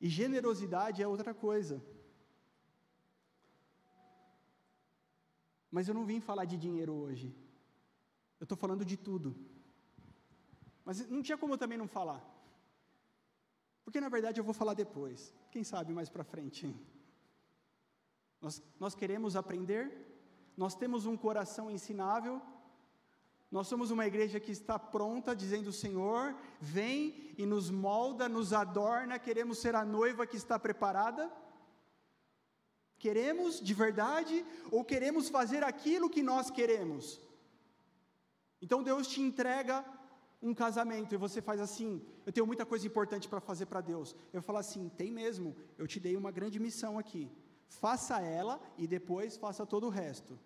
E 0.00 0.08
generosidade 0.08 1.02
é 1.02 1.08
outra 1.08 1.34
coisa. 1.34 1.76
Mas 5.70 5.88
eu 5.88 5.94
não 5.94 6.06
vim 6.06 6.20
falar 6.20 6.46
de 6.46 6.56
dinheiro 6.56 6.94
hoje. 6.94 7.28
Eu 8.40 8.44
estou 8.44 8.56
falando 8.56 8.84
de 8.84 8.96
tudo. 8.96 9.36
Mas 10.84 11.08
não 11.08 11.22
tinha 11.22 11.36
como 11.36 11.54
eu 11.54 11.58
também 11.58 11.76
não 11.76 11.88
falar. 11.88 12.20
Porque 13.84 14.00
na 14.00 14.08
verdade 14.08 14.38
eu 14.40 14.44
vou 14.44 14.54
falar 14.54 14.74
depois. 14.74 15.34
Quem 15.50 15.64
sabe 15.64 15.92
mais 15.92 16.08
para 16.08 16.24
frente. 16.24 16.74
Nós, 18.46 18.62
nós 18.78 18.94
queremos 18.94 19.34
aprender, 19.34 19.84
nós 20.56 20.76
temos 20.76 21.04
um 21.04 21.16
coração 21.16 21.68
ensinável, 21.68 22.40
nós 23.50 23.66
somos 23.66 23.90
uma 23.90 24.06
igreja 24.06 24.38
que 24.38 24.52
está 24.52 24.78
pronta, 24.78 25.34
dizendo: 25.34 25.72
Senhor, 25.72 26.32
vem 26.60 27.34
e 27.36 27.44
nos 27.44 27.70
molda, 27.70 28.28
nos 28.28 28.52
adorna, 28.52 29.18
queremos 29.18 29.58
ser 29.58 29.74
a 29.74 29.84
noiva 29.84 30.28
que 30.28 30.36
está 30.36 30.60
preparada. 30.60 31.28
Queremos 33.00 33.60
de 33.60 33.74
verdade 33.74 34.46
ou 34.70 34.84
queremos 34.84 35.28
fazer 35.28 35.64
aquilo 35.64 36.08
que 36.08 36.22
nós 36.22 36.48
queremos? 36.48 37.20
Então 38.62 38.80
Deus 38.80 39.08
te 39.08 39.20
entrega 39.20 39.84
um 40.40 40.54
casamento 40.54 41.12
e 41.12 41.18
você 41.18 41.42
faz 41.42 41.60
assim: 41.60 42.00
eu 42.24 42.32
tenho 42.32 42.46
muita 42.46 42.64
coisa 42.64 42.86
importante 42.86 43.28
para 43.28 43.40
fazer 43.40 43.66
para 43.66 43.80
Deus. 43.80 44.14
Eu 44.32 44.40
falo 44.40 44.58
assim: 44.58 44.88
tem 44.88 45.10
mesmo, 45.10 45.56
eu 45.76 45.88
te 45.88 45.98
dei 45.98 46.16
uma 46.16 46.30
grande 46.30 46.60
missão 46.60 46.96
aqui. 46.96 47.28
Faça 47.68 48.20
ela 48.20 48.60
e 48.78 48.86
depois 48.86 49.36
faça 49.36 49.66
todo 49.66 49.86
o 49.86 49.90
resto. 49.90 50.38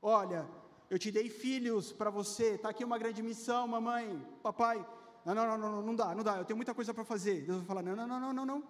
Olha, 0.00 0.48
eu 0.90 0.98
te 0.98 1.10
dei 1.10 1.28
filhos 1.28 1.92
para 1.92 2.10
você, 2.10 2.54
está 2.54 2.68
aqui 2.68 2.84
uma 2.84 2.98
grande 2.98 3.22
missão, 3.22 3.66
mamãe, 3.66 4.24
papai. 4.42 4.84
Não, 5.24 5.34
não, 5.34 5.46
não, 5.46 5.58
não, 5.58 5.82
não 5.82 5.96
dá, 5.96 6.14
não 6.14 6.24
dá, 6.24 6.36
eu 6.38 6.44
tenho 6.44 6.56
muita 6.56 6.74
coisa 6.74 6.92
para 6.92 7.04
fazer. 7.04 7.46
Deus 7.46 7.58
vai 7.58 7.66
falar: 7.66 7.82
não, 7.82 7.96
não, 7.96 8.06
não, 8.06 8.20
não, 8.20 8.32
não, 8.32 8.46
não. 8.46 8.68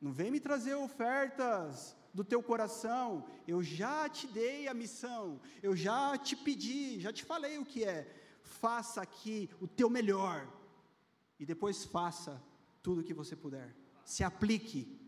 Não 0.00 0.12
vem 0.12 0.30
me 0.30 0.40
trazer 0.40 0.74
ofertas 0.74 1.94
do 2.12 2.24
teu 2.24 2.42
coração. 2.42 3.24
Eu 3.46 3.62
já 3.62 4.08
te 4.08 4.26
dei 4.26 4.66
a 4.66 4.74
missão, 4.74 5.40
eu 5.62 5.76
já 5.76 6.16
te 6.16 6.34
pedi, 6.34 6.98
já 6.98 7.12
te 7.12 7.24
falei 7.24 7.58
o 7.58 7.64
que 7.64 7.84
é. 7.84 8.10
Faça 8.42 9.00
aqui 9.02 9.50
o 9.60 9.68
teu 9.68 9.88
melhor 9.90 10.48
e 11.38 11.46
depois 11.46 11.84
faça 11.84 12.42
tudo 12.82 13.00
o 13.00 13.04
que 13.04 13.14
você 13.14 13.36
puder. 13.36 13.74
Se 14.04 14.24
aplique. 14.24 14.99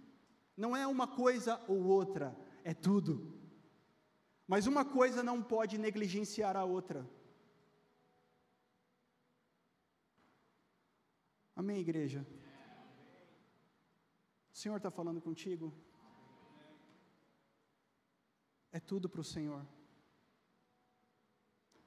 Não 0.56 0.76
é 0.76 0.86
uma 0.86 1.06
coisa 1.06 1.60
ou 1.68 1.82
outra, 1.84 2.36
é 2.62 2.74
tudo. 2.74 3.14
Mas 4.46 4.66
uma 4.66 4.84
coisa 4.84 5.22
não 5.22 5.42
pode 5.42 5.78
negligenciar 5.78 6.56
a 6.56 6.64
outra. 6.64 7.08
Amém, 11.54 11.78
igreja? 11.78 12.26
O 14.52 14.56
Senhor 14.56 14.76
está 14.76 14.90
falando 14.90 15.20
contigo? 15.20 15.72
É 18.70 18.80
tudo 18.80 19.08
para 19.08 19.20
o 19.20 19.24
Senhor. 19.24 19.66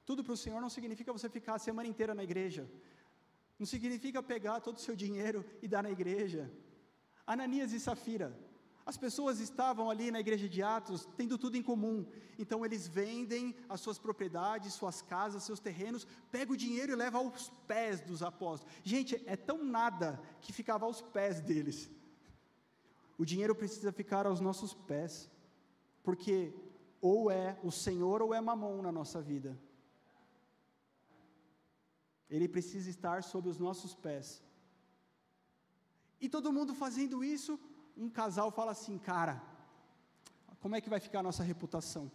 Tudo 0.04 0.22
para 0.22 0.32
o 0.32 0.36
Senhor 0.36 0.60
não 0.60 0.70
significa 0.70 1.12
você 1.12 1.28
ficar 1.28 1.54
a 1.54 1.58
semana 1.58 1.88
inteira 1.88 2.14
na 2.14 2.22
igreja. 2.22 2.70
Não 3.58 3.66
significa 3.66 4.22
pegar 4.22 4.60
todo 4.60 4.76
o 4.76 4.84
seu 4.86 4.94
dinheiro 4.94 5.44
e 5.60 5.66
dar 5.66 5.82
na 5.82 5.90
igreja. 5.90 6.52
Ananias 7.26 7.72
e 7.72 7.80
Safira, 7.80 8.38
as 8.86 8.96
pessoas 8.96 9.40
estavam 9.40 9.90
ali 9.90 10.12
na 10.12 10.20
igreja 10.20 10.48
de 10.48 10.62
Atos 10.62 11.08
tendo 11.16 11.36
tudo 11.36 11.56
em 11.56 11.62
comum. 11.62 12.06
Então 12.38 12.64
eles 12.64 12.86
vendem 12.86 13.52
as 13.68 13.80
suas 13.80 13.98
propriedades, 13.98 14.74
suas 14.74 15.02
casas, 15.02 15.42
seus 15.42 15.58
terrenos, 15.58 16.06
pegam 16.30 16.54
o 16.54 16.56
dinheiro 16.56 16.92
e 16.92 16.94
levam 16.94 17.26
aos 17.26 17.50
pés 17.66 18.00
dos 18.00 18.22
apóstolos. 18.22 18.72
Gente, 18.84 19.20
é 19.26 19.34
tão 19.34 19.64
nada 19.64 20.22
que 20.40 20.52
ficava 20.52 20.86
aos 20.86 21.02
pés 21.02 21.40
deles. 21.40 21.90
O 23.18 23.24
dinheiro 23.24 23.56
precisa 23.56 23.90
ficar 23.90 24.24
aos 24.24 24.40
nossos 24.40 24.72
pés, 24.72 25.28
porque 26.04 26.54
ou 27.00 27.28
é 27.28 27.58
o 27.64 27.72
Senhor 27.72 28.22
ou 28.22 28.32
é 28.32 28.40
mamon 28.40 28.82
na 28.82 28.92
nossa 28.92 29.20
vida. 29.20 29.58
Ele 32.30 32.46
precisa 32.46 32.88
estar 32.88 33.24
sob 33.24 33.48
os 33.48 33.58
nossos 33.58 33.96
pés. 33.96 34.40
E 36.20 36.28
todo 36.28 36.52
mundo 36.52 36.72
fazendo 36.74 37.24
isso, 37.24 37.58
um 37.96 38.10
casal 38.10 38.50
fala 38.50 38.72
assim, 38.72 38.98
cara, 38.98 39.42
como 40.60 40.74
é 40.76 40.80
que 40.80 40.90
vai 40.90 41.00
ficar 41.00 41.20
a 41.20 41.22
nossa 41.22 41.42
reputação? 41.42 42.10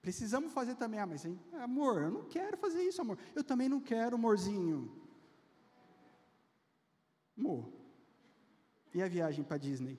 Precisamos 0.00 0.52
fazer 0.52 0.76
também, 0.76 1.00
ah, 1.00 1.06
mas 1.06 1.24
hein, 1.24 1.38
amor, 1.54 2.02
eu 2.02 2.10
não 2.10 2.24
quero 2.24 2.56
fazer 2.56 2.82
isso, 2.82 3.00
amor. 3.00 3.18
Eu 3.34 3.42
também 3.42 3.68
não 3.68 3.80
quero, 3.80 4.16
amorzinho. 4.16 4.90
Amor, 7.36 7.72
e 8.94 9.02
a 9.02 9.08
viagem 9.08 9.44
para 9.44 9.58
Disney? 9.58 9.98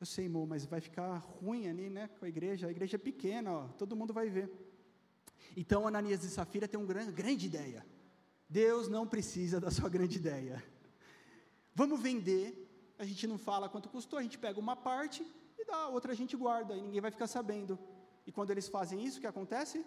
Eu 0.00 0.06
sei, 0.06 0.26
amor, 0.26 0.46
mas 0.46 0.66
vai 0.66 0.80
ficar 0.80 1.16
ruim 1.18 1.68
ali, 1.68 1.88
né, 1.88 2.08
com 2.08 2.24
a 2.24 2.28
igreja. 2.28 2.66
A 2.66 2.70
igreja 2.70 2.96
é 2.96 2.98
pequena, 2.98 3.52
ó, 3.52 3.68
todo 3.68 3.96
mundo 3.96 4.12
vai 4.12 4.28
ver. 4.28 4.50
Então, 5.56 5.86
Ananias 5.86 6.24
e 6.24 6.30
Safira 6.30 6.68
têm 6.68 6.78
uma 6.78 6.86
grande, 6.86 7.12
grande 7.12 7.46
ideia. 7.46 7.86
Deus 8.48 8.88
não 8.88 9.06
precisa 9.06 9.60
da 9.60 9.70
sua 9.70 9.88
grande 9.88 10.18
ideia. 10.18 10.62
Vamos 11.74 12.00
vender 12.00 12.63
a 13.04 13.08
gente 13.10 13.26
não 13.26 13.38
fala 13.48 13.68
quanto 13.68 13.88
custou, 13.94 14.18
a 14.18 14.22
gente 14.26 14.38
pega 14.44 14.58
uma 14.58 14.76
parte 14.90 15.20
e 15.58 15.64
dá, 15.64 15.76
a 15.76 15.88
outra 15.88 16.12
a 16.12 16.18
gente 16.20 16.36
guarda, 16.36 16.74
e 16.74 16.80
ninguém 16.80 17.00
vai 17.00 17.10
ficar 17.10 17.26
sabendo. 17.26 17.78
E 18.26 18.32
quando 18.32 18.50
eles 18.50 18.68
fazem 18.68 19.04
isso, 19.04 19.18
o 19.18 19.20
que 19.20 19.26
acontece? 19.26 19.84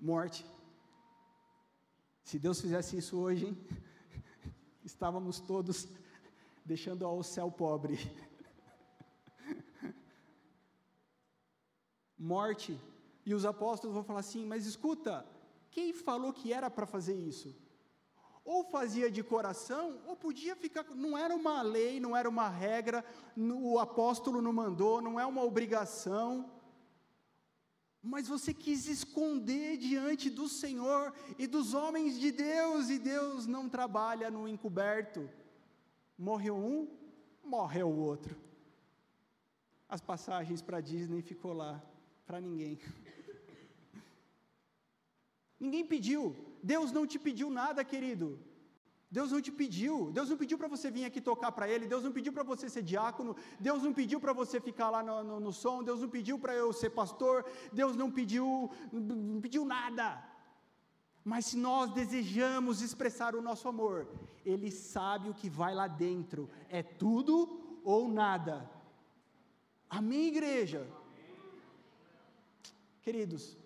Morte. 0.00 0.46
Se 2.24 2.38
Deus 2.38 2.60
fizesse 2.60 2.96
isso 2.96 3.18
hoje, 3.18 3.46
hein? 3.46 3.56
estávamos 4.90 5.40
todos 5.40 5.88
deixando 6.64 7.04
ao 7.04 7.22
céu 7.22 7.50
pobre. 7.50 7.98
Morte. 12.16 12.78
E 13.26 13.34
os 13.34 13.44
apóstolos 13.44 13.94
vão 13.94 14.04
falar 14.04 14.20
assim: 14.20 14.44
mas 14.46 14.66
escuta, 14.66 15.26
quem 15.70 15.92
falou 15.92 16.32
que 16.32 16.52
era 16.52 16.70
para 16.70 16.86
fazer 16.86 17.14
isso? 17.14 17.54
Ou 18.44 18.64
fazia 18.64 19.10
de 19.10 19.22
coração, 19.22 20.00
ou 20.06 20.16
podia 20.16 20.56
ficar. 20.56 20.84
Não 20.94 21.16
era 21.16 21.34
uma 21.34 21.62
lei, 21.62 22.00
não 22.00 22.16
era 22.16 22.28
uma 22.28 22.48
regra, 22.48 23.04
o 23.36 23.78
apóstolo 23.78 24.42
não 24.42 24.52
mandou, 24.52 25.00
não 25.00 25.18
é 25.18 25.24
uma 25.24 25.42
obrigação. 25.42 26.50
Mas 28.02 28.26
você 28.26 28.52
quis 28.52 28.88
esconder 28.88 29.76
diante 29.76 30.28
do 30.28 30.48
Senhor 30.48 31.14
e 31.38 31.46
dos 31.46 31.72
homens 31.72 32.18
de 32.18 32.32
Deus, 32.32 32.90
e 32.90 32.98
Deus 32.98 33.46
não 33.46 33.68
trabalha 33.68 34.28
no 34.28 34.48
encoberto. 34.48 35.30
Morreu 36.18 36.56
um, 36.56 36.88
morreu 37.44 37.88
o 37.88 38.00
outro. 38.00 38.36
As 39.88 40.00
passagens 40.00 40.60
para 40.60 40.80
Disney 40.80 41.22
ficou 41.22 41.52
lá, 41.52 41.80
para 42.26 42.40
ninguém. 42.40 42.76
Ninguém 45.60 45.86
pediu. 45.86 46.34
Deus 46.62 46.92
não 46.92 47.06
te 47.06 47.18
pediu 47.18 47.50
nada, 47.50 47.84
querido. 47.84 48.38
Deus 49.10 49.30
não 49.30 49.42
te 49.42 49.52
pediu. 49.52 50.10
Deus 50.10 50.30
não 50.30 50.38
pediu 50.38 50.56
para 50.56 50.68
você 50.68 50.90
vir 50.90 51.04
aqui 51.04 51.20
tocar 51.20 51.52
para 51.52 51.68
Ele. 51.68 51.86
Deus 51.86 52.02
não 52.02 52.12
pediu 52.12 52.32
para 52.32 52.42
você 52.42 52.68
ser 52.70 52.82
diácono. 52.82 53.36
Deus 53.60 53.82
não 53.82 53.92
pediu 53.92 54.18
para 54.18 54.32
você 54.32 54.58
ficar 54.58 54.88
lá 54.88 55.02
no, 55.02 55.22
no, 55.22 55.40
no 55.40 55.52
som. 55.52 55.82
Deus 55.82 56.00
não 56.00 56.08
pediu 56.08 56.38
para 56.38 56.54
eu 56.54 56.72
ser 56.72 56.90
pastor. 56.90 57.44
Deus 57.72 57.94
não 57.94 58.10
pediu, 58.10 58.70
não 58.90 59.40
pediu 59.40 59.66
nada. 59.66 60.24
Mas 61.22 61.46
se 61.46 61.56
nós 61.56 61.92
desejamos 61.92 62.80
expressar 62.80 63.34
o 63.36 63.42
nosso 63.42 63.68
amor, 63.68 64.08
Ele 64.46 64.70
sabe 64.70 65.28
o 65.28 65.34
que 65.34 65.50
vai 65.50 65.74
lá 65.74 65.86
dentro. 65.86 66.48
É 66.70 66.82
tudo 66.82 67.80
ou 67.84 68.08
nada. 68.08 68.68
Amém, 69.90 70.28
igreja? 70.28 70.88
Queridos, 73.02 73.58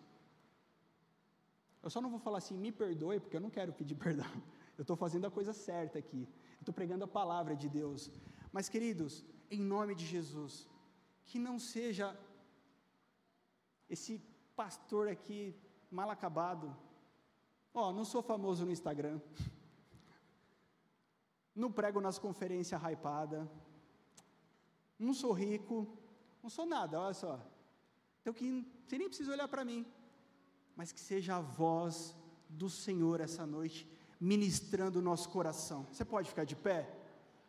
eu 1.86 1.90
só 1.90 2.00
não 2.00 2.10
vou 2.10 2.18
falar 2.18 2.38
assim, 2.38 2.56
me 2.56 2.72
perdoe, 2.72 3.20
porque 3.20 3.36
eu 3.36 3.40
não 3.40 3.50
quero 3.56 3.72
pedir 3.72 3.94
perdão. 4.06 4.30
Eu 4.76 4.82
estou 4.82 4.96
fazendo 4.96 5.26
a 5.26 5.30
coisa 5.30 5.52
certa 5.52 5.98
aqui. 5.98 6.28
Estou 6.58 6.74
pregando 6.74 7.04
a 7.04 7.08
palavra 7.08 7.54
de 7.54 7.68
Deus. 7.68 8.10
Mas, 8.52 8.68
queridos, 8.68 9.24
em 9.50 9.60
nome 9.60 9.94
de 9.94 10.04
Jesus, 10.04 10.68
que 11.24 11.38
não 11.38 11.58
seja 11.58 12.18
esse 13.88 14.20
pastor 14.56 15.06
aqui 15.06 15.54
mal 15.88 16.10
acabado. 16.10 16.76
Ó, 17.72 17.88
oh, 17.88 17.92
não 17.92 18.04
sou 18.04 18.20
famoso 18.20 18.64
no 18.64 18.72
Instagram. 18.72 19.20
Não 21.54 21.72
prego 21.72 22.02
nas 22.02 22.18
conferências 22.18 22.82
hypada. 22.82 23.50
Não 24.98 25.14
sou 25.14 25.32
rico. 25.32 25.88
Não 26.42 26.50
sou 26.50 26.66
nada, 26.66 27.00
olha 27.00 27.14
só. 27.14 27.40
Então 28.20 28.34
que 28.34 28.62
você 28.84 28.98
nem 28.98 29.08
precisa 29.08 29.32
olhar 29.32 29.48
para 29.48 29.64
mim 29.64 29.86
mas 30.76 30.92
que 30.92 31.00
seja 31.00 31.36
a 31.36 31.40
voz 31.40 32.14
do 32.48 32.68
Senhor 32.68 33.20
essa 33.20 33.46
noite, 33.46 33.88
ministrando 34.20 34.98
o 34.98 35.02
nosso 35.02 35.28
coração. 35.30 35.86
Você 35.90 36.04
pode 36.04 36.28
ficar 36.28 36.44
de 36.44 36.54
pé? 36.54 36.88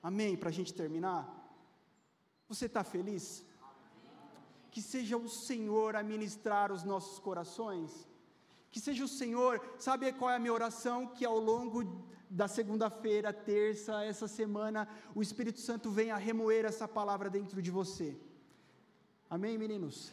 Amém? 0.01 0.37
Para 0.37 0.49
a 0.49 0.51
gente 0.51 0.73
terminar? 0.73 1.21
Você 2.47 2.65
está 2.65 2.83
feliz? 2.83 3.45
Que 4.71 4.81
seja 4.81 5.17
o 5.17 5.27
Senhor 5.27 5.95
a 5.95 6.03
ministrar 6.03 6.71
os 6.71 6.83
nossos 6.83 7.19
corações. 7.19 8.07
Que 8.71 8.79
seja 8.79 9.03
o 9.03 9.07
Senhor, 9.07 9.61
sabe 9.77 10.11
qual 10.13 10.31
é 10.31 10.35
a 10.35 10.39
minha 10.39 10.53
oração? 10.53 11.07
Que 11.07 11.25
ao 11.25 11.39
longo 11.39 12.05
da 12.29 12.47
segunda-feira, 12.47 13.31
terça, 13.33 14.03
essa 14.03 14.27
semana, 14.27 14.87
o 15.15 15.21
Espírito 15.21 15.59
Santo 15.59 15.89
venha 15.89 16.15
remoer 16.15 16.65
essa 16.65 16.87
palavra 16.87 17.29
dentro 17.29 17.61
de 17.61 17.71
você. 17.71 18.17
Amém, 19.29 19.57
meninos? 19.57 20.11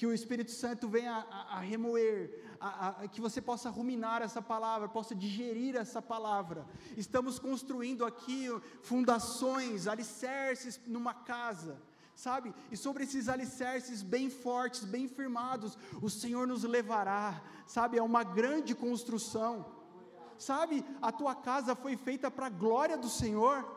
Que 0.00 0.06
o 0.06 0.14
Espírito 0.14 0.50
Santo 0.50 0.88
venha 0.88 1.26
a, 1.30 1.58
a 1.58 1.60
remoer, 1.60 2.30
a, 2.58 2.88
a, 2.88 2.92
que 3.06 3.20
você 3.20 3.38
possa 3.38 3.68
ruminar 3.68 4.22
essa 4.22 4.40
palavra, 4.40 4.88
possa 4.88 5.14
digerir 5.14 5.76
essa 5.76 6.00
palavra. 6.00 6.64
Estamos 6.96 7.38
construindo 7.38 8.02
aqui 8.02 8.46
fundações, 8.80 9.86
alicerces 9.86 10.80
numa 10.86 11.12
casa, 11.12 11.76
sabe? 12.14 12.54
E 12.72 12.78
sobre 12.78 13.04
esses 13.04 13.28
alicerces 13.28 14.00
bem 14.00 14.30
fortes, 14.30 14.84
bem 14.84 15.06
firmados, 15.06 15.76
o 16.00 16.08
Senhor 16.08 16.46
nos 16.46 16.64
levará, 16.64 17.38
sabe? 17.66 17.98
É 17.98 18.02
uma 18.02 18.24
grande 18.24 18.74
construção, 18.74 19.66
sabe? 20.38 20.82
A 21.02 21.12
tua 21.12 21.34
casa 21.34 21.74
foi 21.74 21.94
feita 21.94 22.30
para 22.30 22.46
a 22.46 22.56
glória 22.64 22.96
do 22.96 23.10
Senhor, 23.10 23.70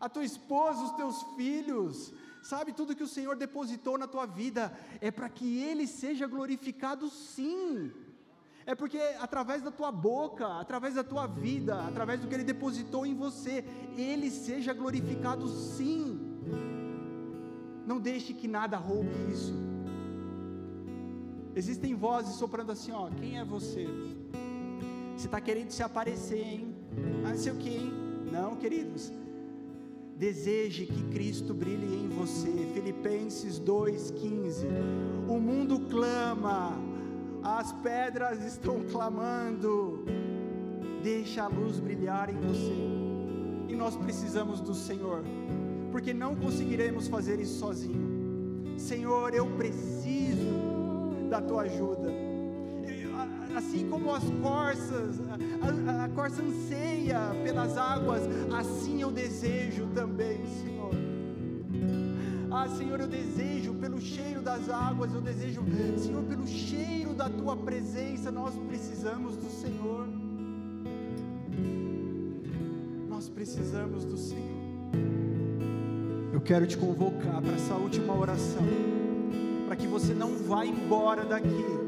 a 0.00 0.08
tua 0.08 0.24
esposa, 0.24 0.84
os 0.84 0.92
teus 0.92 1.22
filhos, 1.36 2.10
Sabe, 2.42 2.72
tudo 2.72 2.94
que 2.94 3.02
o 3.02 3.08
Senhor 3.08 3.36
depositou 3.36 3.98
na 3.98 4.06
tua 4.06 4.26
vida 4.26 4.72
é 5.00 5.10
para 5.10 5.28
que 5.28 5.62
Ele 5.62 5.86
seja 5.86 6.26
glorificado, 6.26 7.08
sim. 7.08 7.92
É 8.64 8.74
porque 8.74 8.98
através 9.18 9.62
da 9.62 9.70
tua 9.70 9.90
boca, 9.90 10.46
através 10.60 10.94
da 10.94 11.02
tua 11.02 11.26
vida, 11.26 11.86
através 11.86 12.20
do 12.20 12.28
que 12.28 12.34
Ele 12.34 12.44
depositou 12.44 13.06
em 13.06 13.14
você, 13.14 13.64
Ele 13.96 14.30
seja 14.30 14.72
glorificado, 14.72 15.48
sim. 15.48 16.20
Não 17.86 17.98
deixe 17.98 18.34
que 18.34 18.46
nada 18.46 18.76
roube 18.76 19.10
isso. 19.32 19.54
Existem 21.56 21.94
vozes 21.94 22.36
soprando 22.36 22.70
assim, 22.70 22.92
ó, 22.92 23.08
quem 23.10 23.38
é 23.38 23.44
você? 23.44 23.86
Você 25.16 25.26
está 25.26 25.40
querendo 25.40 25.70
se 25.70 25.82
aparecer, 25.82 26.40
hein? 26.40 26.76
Ah, 27.24 27.30
não 27.30 27.36
sei 27.36 27.52
o 27.52 27.56
que, 27.56 27.70
hein? 27.70 27.92
Não, 28.30 28.54
queridos. 28.54 29.10
Deseje 30.18 30.84
que 30.84 31.04
Cristo 31.12 31.54
brilhe 31.54 31.94
em 31.94 32.08
você. 32.08 32.50
Filipenses 32.74 33.60
2,15. 33.60 34.66
O 35.28 35.38
mundo 35.38 35.78
clama, 35.88 36.72
as 37.40 37.72
pedras 37.74 38.44
estão 38.44 38.82
clamando. 38.90 40.04
Deixa 41.04 41.44
a 41.44 41.46
luz 41.46 41.78
brilhar 41.78 42.28
em 42.30 42.36
você. 42.40 43.72
E 43.72 43.76
nós 43.76 43.94
precisamos 43.94 44.60
do 44.60 44.74
Senhor, 44.74 45.22
porque 45.92 46.12
não 46.12 46.34
conseguiremos 46.34 47.06
fazer 47.06 47.38
isso 47.38 47.60
sozinho. 47.60 48.74
Senhor, 48.76 49.32
eu 49.32 49.46
preciso 49.56 51.28
da 51.30 51.40
tua 51.40 51.62
ajuda 51.62 52.10
assim 53.58 53.88
como 53.88 54.14
as 54.14 54.22
corças, 54.40 55.16
a, 55.60 56.04
a 56.04 56.08
corça 56.10 56.40
anseia 56.40 57.18
pelas 57.42 57.76
águas, 57.76 58.22
assim 58.56 59.02
eu 59.02 59.10
desejo 59.10 59.88
também, 59.94 60.38
Senhor. 60.46 60.92
Ah, 62.50 62.68
Senhor, 62.68 63.00
eu 63.00 63.08
desejo 63.08 63.74
pelo 63.74 64.00
cheiro 64.00 64.40
das 64.40 64.70
águas, 64.70 65.12
eu 65.12 65.20
desejo, 65.20 65.62
Senhor, 65.98 66.22
pelo 66.22 66.46
cheiro 66.46 67.12
da 67.14 67.28
tua 67.28 67.56
presença, 67.56 68.30
nós 68.30 68.54
precisamos 68.68 69.36
do 69.36 69.50
Senhor. 69.50 70.08
Nós 73.08 73.28
precisamos 73.28 74.04
do 74.04 74.16
Senhor. 74.16 74.58
Eu 76.32 76.40
quero 76.40 76.64
te 76.64 76.78
convocar 76.78 77.42
para 77.42 77.52
essa 77.52 77.74
última 77.74 78.16
oração, 78.16 78.64
para 79.66 79.74
que 79.74 79.88
você 79.88 80.14
não 80.14 80.36
vá 80.36 80.64
embora 80.64 81.24
daqui 81.24 81.87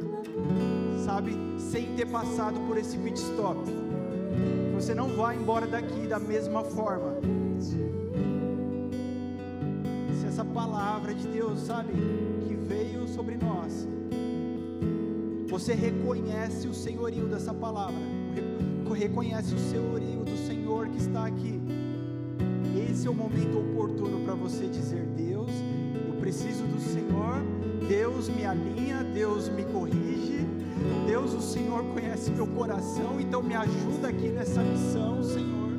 sabe, 1.11 1.37
sem 1.59 1.97
ter 1.97 2.07
passado 2.07 2.61
por 2.69 2.79
esse 2.79 2.97
pit 2.97 3.19
stop. 3.19 3.59
Você 4.75 4.95
não 4.95 5.09
vai 5.09 5.37
embora 5.37 5.67
daqui 5.67 6.07
da 6.07 6.21
mesma 6.21 6.63
forma. 6.63 7.17
Se 7.59 7.77
essa 10.25 10.45
palavra 10.45 11.13
de 11.13 11.27
Deus, 11.27 11.63
sabe, 11.63 11.93
que 12.47 12.55
veio 12.55 13.09
sobre 13.09 13.37
nós, 13.37 13.89
você 15.49 15.75
reconhece 15.75 16.69
o 16.69 16.75
senhorio 16.75 17.27
dessa 17.27 17.53
palavra, 17.53 17.99
reconhece 18.95 19.53
o 19.55 19.59
senhorio 19.59 20.25
do 20.25 20.37
Senhor 20.47 20.87
que 20.89 20.99
está 20.99 21.27
aqui. 21.27 21.61
Esse 22.89 23.07
é 23.07 23.11
o 23.11 23.15
momento 23.15 23.59
oportuno 23.59 24.25
para 24.25 24.35
você 24.35 24.67
dizer: 24.67 25.07
Deus, 25.17 25.51
eu 26.07 26.15
preciso 26.21 26.65
do 26.65 26.79
Senhor, 26.79 27.43
Deus 27.89 28.29
me 28.29 28.45
alinha, 28.45 29.03
Deus 29.03 29.49
me 29.49 29.65
corrige, 29.65 30.20
Deus, 31.07 31.35
o 31.35 31.41
Senhor 31.41 31.85
conhece 31.93 32.31
meu 32.31 32.47
coração, 32.47 33.21
então 33.21 33.43
me 33.43 33.55
ajuda 33.55 34.09
aqui 34.09 34.29
nessa 34.29 34.63
missão, 34.63 35.23
Senhor. 35.23 35.71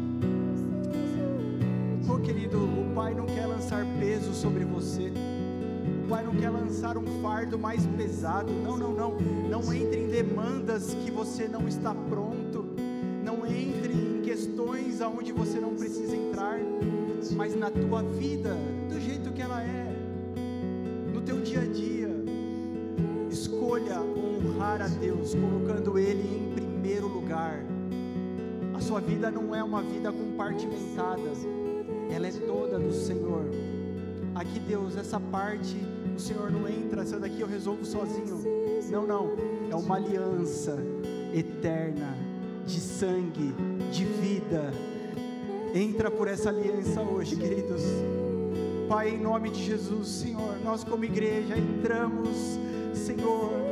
Oh, 2.09 2.19
querido, 2.19 2.57
o 2.57 2.91
Pai 2.93 3.13
não 3.13 3.25
quer 3.25 3.45
lançar 3.45 3.85
peso 3.99 4.33
sobre 4.33 4.65
você. 4.65 5.11
O 6.03 6.09
Pai 6.09 6.23
não 6.23 6.35
quer 6.35 6.49
lançar 6.49 6.97
um 6.97 7.21
fardo 7.21 7.57
mais 7.57 7.85
pesado. 7.85 8.51
Não, 8.51 8.77
não, 8.77 8.93
não. 8.93 9.17
Não 9.49 9.73
entre 9.73 10.01
em 10.01 10.07
demandas 10.07 10.93
que 10.93 11.09
você 11.09 11.47
não 11.47 11.67
está 11.67 11.95
pronto. 11.95 12.65
Não 13.23 13.45
entre 13.45 13.93
em 13.93 14.21
questões 14.21 15.01
aonde 15.01 15.31
você 15.31 15.59
não 15.59 15.73
precisa 15.75 16.15
entrar. 16.15 16.59
Mas 17.31 17.55
na 17.55 17.71
tua 17.71 18.03
vida, 18.03 18.57
do 18.89 18.99
jeito 18.99 19.31
que 19.31 19.41
ela 19.41 19.61
é, 19.61 19.95
no 21.13 21.21
teu 21.21 21.39
dia 21.39 21.61
a 21.61 21.65
dia, 21.65 22.09
escolha 23.29 23.99
a 24.79 24.87
Deus, 24.87 25.33
colocando 25.33 25.97
Ele 25.97 26.21
em 26.21 26.53
primeiro 26.53 27.07
lugar. 27.07 27.59
A 28.73 28.79
sua 28.79 29.01
vida 29.01 29.29
não 29.29 29.53
é 29.53 29.63
uma 29.63 29.81
vida 29.81 30.11
compartimentada, 30.11 31.31
ela 32.09 32.27
é 32.27 32.31
toda 32.31 32.79
do 32.79 32.93
Senhor. 32.93 33.45
Aqui, 34.35 34.59
Deus, 34.59 34.95
essa 34.95 35.19
parte 35.19 35.75
o 36.15 36.19
Senhor 36.19 36.51
não 36.51 36.67
entra, 36.67 37.01
essa 37.01 37.19
daqui 37.19 37.41
eu 37.41 37.47
resolvo 37.47 37.83
sozinho. 37.83 38.39
Não, 38.89 39.07
não, 39.07 39.31
é 39.69 39.75
uma 39.75 39.95
aliança 39.95 40.77
eterna 41.33 42.15
de 42.65 42.79
sangue, 42.79 43.53
de 43.91 44.05
vida. 44.05 44.71
Entra 45.73 46.11
por 46.11 46.27
essa 46.27 46.49
aliança 46.49 47.01
hoje, 47.01 47.35
queridos. 47.35 47.81
Pai, 48.87 49.11
em 49.11 49.19
nome 49.19 49.49
de 49.49 49.63
Jesus, 49.63 50.07
Senhor, 50.07 50.57
nós 50.63 50.83
como 50.83 51.05
igreja 51.05 51.57
entramos, 51.57 52.59
Senhor, 52.93 53.70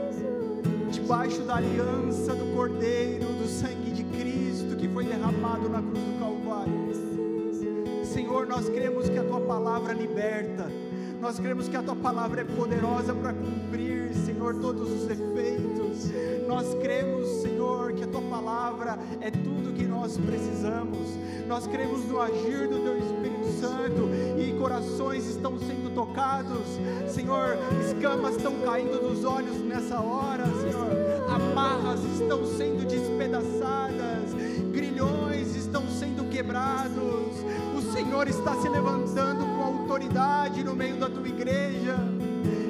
debaixo 1.10 1.42
da 1.42 1.56
aliança 1.56 2.36
do 2.36 2.54
Cordeiro, 2.54 3.26
do 3.26 3.48
sangue 3.48 3.90
de 3.90 4.04
Cristo 4.04 4.76
que 4.76 4.88
foi 4.88 5.06
derramado 5.06 5.68
na 5.68 5.82
cruz 5.82 6.04
do 6.04 6.20
Calvário. 6.20 8.06
Senhor, 8.06 8.46
nós 8.46 8.70
cremos 8.70 9.10
que 9.10 9.18
a 9.18 9.24
tua 9.24 9.42
palavra 9.42 9.92
liberta. 9.94 10.72
Nós 11.20 11.40
cremos 11.40 11.68
que 11.68 11.76
a 11.76 11.82
tua 11.82 11.96
palavra 11.96 12.42
é 12.42 12.44
poderosa 12.44 13.16
para 13.16 13.34
cumprir, 13.34 14.14
Senhor, 14.14 14.54
todos 14.62 14.88
os 14.88 15.10
efeitos. 15.10 16.12
Nós 16.48 16.76
cremos, 16.76 17.28
Senhor, 17.42 17.94
que 17.94 18.04
a 18.04 18.08
tua 18.08 18.22
palavra 18.22 19.00
é 19.20 19.32
tudo 19.32 19.74
que 19.74 19.86
nós 19.86 20.16
precisamos. 20.16 21.18
Nós 21.48 21.66
cremos 21.66 22.06
no 22.06 22.22
agir 22.22 22.68
do 22.68 22.84
teu 22.84 23.00
Espírito 23.00 23.48
Santo 23.60 24.10
e 24.38 24.56
corações 24.60 25.26
estão 25.28 25.58
sendo 25.58 25.92
tocados. 25.96 26.68
Senhor, 27.08 27.58
escamas 27.84 28.36
estão 28.36 28.54
caindo 28.64 29.02
dos 29.02 29.26
olhos 29.26 29.58
nessa 29.62 30.00
hora, 30.00 30.46
Senhor. 30.46 30.99
Amarras 31.42 32.04
estão 32.04 32.46
sendo 32.46 32.86
despedaçadas, 32.86 34.34
grilhões 34.72 35.56
estão 35.56 35.88
sendo 35.88 36.30
quebrados. 36.30 37.34
O 37.76 37.82
Senhor 37.94 38.28
está 38.28 38.56
se 38.56 38.68
levantando 38.68 39.46
com 39.46 39.64
autoridade 39.64 40.64
no 40.64 40.76
meio 40.76 40.98
da 40.98 41.10
tua 41.10 41.28
igreja. 41.28 41.96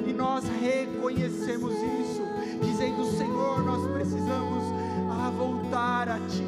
E 0.06 0.12
nós 0.12 0.44
reconhecemos 0.60 1.72
isso, 1.74 2.22
dizendo: 2.62 3.04
Senhor, 3.16 3.62
nós 3.64 3.86
precisamos 3.92 4.64
ah, 5.10 5.32
voltar 5.36 6.08
a 6.08 6.18
Ti, 6.20 6.46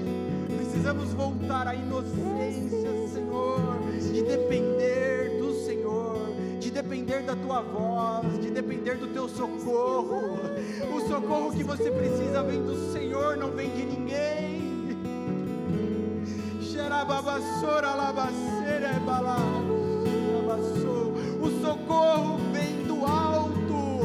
precisamos 0.56 1.12
voltar 1.14 1.66
à 1.66 1.74
inocência, 1.74 3.08
Senhor, 3.12 3.78
de 4.12 4.22
depender 4.22 4.81
depender 6.92 7.22
da 7.22 7.34
Tua 7.34 7.62
voz, 7.62 8.38
de 8.38 8.50
depender 8.50 8.96
do 8.96 9.06
Teu 9.08 9.26
socorro. 9.26 10.40
O 10.94 11.00
socorro 11.08 11.50
que 11.52 11.64
você 11.64 11.90
precisa 11.90 12.42
vem 12.42 12.62
do 12.62 12.92
Senhor, 12.92 13.36
não 13.38 13.50
vem 13.50 13.70
de 13.70 13.82
ninguém. 13.86 14.62
O 21.40 21.50
socorro 21.60 22.38
vem 22.52 22.84
do 22.86 23.04
alto. 23.06 24.00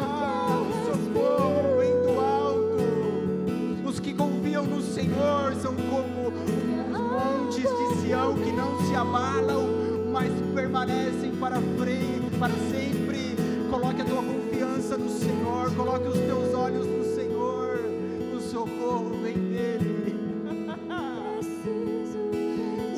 Ah, 0.00 0.62
o 0.62 0.72
socorro 0.86 1.78
vem 1.78 1.92
do 2.02 2.20
alto. 2.20 3.88
Os 3.88 3.98
que 3.98 4.14
confiam 4.14 4.64
no 4.64 4.80
Senhor 4.80 5.54
são 5.56 5.74
como 5.74 6.28
os 6.28 6.98
montes 7.10 7.64
de 7.64 8.00
Sião 8.02 8.34
que 8.34 8.52
não 8.52 8.80
se 8.86 8.94
abalam, 8.94 9.79
mas 10.20 10.32
permanecem 10.54 11.34
para 11.36 11.56
frente, 11.78 12.36
para 12.38 12.52
sempre. 12.70 13.34
Coloque 13.70 14.02
a 14.02 14.04
tua 14.04 14.22
confiança 14.22 14.98
no 14.98 15.08
Senhor, 15.08 15.74
coloque 15.74 16.08
os 16.08 16.18
teus 16.18 16.54
olhos 16.54 16.86
no 16.86 17.04
Senhor. 17.14 17.80
O 18.36 18.40
socorro 18.40 19.10
vem 19.22 19.34
dele. 19.34 20.20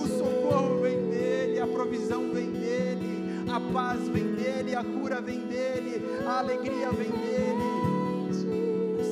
O 0.03 0.09
socorro 0.09 0.81
vem 0.83 1.11
dele, 1.11 1.61
a 1.61 1.67
provisão 1.67 2.33
vem 2.33 2.51
dele, 2.51 3.45
a 3.49 3.61
paz 3.73 4.09
vem 4.09 4.35
dele, 4.35 4.75
a 4.75 4.83
cura 4.83 5.21
vem 5.21 5.41
dele, 5.47 6.03
a 6.27 6.41
alegria 6.41 6.91
vem 6.91 7.11
dele. 7.11 7.63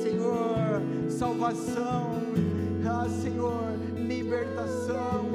Senhor, 0.03 0.81
salvação, 1.09 2.11
ah, 2.85 3.07
Senhor, 3.07 3.73
libertação, 3.95 5.30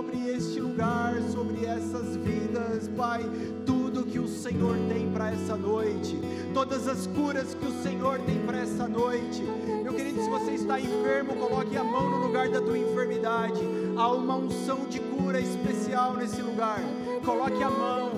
sobre 0.00 0.30
este 0.30 0.58
lugar, 0.58 1.20
sobre 1.30 1.66
essas 1.66 2.16
vidas, 2.16 2.88
Pai, 2.96 3.22
tudo 3.66 4.02
que 4.02 4.18
o 4.18 4.26
Senhor 4.26 4.74
tem 4.88 5.10
para 5.10 5.30
essa 5.30 5.54
noite, 5.54 6.18
todas 6.54 6.88
as 6.88 7.06
curas 7.06 7.52
que 7.52 7.66
o 7.66 7.82
Senhor 7.82 8.18
tem 8.20 8.38
para 8.46 8.60
essa 8.60 8.88
noite. 8.88 9.42
Meu 9.82 9.92
querido, 9.92 10.22
se 10.22 10.30
você 10.30 10.52
está 10.52 10.80
enfermo, 10.80 11.36
coloque 11.36 11.76
a 11.76 11.84
mão 11.84 12.08
no 12.08 12.26
lugar 12.26 12.48
da 12.48 12.62
tua 12.62 12.78
enfermidade. 12.78 13.60
Há 13.94 14.10
uma 14.12 14.36
unção 14.36 14.86
de 14.88 15.00
cura 15.00 15.38
especial 15.38 16.14
nesse 16.14 16.40
lugar. 16.40 16.80
Coloque 17.22 17.62
a 17.62 17.68
mão. 17.68 18.10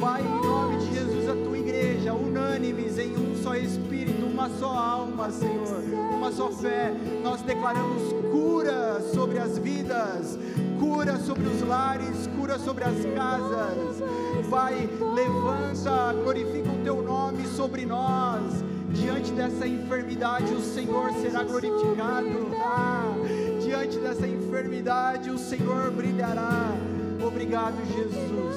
Pai, 0.00 0.20
em 0.20 0.46
nome 0.46 0.78
de 0.78 0.94
Jesus, 0.94 1.28
a 1.28 1.36
tua 1.36 1.56
igreja, 1.56 2.12
unânimes 2.12 2.98
em 2.98 3.16
um 3.16 3.40
só 3.40 3.54
espírito, 3.54 4.26
uma 4.26 4.50
só 4.58 4.76
alma, 4.76 5.30
Senhor, 5.30 5.80
uma 6.12 6.32
só 6.32 6.50
fé. 6.50 6.92
Nós 7.22 7.40
declaramos 7.42 8.02
cura 8.32 9.00
sobre 9.14 9.38
as 9.38 9.56
vidas, 9.58 10.38
cura 10.84 11.16
sobre 11.16 11.46
os 11.46 11.62
lares, 11.62 12.26
cura 12.36 12.58
sobre 12.58 12.84
as 12.84 13.04
casas. 13.14 14.02
Pai, 14.50 14.86
levanta, 15.14 16.12
glorifica 16.22 16.70
o 16.70 16.84
teu 16.84 17.02
nome 17.02 17.46
sobre 17.46 17.86
nós. 17.86 18.62
Diante 18.90 19.32
dessa 19.32 19.66
enfermidade, 19.66 20.52
o 20.52 20.60
Senhor 20.60 21.10
será 21.14 21.42
glorificado. 21.42 22.54
Ah, 22.62 23.14
diante 23.62 23.98
dessa 23.98 24.26
enfermidade, 24.26 25.30
o 25.30 25.38
Senhor 25.38 25.90
brilhará. 25.90 26.70
Obrigado, 27.26 27.76
Jesus. 27.86 28.56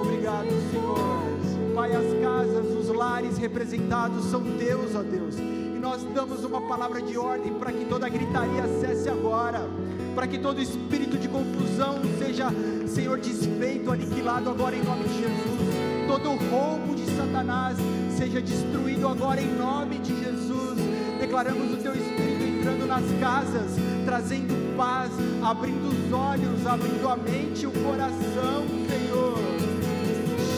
Obrigado, 0.00 0.48
Senhor. 0.70 1.74
Pai, 1.74 1.94
as 1.94 2.22
casas, 2.22 2.66
os 2.74 2.88
lares 2.88 3.36
representados 3.36 4.24
são 4.30 4.42
teus, 4.56 4.94
ó 4.96 5.02
Deus. 5.02 5.38
E 5.38 5.78
nós 5.78 6.02
damos 6.14 6.42
uma 6.42 6.62
palavra 6.62 7.02
de 7.02 7.18
ordem 7.18 7.52
para 7.52 7.70
que 7.70 7.84
toda 7.84 8.08
gritaria 8.08 8.66
cesse 8.80 9.10
agora. 9.10 9.68
Para 10.14 10.26
que 10.26 10.38
todo 10.38 10.60
espírito 10.60 11.16
de 11.16 11.28
confusão 11.28 11.98
seja, 12.18 12.48
Senhor, 12.86 13.18
desfeito, 13.18 13.90
aniquilado 13.90 14.50
agora 14.50 14.76
em 14.76 14.82
nome 14.82 15.04
de 15.04 15.20
Jesus. 15.20 15.60
Todo 16.06 16.30
roubo 16.50 16.94
de 16.94 17.06
Satanás 17.16 17.78
seja 18.16 18.40
destruído 18.40 19.08
agora 19.08 19.40
em 19.40 19.54
nome 19.56 19.98
de 19.98 20.18
Jesus. 20.18 20.78
Declaramos 21.18 21.72
o 21.72 21.76
teu 21.76 21.94
espírito 21.94 22.42
entrando 22.42 22.86
nas 22.86 23.04
casas, 23.20 23.70
trazendo 24.04 24.76
paz, 24.76 25.10
abrindo 25.42 25.88
os 25.88 26.12
olhos, 26.12 26.66
abrindo 26.66 27.08
a 27.08 27.16
mente 27.16 27.62
e 27.62 27.66
o 27.66 27.70
coração, 27.70 28.64
Senhor. 28.88 29.38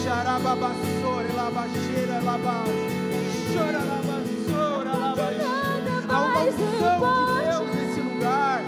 Xarababassora, 0.03 1.33
labaxeira, 1.37 2.21
labas. 2.25 2.69
Chora, 3.55 3.79
labassora, 3.79 4.97
labas. 4.97 5.37
Há 6.09 6.21
uma 6.21 6.43
unção 6.43 7.27
de 7.27 7.43
Deus 7.45 7.77
nesse 7.77 8.01
lugar. 8.01 8.63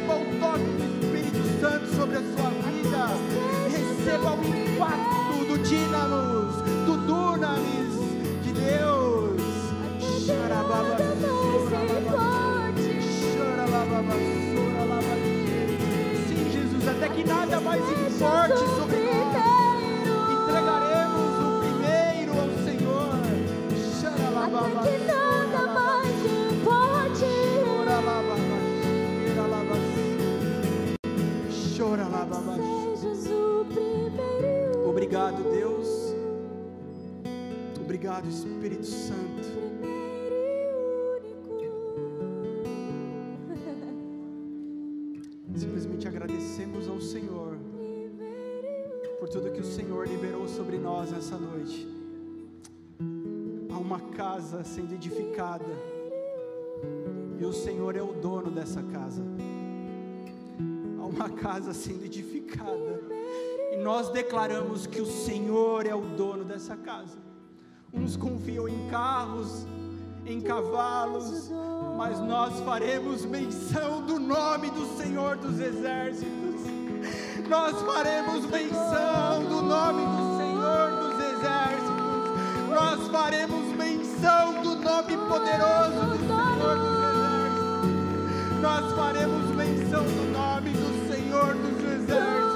Receba 0.00 0.14
o 0.14 0.24
toque 0.40 0.64
do 0.64 0.84
Espírito 0.84 1.60
Santo 1.60 1.86
sobre 1.94 2.16
a 2.16 2.20
sua 2.20 2.50
vida. 2.64 3.08
Receba 3.68 4.32
o 4.32 4.42
impacto 4.42 5.44
do 5.46 5.58
dínamos, 5.58 6.54
do 6.86 6.96
dunamis 7.06 7.92
de 8.42 8.52
Deus. 8.52 9.40
Sim, 16.28 16.50
Jesus, 16.50 16.88
até 16.88 17.08
que 17.10 17.24
nada 17.24 17.60
mais 17.60 17.82
importe 17.82 18.58
sobre 18.78 19.09
Obrigado, 35.30 35.52
Deus. 35.52 35.86
Obrigado, 37.80 38.28
Espírito 38.28 38.84
Santo. 38.84 39.48
Simplesmente 45.54 46.08
agradecemos 46.08 46.88
ao 46.88 47.00
Senhor 47.00 47.56
por 49.20 49.28
tudo 49.28 49.52
que 49.52 49.60
o 49.60 49.64
Senhor 49.64 50.08
liberou 50.08 50.48
sobre 50.48 50.78
nós 50.78 51.12
nessa 51.12 51.36
noite. 51.38 51.86
Há 53.72 53.78
uma 53.78 54.00
casa 54.00 54.64
sendo 54.64 54.94
edificada 54.94 55.78
e 57.38 57.44
o 57.44 57.52
Senhor 57.52 57.94
é 57.94 58.02
o 58.02 58.12
dono 58.14 58.50
dessa 58.50 58.82
casa. 58.82 59.22
Há 60.98 61.06
uma 61.06 61.30
casa 61.30 61.72
sendo 61.72 62.04
edificada 62.04 63.09
nós 63.82 64.08
declaramos 64.10 64.86
que 64.86 65.00
o 65.00 65.06
Senhor 65.06 65.86
é 65.86 65.94
o 65.94 66.00
dono 66.00 66.44
dessa 66.44 66.76
casa. 66.76 67.18
Uns 67.92 68.16
confiam 68.16 68.68
em 68.68 68.88
carros, 68.88 69.66
em 70.24 70.40
cavalos, 70.40 71.50
mas 71.96 72.20
nós 72.20 72.60
faremos 72.60 73.24
menção 73.24 74.02
do 74.02 74.18
nome 74.20 74.70
do 74.70 74.86
Senhor 74.96 75.36
dos 75.36 75.58
Exércitos. 75.58 76.60
Nós 77.48 77.80
faremos 77.82 78.46
menção 78.46 79.44
do 79.48 79.62
nome 79.62 80.02
do 80.06 80.38
Senhor 80.38 80.90
dos 81.00 81.24
Exércitos. 81.24 81.90
Nós 82.68 83.08
faremos 83.08 83.76
menção 83.76 84.62
do 84.62 84.76
nome 84.76 85.16
poderoso 85.16 86.06
do 86.06 86.18
Senhor 86.18 86.78
dos 86.78 86.94
Exércitos. 87.08 88.60
Nós 88.60 88.92
faremos 88.92 89.56
menção 89.56 90.04
do 90.04 90.32
nome 90.32 90.70
do 90.70 91.12
Senhor 91.12 91.54
dos 91.54 91.92
Exércitos. 91.92 92.49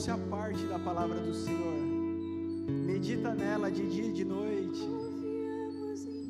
Se 0.00 0.10
aparte 0.10 0.64
da 0.66 0.78
palavra 0.78 1.20
do 1.20 1.34
Senhor. 1.34 1.74
Medita 2.86 3.34
nela 3.34 3.70
de 3.70 3.86
dia 3.86 4.06
e 4.06 4.12
de 4.12 4.24
noite. 4.24 5.09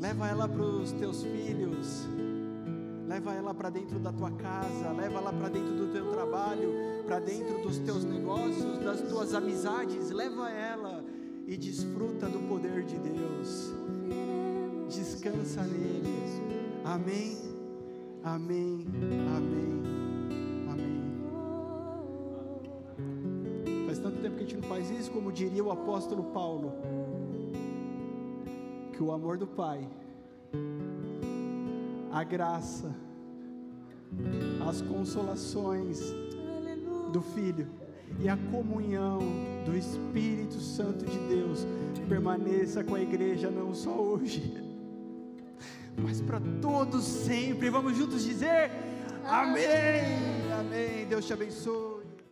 Leva 0.00 0.26
ela 0.28 0.48
para 0.48 0.62
os 0.62 0.92
teus 0.92 1.22
filhos. 1.22 2.08
Leva 3.06 3.34
ela 3.34 3.52
para 3.52 3.68
dentro 3.68 3.98
da 3.98 4.10
tua 4.10 4.30
casa. 4.30 4.92
Leva 4.92 5.18
ela 5.18 5.32
para 5.32 5.50
dentro 5.50 5.76
do 5.76 5.92
teu 5.92 6.10
trabalho. 6.10 6.70
Para 7.06 7.20
dentro 7.20 7.60
dos 7.62 7.78
teus 7.78 8.02
negócios, 8.04 8.78
das 8.78 9.02
tuas 9.02 9.34
amizades. 9.34 10.10
Leva 10.10 10.48
ela 10.48 11.04
e 11.46 11.54
desfruta 11.54 12.28
do 12.28 12.38
poder 12.48 12.82
de 12.84 12.96
Deus. 12.98 13.74
Descansa 14.88 15.64
nele. 15.64 16.14
Amém. 16.82 17.36
Amém. 18.24 18.86
Amém. 19.36 19.82
Amém. 20.70 21.00
Faz 23.86 23.98
tanto 23.98 24.22
tempo 24.22 24.36
que 24.36 24.44
a 24.44 24.46
gente 24.46 24.56
não 24.56 24.68
faz 24.68 24.90
isso, 24.90 25.10
como 25.10 25.30
diria 25.30 25.62
o 25.62 25.70
apóstolo 25.70 26.24
Paulo, 26.24 26.72
que 29.00 29.04
o 29.04 29.12
amor 29.12 29.38
do 29.38 29.46
Pai, 29.46 29.88
a 32.12 32.22
graça, 32.22 32.94
as 34.68 34.82
consolações 34.82 35.98
do 37.10 37.22
Filho 37.22 37.66
e 38.18 38.28
a 38.28 38.36
comunhão 38.36 39.20
do 39.64 39.74
Espírito 39.74 40.60
Santo 40.60 41.06
de 41.06 41.18
Deus 41.34 41.66
permaneça 42.10 42.84
com 42.84 42.94
a 42.94 43.00
igreja 43.00 43.50
não 43.50 43.72
só 43.72 43.98
hoje, 43.98 44.62
mas 45.96 46.20
para 46.20 46.38
todos 46.60 47.02
sempre. 47.02 47.70
Vamos 47.70 47.96
juntos 47.96 48.22
dizer 48.22 48.70
amém. 49.24 50.44
Amém. 50.60 51.06
Deus 51.06 51.26
te 51.26 51.32
abençoe. 51.32 51.89